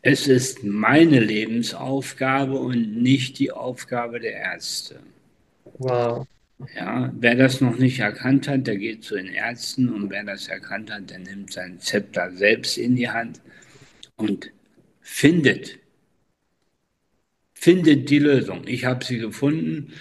es 0.01 0.27
ist 0.27 0.63
meine 0.63 1.19
Lebensaufgabe 1.19 2.57
und 2.57 3.01
nicht 3.01 3.37
die 3.37 3.51
Aufgabe 3.51 4.19
der 4.19 4.33
Ärzte. 4.33 4.99
Wow. 5.77 6.27
Ja, 6.75 7.11
wer 7.17 7.35
das 7.35 7.61
noch 7.61 7.77
nicht 7.77 7.99
erkannt 7.99 8.47
hat, 8.47 8.67
der 8.67 8.77
geht 8.77 9.03
zu 9.03 9.15
den 9.15 9.27
Ärzten 9.27 9.89
und 9.89 10.09
wer 10.09 10.23
das 10.23 10.47
erkannt 10.47 10.91
hat, 10.91 11.09
der 11.09 11.19
nimmt 11.19 11.53
sein 11.53 11.79
Zepter 11.79 12.31
selbst 12.31 12.77
in 12.77 12.95
die 12.95 13.09
Hand 13.09 13.41
und 14.17 14.51
findet 14.99 15.79
findet 17.59 18.09
die 18.09 18.19
Lösung. 18.19 18.61
Ich 18.65 18.85
habe 18.85 19.03
sie 19.03 19.17
gefunden. 19.17 19.93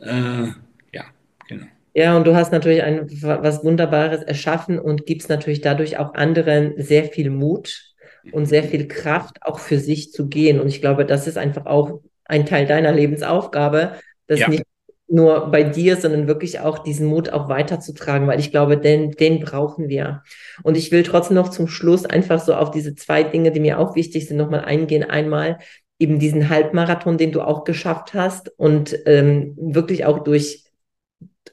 Äh, 0.00 0.48
ja, 0.92 1.04
genau. 1.48 1.66
Ja, 1.92 2.16
und 2.16 2.26
du 2.26 2.34
hast 2.34 2.50
natürlich 2.50 2.82
ein, 2.82 3.06
was 3.22 3.62
Wunderbares 3.62 4.22
erschaffen 4.22 4.78
und 4.78 5.06
gibst 5.06 5.28
natürlich 5.28 5.60
dadurch 5.60 5.98
auch 5.98 6.14
anderen 6.14 6.72
sehr 6.76 7.04
viel 7.04 7.30
Mut 7.30 7.94
und 8.32 8.46
sehr 8.46 8.64
viel 8.64 8.88
Kraft, 8.88 9.42
auch 9.42 9.58
für 9.58 9.78
sich 9.78 10.12
zu 10.12 10.28
gehen. 10.28 10.60
Und 10.60 10.68
ich 10.68 10.80
glaube, 10.80 11.04
das 11.04 11.26
ist 11.26 11.36
einfach 11.36 11.66
auch 11.66 12.00
ein 12.24 12.46
Teil 12.46 12.66
deiner 12.66 12.90
Lebensaufgabe, 12.90 13.98
das 14.26 14.40
ja. 14.40 14.48
nicht 14.48 14.64
nur 15.06 15.50
bei 15.50 15.62
dir, 15.62 15.96
sondern 15.96 16.26
wirklich 16.26 16.60
auch 16.60 16.78
diesen 16.78 17.06
Mut 17.06 17.30
auch 17.30 17.48
weiterzutragen, 17.48 18.26
weil 18.26 18.40
ich 18.40 18.50
glaube, 18.50 18.78
den, 18.78 19.12
den 19.12 19.40
brauchen 19.40 19.88
wir. 19.88 20.22
Und 20.62 20.76
ich 20.76 20.90
will 20.92 21.02
trotzdem 21.02 21.36
noch 21.36 21.50
zum 21.50 21.68
Schluss 21.68 22.06
einfach 22.06 22.40
so 22.40 22.54
auf 22.54 22.70
diese 22.70 22.94
zwei 22.94 23.22
Dinge, 23.22 23.52
die 23.52 23.60
mir 23.60 23.78
auch 23.78 23.96
wichtig 23.96 24.26
sind, 24.26 24.38
nochmal 24.38 24.64
eingehen. 24.64 25.04
Einmal 25.04 25.58
eben 25.98 26.18
diesen 26.18 26.48
Halbmarathon, 26.48 27.18
den 27.18 27.32
du 27.32 27.42
auch 27.42 27.64
geschafft 27.64 28.14
hast 28.14 28.50
und 28.58 28.98
ähm, 29.06 29.54
wirklich 29.56 30.04
auch 30.06 30.20
durch 30.20 30.64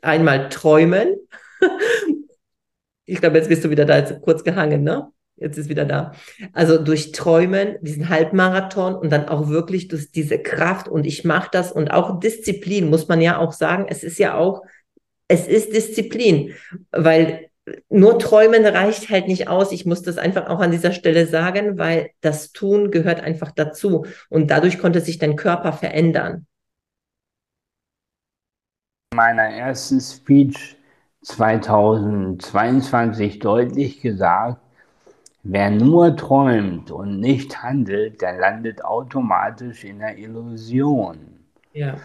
einmal 0.01 0.49
träumen. 0.49 1.15
ich 3.05 3.19
glaube, 3.19 3.37
jetzt 3.37 3.49
bist 3.49 3.63
du 3.63 3.69
wieder 3.69 3.85
da, 3.85 4.01
kurz 4.01 4.43
gehangen, 4.43 4.83
ne? 4.83 5.11
Jetzt 5.41 5.57
ist 5.57 5.67
wieder 5.69 5.85
da. 5.85 6.11
Also 6.53 6.77
durch 6.77 7.13
Träumen, 7.13 7.77
diesen 7.81 8.09
Halbmarathon 8.09 8.93
und 8.93 9.11
dann 9.11 9.27
auch 9.27 9.49
wirklich 9.49 9.87
durch 9.87 10.11
diese 10.11 10.37
Kraft 10.37 10.87
und 10.87 11.07
ich 11.07 11.25
mache 11.25 11.49
das 11.51 11.71
und 11.71 11.89
auch 11.89 12.19
Disziplin, 12.19 12.91
muss 12.91 13.07
man 13.07 13.21
ja 13.21 13.39
auch 13.39 13.51
sagen. 13.51 13.87
Es 13.89 14.03
ist 14.03 14.19
ja 14.19 14.35
auch, 14.35 14.61
es 15.27 15.47
ist 15.47 15.73
Disziplin, 15.73 16.53
weil 16.91 17.47
nur 17.89 18.19
träumen 18.19 18.67
reicht 18.67 19.09
halt 19.09 19.27
nicht 19.27 19.47
aus. 19.47 19.71
Ich 19.71 19.87
muss 19.87 20.03
das 20.03 20.19
einfach 20.19 20.47
auch 20.47 20.59
an 20.59 20.69
dieser 20.69 20.91
Stelle 20.91 21.25
sagen, 21.25 21.79
weil 21.79 22.11
das 22.21 22.51
Tun 22.51 22.91
gehört 22.91 23.21
einfach 23.21 23.49
dazu. 23.49 24.05
Und 24.29 24.51
dadurch 24.51 24.77
konnte 24.77 25.01
sich 25.01 25.17
dein 25.17 25.35
Körper 25.35 25.73
verändern. 25.73 26.45
In 29.11 29.17
meiner 29.17 29.49
ersten 29.49 29.99
Speech 29.99 30.77
2022 31.23 33.39
deutlich 33.39 34.01
gesagt, 34.01 34.61
wer 35.43 35.71
nur 35.71 36.15
träumt 36.15 36.91
und 36.91 37.19
nicht 37.19 37.61
handelt, 37.63 38.21
der 38.21 38.37
landet 38.37 38.83
automatisch 38.83 39.83
in 39.83 39.99
der 39.99 40.17
Illusion. 40.17 41.17
Ja. 41.73 41.95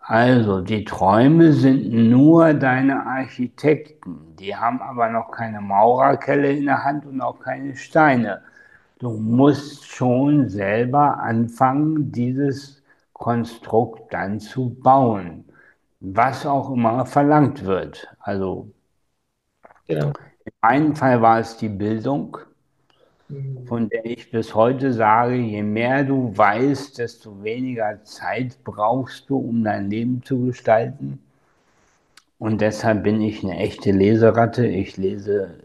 Also, 0.00 0.62
die 0.62 0.84
Träume 0.84 1.52
sind 1.52 1.92
nur 1.92 2.54
deine 2.54 3.04
Architekten. 3.06 4.34
Die 4.38 4.56
haben 4.56 4.80
aber 4.80 5.10
noch 5.10 5.30
keine 5.30 5.60
Maurerkelle 5.60 6.50
in 6.50 6.64
der 6.64 6.82
Hand 6.82 7.04
und 7.04 7.20
auch 7.20 7.40
keine 7.40 7.76
Steine. 7.76 8.40
Du 8.98 9.10
musst 9.10 9.86
schon 9.86 10.48
selber 10.48 11.18
anfangen, 11.20 12.10
dieses 12.10 12.82
Konstrukt 13.12 14.12
dann 14.14 14.40
zu 14.40 14.70
bauen, 14.70 15.44
was 16.00 16.46
auch 16.46 16.70
immer 16.70 17.04
verlangt 17.04 17.64
wird. 17.64 18.08
Also 18.20 18.72
genau. 19.86 20.12
in 20.44 20.52
meinem 20.62 20.96
Fall 20.96 21.20
war 21.20 21.38
es 21.40 21.56
die 21.58 21.68
Bildung. 21.68 22.38
Von 23.66 23.88
der 23.88 24.06
ich 24.06 24.30
bis 24.30 24.54
heute 24.54 24.92
sage, 24.92 25.34
je 25.34 25.62
mehr 25.62 26.04
du 26.04 26.36
weißt, 26.36 26.98
desto 26.98 27.42
weniger 27.42 28.02
Zeit 28.04 28.58
brauchst 28.64 29.28
du, 29.28 29.36
um 29.36 29.64
dein 29.64 29.90
Leben 29.90 30.22
zu 30.22 30.46
gestalten. 30.46 31.20
Und 32.38 32.60
deshalb 32.60 33.02
bin 33.02 33.20
ich 33.20 33.42
eine 33.42 33.58
echte 33.58 33.90
Leseratte. 33.90 34.66
Ich 34.66 34.96
lese 34.96 35.58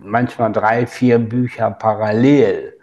manchmal 0.00 0.52
drei, 0.52 0.86
vier 0.86 1.18
Bücher 1.18 1.70
parallel. 1.70 2.74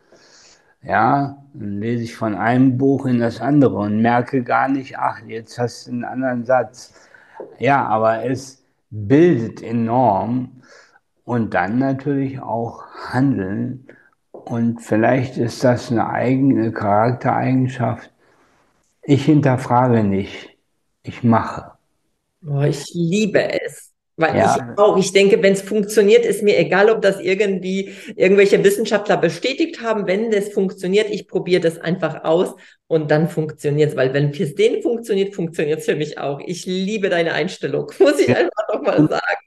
Ja, 0.82 1.38
dann 1.54 1.80
lese 1.80 2.04
ich 2.04 2.16
von 2.16 2.36
einem 2.36 2.78
Buch 2.78 3.06
in 3.06 3.20
das 3.20 3.40
andere 3.42 3.78
und 3.78 4.02
merke 4.02 4.44
gar 4.44 4.68
nicht, 4.68 4.98
ach, 5.00 5.22
jetzt 5.26 5.58
hast 5.58 5.88
du 5.88 5.92
einen 5.92 6.04
anderen 6.04 6.46
Satz. 6.46 6.94
Ja, 7.60 7.86
aber 7.86 8.26
es 8.26 8.64
bildet 8.90 9.64
enorm 9.64 10.62
und 11.24 11.54
dann 11.54 11.80
natürlich 11.80 12.40
auch 12.40 12.84
Handeln. 13.12 13.88
Und 14.46 14.80
vielleicht 14.80 15.38
ist 15.38 15.64
das 15.64 15.92
eine 15.92 16.08
eigene 16.08 16.72
Charaktereigenschaft. 16.72 18.12
Ich 19.02 19.26
hinterfrage 19.26 20.04
nicht, 20.04 20.56
ich 21.04 21.24
mache. 21.24 21.72
Oh, 22.48 22.62
ich 22.62 22.86
liebe 22.94 23.52
es. 23.62 23.92
Weil 24.18 24.38
ja. 24.38 24.56
ich 24.56 24.78
auch, 24.78 24.98
ich 24.98 25.12
denke, 25.12 25.42
wenn 25.44 25.54
es 25.54 25.62
funktioniert, 25.62 26.26
ist 26.26 26.42
mir 26.42 26.58
egal, 26.58 26.90
ob 26.90 27.02
das 27.02 27.20
irgendwie 27.20 27.92
irgendwelche 28.16 28.64
Wissenschaftler 28.64 29.18
bestätigt 29.18 29.82
haben. 29.82 30.08
Wenn 30.08 30.32
das 30.32 30.50
funktioniert, 30.50 31.10
ich 31.10 31.28
probiere 31.28 31.62
das 31.62 31.80
einfach 31.80 32.24
aus 32.24 32.56
und 32.88 33.12
dann 33.12 33.28
funktioniert 33.28 33.90
es. 33.90 33.96
Weil 33.98 34.14
wenn 34.14 34.30
es 34.30 34.38
für 34.38 34.46
den 34.46 34.82
funktioniert, 34.82 35.36
funktioniert 35.36 35.80
es 35.80 35.86
für 35.86 35.96
mich 35.96 36.18
auch. 36.18 36.40
Ich 36.46 36.66
liebe 36.66 37.10
deine 37.10 37.34
Einstellung, 37.34 37.92
muss 38.00 38.20
ich 38.20 38.28
ja. 38.28 38.36
einfach 38.36 38.68
nochmal 38.72 39.10
sagen. 39.10 39.38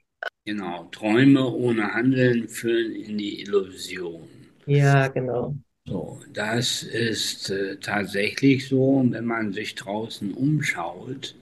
Genau, 0.45 0.83
Träume 0.91 1.47
ohne 1.47 1.93
Handeln 1.93 2.49
führen 2.49 2.93
in 2.93 3.17
die 3.17 3.41
Illusion. 3.41 4.38
Ja, 4.75 5.07
genau. 5.09 5.55
So, 5.85 6.21
das 6.33 6.83
ist 6.83 7.49
äh, 7.49 7.77
tatsächlich 7.77 8.67
so, 8.69 9.03
wenn 9.09 9.25
man 9.25 9.51
sich 9.53 9.75
draußen 9.75 10.33
umschaut, 10.33 11.35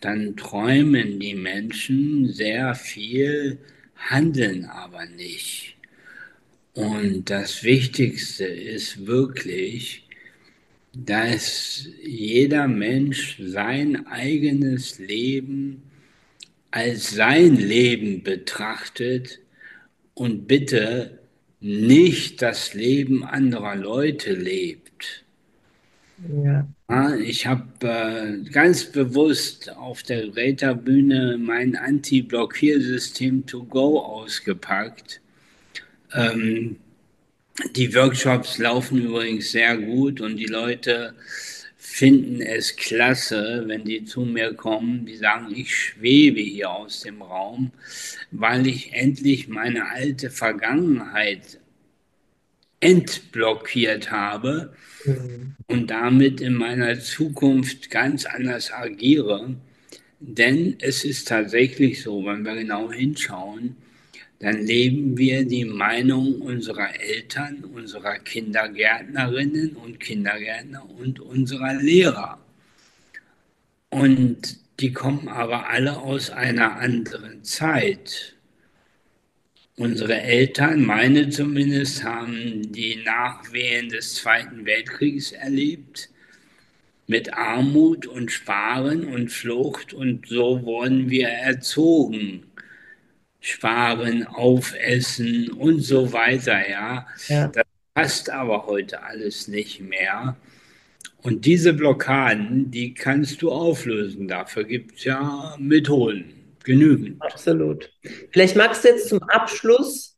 dann 0.00 0.36
träumen 0.36 1.20
die 1.20 1.34
Menschen 1.34 2.32
sehr 2.32 2.74
viel, 2.74 3.58
handeln 3.96 4.64
aber 4.66 5.06
nicht. 5.06 5.76
Und 6.74 7.30
das 7.30 7.64
Wichtigste 7.64 8.44
ist 8.46 9.06
wirklich, 9.06 10.04
dass 10.94 11.88
jeder 12.02 12.68
Mensch 12.68 13.38
sein 13.40 14.06
eigenes 14.06 14.98
Leben 14.98 15.82
als 16.70 17.10
sein 17.10 17.56
Leben 17.56 18.22
betrachtet 18.22 19.40
und 20.14 20.46
bitte 20.48 21.18
nicht 21.60 22.42
das 22.42 22.74
Leben 22.74 23.24
anderer 23.24 23.76
Leute 23.76 24.32
lebt. 24.32 25.24
Ja. 26.42 26.66
Ich 27.18 27.46
habe 27.46 27.66
äh, 27.82 28.50
ganz 28.50 28.84
bewusst 28.84 29.70
auf 29.76 30.02
der 30.02 30.34
Räterbühne 30.34 31.36
mein 31.38 31.76
Anti-Blockiersystem 31.76 33.44
to 33.46 33.64
go 33.64 34.00
ausgepackt. 34.00 35.20
Ähm, 36.14 36.76
die 37.74 37.94
Workshops 37.94 38.58
laufen 38.58 39.02
übrigens 39.02 39.50
sehr 39.50 39.76
gut 39.76 40.20
und 40.20 40.36
die 40.36 40.46
Leute 40.46 41.14
finden 41.96 42.42
es 42.42 42.76
klasse, 42.76 43.64
wenn 43.64 43.84
die 43.84 44.04
zu 44.04 44.20
mir 44.20 44.52
kommen. 44.52 45.06
Die 45.06 45.16
sagen, 45.16 45.46
ich 45.56 45.74
schwebe 45.74 46.40
hier 46.40 46.70
aus 46.70 47.00
dem 47.00 47.22
Raum, 47.22 47.72
weil 48.30 48.66
ich 48.66 48.92
endlich 48.92 49.48
meine 49.48 49.88
alte 49.88 50.28
Vergangenheit 50.28 51.58
entblockiert 52.80 54.10
habe 54.10 54.74
mhm. 55.06 55.54
und 55.68 55.90
damit 55.90 56.42
in 56.42 56.52
meiner 56.52 57.00
Zukunft 57.00 57.90
ganz 57.90 58.26
anders 58.26 58.70
agiere. 58.70 59.56
Denn 60.20 60.76
es 60.80 61.02
ist 61.02 61.28
tatsächlich 61.28 62.02
so, 62.02 62.26
wenn 62.26 62.44
wir 62.44 62.56
genau 62.56 62.92
hinschauen, 62.92 63.74
dann 64.38 64.62
leben 64.62 65.16
wir 65.16 65.44
die 65.44 65.64
Meinung 65.64 66.42
unserer 66.42 67.00
Eltern, 67.00 67.64
unserer 67.64 68.18
Kindergärtnerinnen 68.18 69.76
und 69.76 69.98
Kindergärtner 69.98 70.88
und 70.98 71.20
unserer 71.20 71.74
Lehrer. 71.74 72.38
Und 73.88 74.58
die 74.80 74.92
kommen 74.92 75.28
aber 75.28 75.70
alle 75.70 75.96
aus 75.98 76.30
einer 76.30 76.76
anderen 76.76 77.42
Zeit. 77.44 78.34
Unsere 79.76 80.20
Eltern, 80.20 80.84
meine 80.84 81.30
zumindest, 81.30 82.04
haben 82.04 82.72
die 82.72 82.96
Nachwehen 83.04 83.88
des 83.88 84.14
Zweiten 84.14 84.66
Weltkriegs 84.66 85.32
erlebt 85.32 86.10
mit 87.06 87.32
Armut 87.34 88.06
und 88.06 88.32
Sparen 88.32 89.04
und 89.04 89.30
Flucht 89.30 89.94
und 89.94 90.26
so 90.26 90.62
wurden 90.64 91.08
wir 91.08 91.28
erzogen. 91.28 92.45
Sparen, 93.46 94.26
aufessen 94.26 95.50
und 95.52 95.80
so 95.80 96.12
weiter, 96.12 96.68
ja. 96.68 97.06
ja. 97.28 97.48
Das 97.48 97.64
passt 97.94 98.30
aber 98.30 98.66
heute 98.66 99.02
alles 99.02 99.46
nicht 99.46 99.80
mehr. 99.80 100.36
Und 101.22 101.44
diese 101.44 101.72
Blockaden, 101.72 102.70
die 102.70 102.92
kannst 102.94 103.42
du 103.42 103.50
auflösen. 103.50 104.26
Dafür 104.26 104.64
gibt 104.64 104.96
es 104.96 105.04
ja 105.04 105.54
Methoden 105.58 106.56
genügend. 106.64 107.22
Absolut. 107.22 107.92
Vielleicht 108.32 108.56
magst 108.56 108.84
du 108.84 108.88
jetzt 108.88 109.08
zum 109.08 109.22
Abschluss 109.22 110.16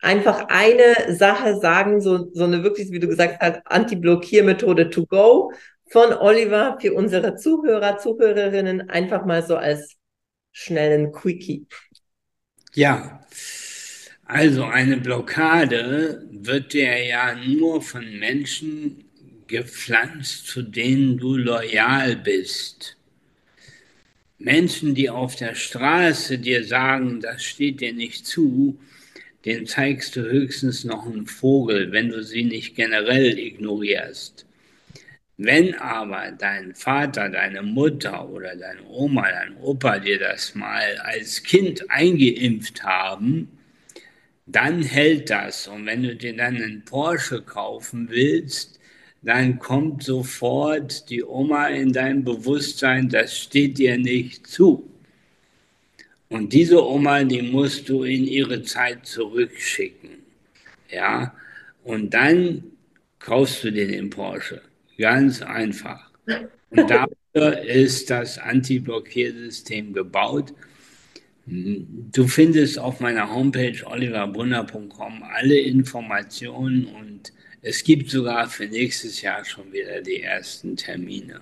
einfach 0.00 0.46
eine 0.48 1.16
Sache 1.16 1.58
sagen, 1.58 2.00
so, 2.00 2.30
so 2.32 2.44
eine 2.44 2.62
wirklich, 2.62 2.92
wie 2.92 3.00
du 3.00 3.08
gesagt 3.08 3.40
hast, 3.40 3.60
Anti-Blockiermethode 3.64 4.90
to 4.90 5.04
go 5.06 5.52
von 5.90 6.12
Oliver 6.12 6.78
für 6.80 6.94
unsere 6.94 7.34
Zuhörer, 7.34 7.98
Zuhörerinnen, 7.98 8.88
einfach 8.88 9.24
mal 9.24 9.42
so 9.42 9.56
als 9.56 9.96
schnellen 10.52 11.12
Quickie. 11.12 11.66
Ja, 12.78 13.26
also 14.24 14.62
eine 14.62 14.98
Blockade 14.98 16.22
wird 16.30 16.72
dir 16.74 17.04
ja 17.04 17.34
nur 17.34 17.82
von 17.82 18.20
Menschen 18.20 19.02
gepflanzt, 19.48 20.46
zu 20.46 20.62
denen 20.62 21.18
du 21.18 21.34
loyal 21.34 22.14
bist. 22.14 22.96
Menschen, 24.38 24.94
die 24.94 25.10
auf 25.10 25.34
der 25.34 25.56
Straße 25.56 26.38
dir 26.38 26.62
sagen, 26.62 27.20
das 27.20 27.42
steht 27.42 27.80
dir 27.80 27.92
nicht 27.92 28.24
zu, 28.24 28.78
den 29.44 29.66
zeigst 29.66 30.14
du 30.14 30.20
höchstens 30.20 30.84
noch 30.84 31.04
einen 31.04 31.26
Vogel, 31.26 31.90
wenn 31.90 32.10
du 32.10 32.22
sie 32.22 32.44
nicht 32.44 32.76
generell 32.76 33.36
ignorierst. 33.40 34.46
Wenn 35.40 35.74
aber 35.76 36.32
dein 36.32 36.74
Vater, 36.74 37.28
deine 37.28 37.62
Mutter 37.62 38.28
oder 38.28 38.56
deine 38.56 38.82
Oma, 38.88 39.28
dein 39.30 39.56
Opa 39.58 40.00
dir 40.00 40.18
das 40.18 40.56
mal 40.56 40.96
als 41.04 41.44
Kind 41.44 41.88
eingeimpft 41.90 42.82
haben, 42.82 43.48
dann 44.46 44.82
hält 44.82 45.30
das. 45.30 45.68
Und 45.68 45.86
wenn 45.86 46.02
du 46.02 46.16
dir 46.16 46.36
dann 46.36 46.56
einen 46.56 46.84
Porsche 46.84 47.40
kaufen 47.42 48.08
willst, 48.10 48.80
dann 49.22 49.60
kommt 49.60 50.02
sofort 50.02 51.08
die 51.08 51.22
Oma 51.22 51.68
in 51.68 51.92
dein 51.92 52.24
Bewusstsein, 52.24 53.08
das 53.08 53.38
steht 53.38 53.78
dir 53.78 53.96
nicht 53.96 54.46
zu. 54.46 54.90
Und 56.28 56.52
diese 56.52 56.84
Oma, 56.84 57.22
die 57.24 57.42
musst 57.42 57.88
du 57.88 58.02
in 58.02 58.26
ihre 58.26 58.62
Zeit 58.62 59.06
zurückschicken. 59.06 60.18
Ja, 60.90 61.34
und 61.84 62.12
dann 62.12 62.64
kaufst 63.20 63.62
du 63.64 63.70
den 63.70 63.90
im 63.90 64.10
Porsche. 64.10 64.62
Ganz 64.98 65.42
einfach. 65.42 66.10
Und 66.70 66.90
dafür 66.90 67.60
ist 67.62 68.10
das 68.10 68.38
Anti-Blockiersystem 68.38 69.92
gebaut. 69.92 70.52
Du 71.46 72.26
findest 72.26 72.78
auf 72.78 73.00
meiner 73.00 73.32
Homepage 73.32 73.80
oliverbrunner.com 73.86 75.22
alle 75.22 75.58
Informationen 75.58 76.86
und 76.86 77.32
es 77.62 77.82
gibt 77.82 78.10
sogar 78.10 78.48
für 78.48 78.66
nächstes 78.66 79.22
Jahr 79.22 79.44
schon 79.44 79.72
wieder 79.72 80.02
die 80.02 80.20
ersten 80.20 80.76
Termine. 80.76 81.40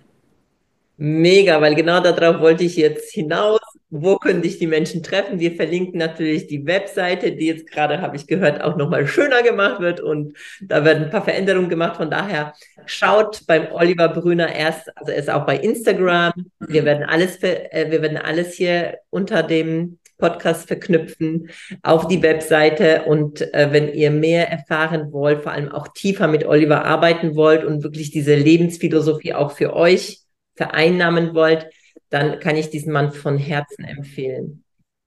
Mega, 0.98 1.61
weil 1.61 1.74
genau 1.74 2.00
darauf 2.00 2.40
wollte 2.40 2.64
ich 2.64 2.76
jetzt 2.76 3.12
hinaus. 3.12 3.61
Wo 3.89 4.16
können 4.16 4.43
dich 4.43 4.59
die 4.59 4.66
Menschen 4.66 5.03
treffen? 5.05 5.39
Wir 5.39 5.53
verlinken 5.53 5.99
natürlich 5.99 6.49
die 6.49 6.66
Webseite, 6.66 7.32
die 7.32 7.47
jetzt 7.47 7.70
gerade, 7.70 8.01
habe 8.01 8.16
ich 8.16 8.26
gehört, 8.26 8.61
auch 8.61 8.76
nochmal 8.76 9.07
schöner 9.07 9.43
gemacht 9.43 9.80
wird 9.80 10.01
und 10.01 10.37
da 10.61 10.84
werden 10.84 11.05
ein 11.05 11.11
paar 11.11 11.24
Veränderungen 11.24 11.68
gemacht. 11.68 11.97
Von 11.97 12.11
daher 12.11 12.53
schaut 12.87 13.47
beim 13.47 13.70
Oliver 13.70 14.09
Brüner 14.09 14.53
erst, 14.53 14.97
also 14.97 15.12
er 15.12 15.18
ist 15.18 15.30
auch 15.30 15.47
bei 15.47 15.57
Instagram. 15.57 16.32
Wir 16.59 16.84
werden 16.84 17.05
alles, 17.05 17.41
äh, 17.43 17.87
wir 17.89 18.03
werden 18.03 18.16
alles 18.16 18.55
hier 18.55 18.99
unter 19.11 19.45
dem 19.45 19.99
Podcast 20.18 20.66
verknüpfen 20.66 21.51
auf 21.82 22.09
die 22.09 22.22
Webseite. 22.22 23.05
Und 23.05 23.41
äh, 23.55 23.68
wenn 23.70 23.93
ihr 23.93 24.11
mehr 24.11 24.51
erfahren 24.51 25.12
wollt, 25.12 25.43
vor 25.43 25.53
allem 25.53 25.70
auch 25.70 25.89
tiefer 25.89 26.26
mit 26.26 26.45
Oliver 26.45 26.84
arbeiten 26.84 27.37
wollt 27.37 27.64
und 27.64 27.82
wirklich 27.82 28.11
diese 28.11 28.34
Lebensphilosophie 28.34 29.34
auch 29.34 29.53
für 29.53 29.74
euch 29.74 30.20
vereinnahmen 30.55 31.34
wollt, 31.34 31.66
dann 32.11 32.38
kann 32.40 32.57
ich 32.57 32.70
diesen 32.70 32.92
Mann 32.92 33.12
von 33.12 33.38
Herzen 33.38 33.84
empfehlen. 33.84 34.62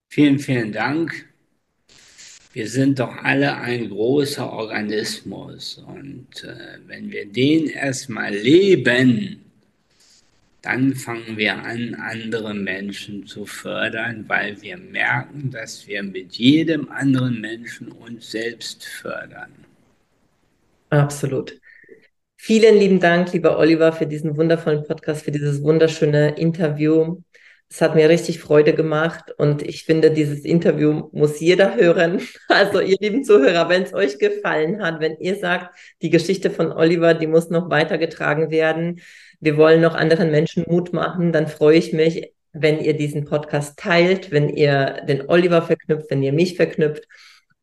Vielen, 0.09 0.39
vielen 0.39 0.71
Dank. 0.71 1.25
wir 2.53 2.67
sind 2.67 2.99
doch 2.99 3.15
alle 3.17 3.55
ein 3.57 3.89
großer 3.89 4.51
Organismus 4.51 5.77
und 5.77 6.43
äh, 6.43 6.79
wenn 6.87 7.11
wir 7.11 7.25
den 7.31 7.67
erstmal 7.67 8.33
leben, 8.33 9.45
dann 10.61 10.93
fangen 10.95 11.37
wir 11.37 11.63
an, 11.63 11.95
andere 11.95 12.53
Menschen 12.53 13.25
zu 13.25 13.45
fördern, 13.45 14.25
weil 14.27 14.61
wir 14.61 14.77
merken, 14.77 15.51
dass 15.51 15.87
wir 15.87 16.03
mit 16.03 16.35
jedem 16.35 16.89
anderen 16.89 17.39
Menschen 17.39 17.91
uns 17.91 18.31
selbst 18.31 18.85
fördern. 18.85 19.51
Absolut. 20.89 21.59
Vielen 22.41 22.77
lieben 22.77 23.01
Dank, 23.01 23.33
lieber 23.33 23.59
Oliver, 23.59 23.91
für 23.91 24.07
diesen 24.07 24.37
wundervollen 24.37 24.85
Podcast, 24.85 25.25
für 25.25 25.31
dieses 25.31 25.61
wunderschöne 25.61 26.37
Interview. 26.37 27.17
Es 27.69 27.81
hat 27.81 27.95
mir 27.95 28.07
richtig 28.07 28.39
Freude 28.39 28.73
gemacht 28.73 29.33
und 29.37 29.61
ich 29.61 29.83
finde, 29.83 30.09
dieses 30.09 30.45
Interview 30.45 31.09
muss 31.11 31.41
jeder 31.41 31.75
hören. 31.75 32.21
Also 32.47 32.79
ihr 32.79 32.95
lieben 33.01 33.25
Zuhörer, 33.25 33.67
wenn 33.67 33.83
es 33.83 33.93
euch 33.93 34.19
gefallen 34.19 34.81
hat, 34.81 35.01
wenn 35.01 35.17
ihr 35.19 35.35
sagt, 35.35 35.75
die 36.01 36.09
Geschichte 36.09 36.49
von 36.49 36.71
Oliver, 36.71 37.13
die 37.13 37.27
muss 37.27 37.49
noch 37.49 37.69
weitergetragen 37.69 38.51
werden, 38.51 39.01
wir 39.41 39.57
wollen 39.57 39.81
noch 39.81 39.95
anderen 39.95 40.31
Menschen 40.31 40.63
Mut 40.65 40.93
machen, 40.93 41.33
dann 41.33 41.47
freue 41.47 41.77
ich 41.77 41.91
mich, 41.91 42.33
wenn 42.53 42.79
ihr 42.79 42.95
diesen 42.95 43.25
Podcast 43.25 43.77
teilt, 43.77 44.31
wenn 44.31 44.47
ihr 44.47 45.01
den 45.09 45.27
Oliver 45.27 45.61
verknüpft, 45.61 46.09
wenn 46.09 46.23
ihr 46.23 46.33
mich 46.33 46.55
verknüpft 46.55 47.05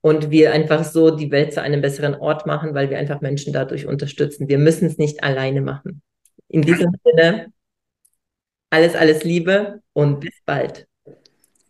und 0.01 0.31
wir 0.31 0.53
einfach 0.53 0.85
so 0.85 1.11
die 1.11 1.31
Welt 1.31 1.53
zu 1.53 1.63
einem 1.63 1.81
besseren 1.81 2.15
Ort 2.15 2.47
machen, 2.47 2.75
weil 2.75 2.91
wir 2.91 2.99
einfach 2.99 3.21
Menschen 3.21 3.53
dadurch 3.53 3.87
unterstützen. 3.87 4.49
Wir 4.49 4.59
müssen 4.59 4.87
es 4.87 4.99
nicht 4.99 5.25
alleine 5.25 5.61
machen. 5.61 6.03
In 6.49 6.63
diesem 6.63 6.93
Sinne, 7.05 7.53
alles, 8.71 8.95
alles 8.95 9.25
Liebe 9.25 9.81
und 9.93 10.21
bis 10.21 10.35
bald. 10.45 10.87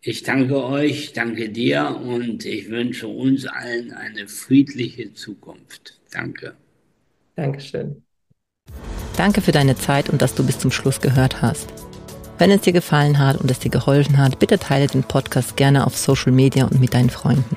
Ich 0.01 0.23
danke 0.23 0.65
euch, 0.65 1.13
danke 1.13 1.49
dir 1.49 2.01
und 2.01 2.45
ich 2.45 2.71
wünsche 2.71 3.09
uns 3.09 3.47
allen 3.47 3.93
eine 3.93 4.29
friedliche 4.29 5.13
Zukunft. 5.15 5.99
Danke. 6.13 6.55
Dankeschön. 7.35 8.03
Danke 9.17 9.41
für 9.41 9.53
deine 9.53 9.77
Zeit 9.77 10.11
und 10.11 10.23
dass 10.23 10.35
du 10.35 10.45
bis 10.47 10.59
zum 10.59 10.71
Schluss 10.71 11.01
gehört 11.01 11.43
hast. 11.43 11.73
Wenn 12.39 12.51
es 12.51 12.61
dir 12.61 12.73
gefallen 12.73 13.19
hat 13.19 13.39
und 13.39 13.51
es 13.51 13.59
dir 13.59 13.71
geholfen 13.71 14.19
hat, 14.19 14.39
bitte 14.39 14.59
teile 14.59 14.87
den 14.87 15.03
Podcast 15.03 15.57
gerne 15.57 15.87
auf 15.87 15.97
Social 15.97 16.33
Media 16.33 16.67
und 16.67 16.81
mit 16.81 16.93
deinen 16.93 17.11
Freunden. 17.11 17.57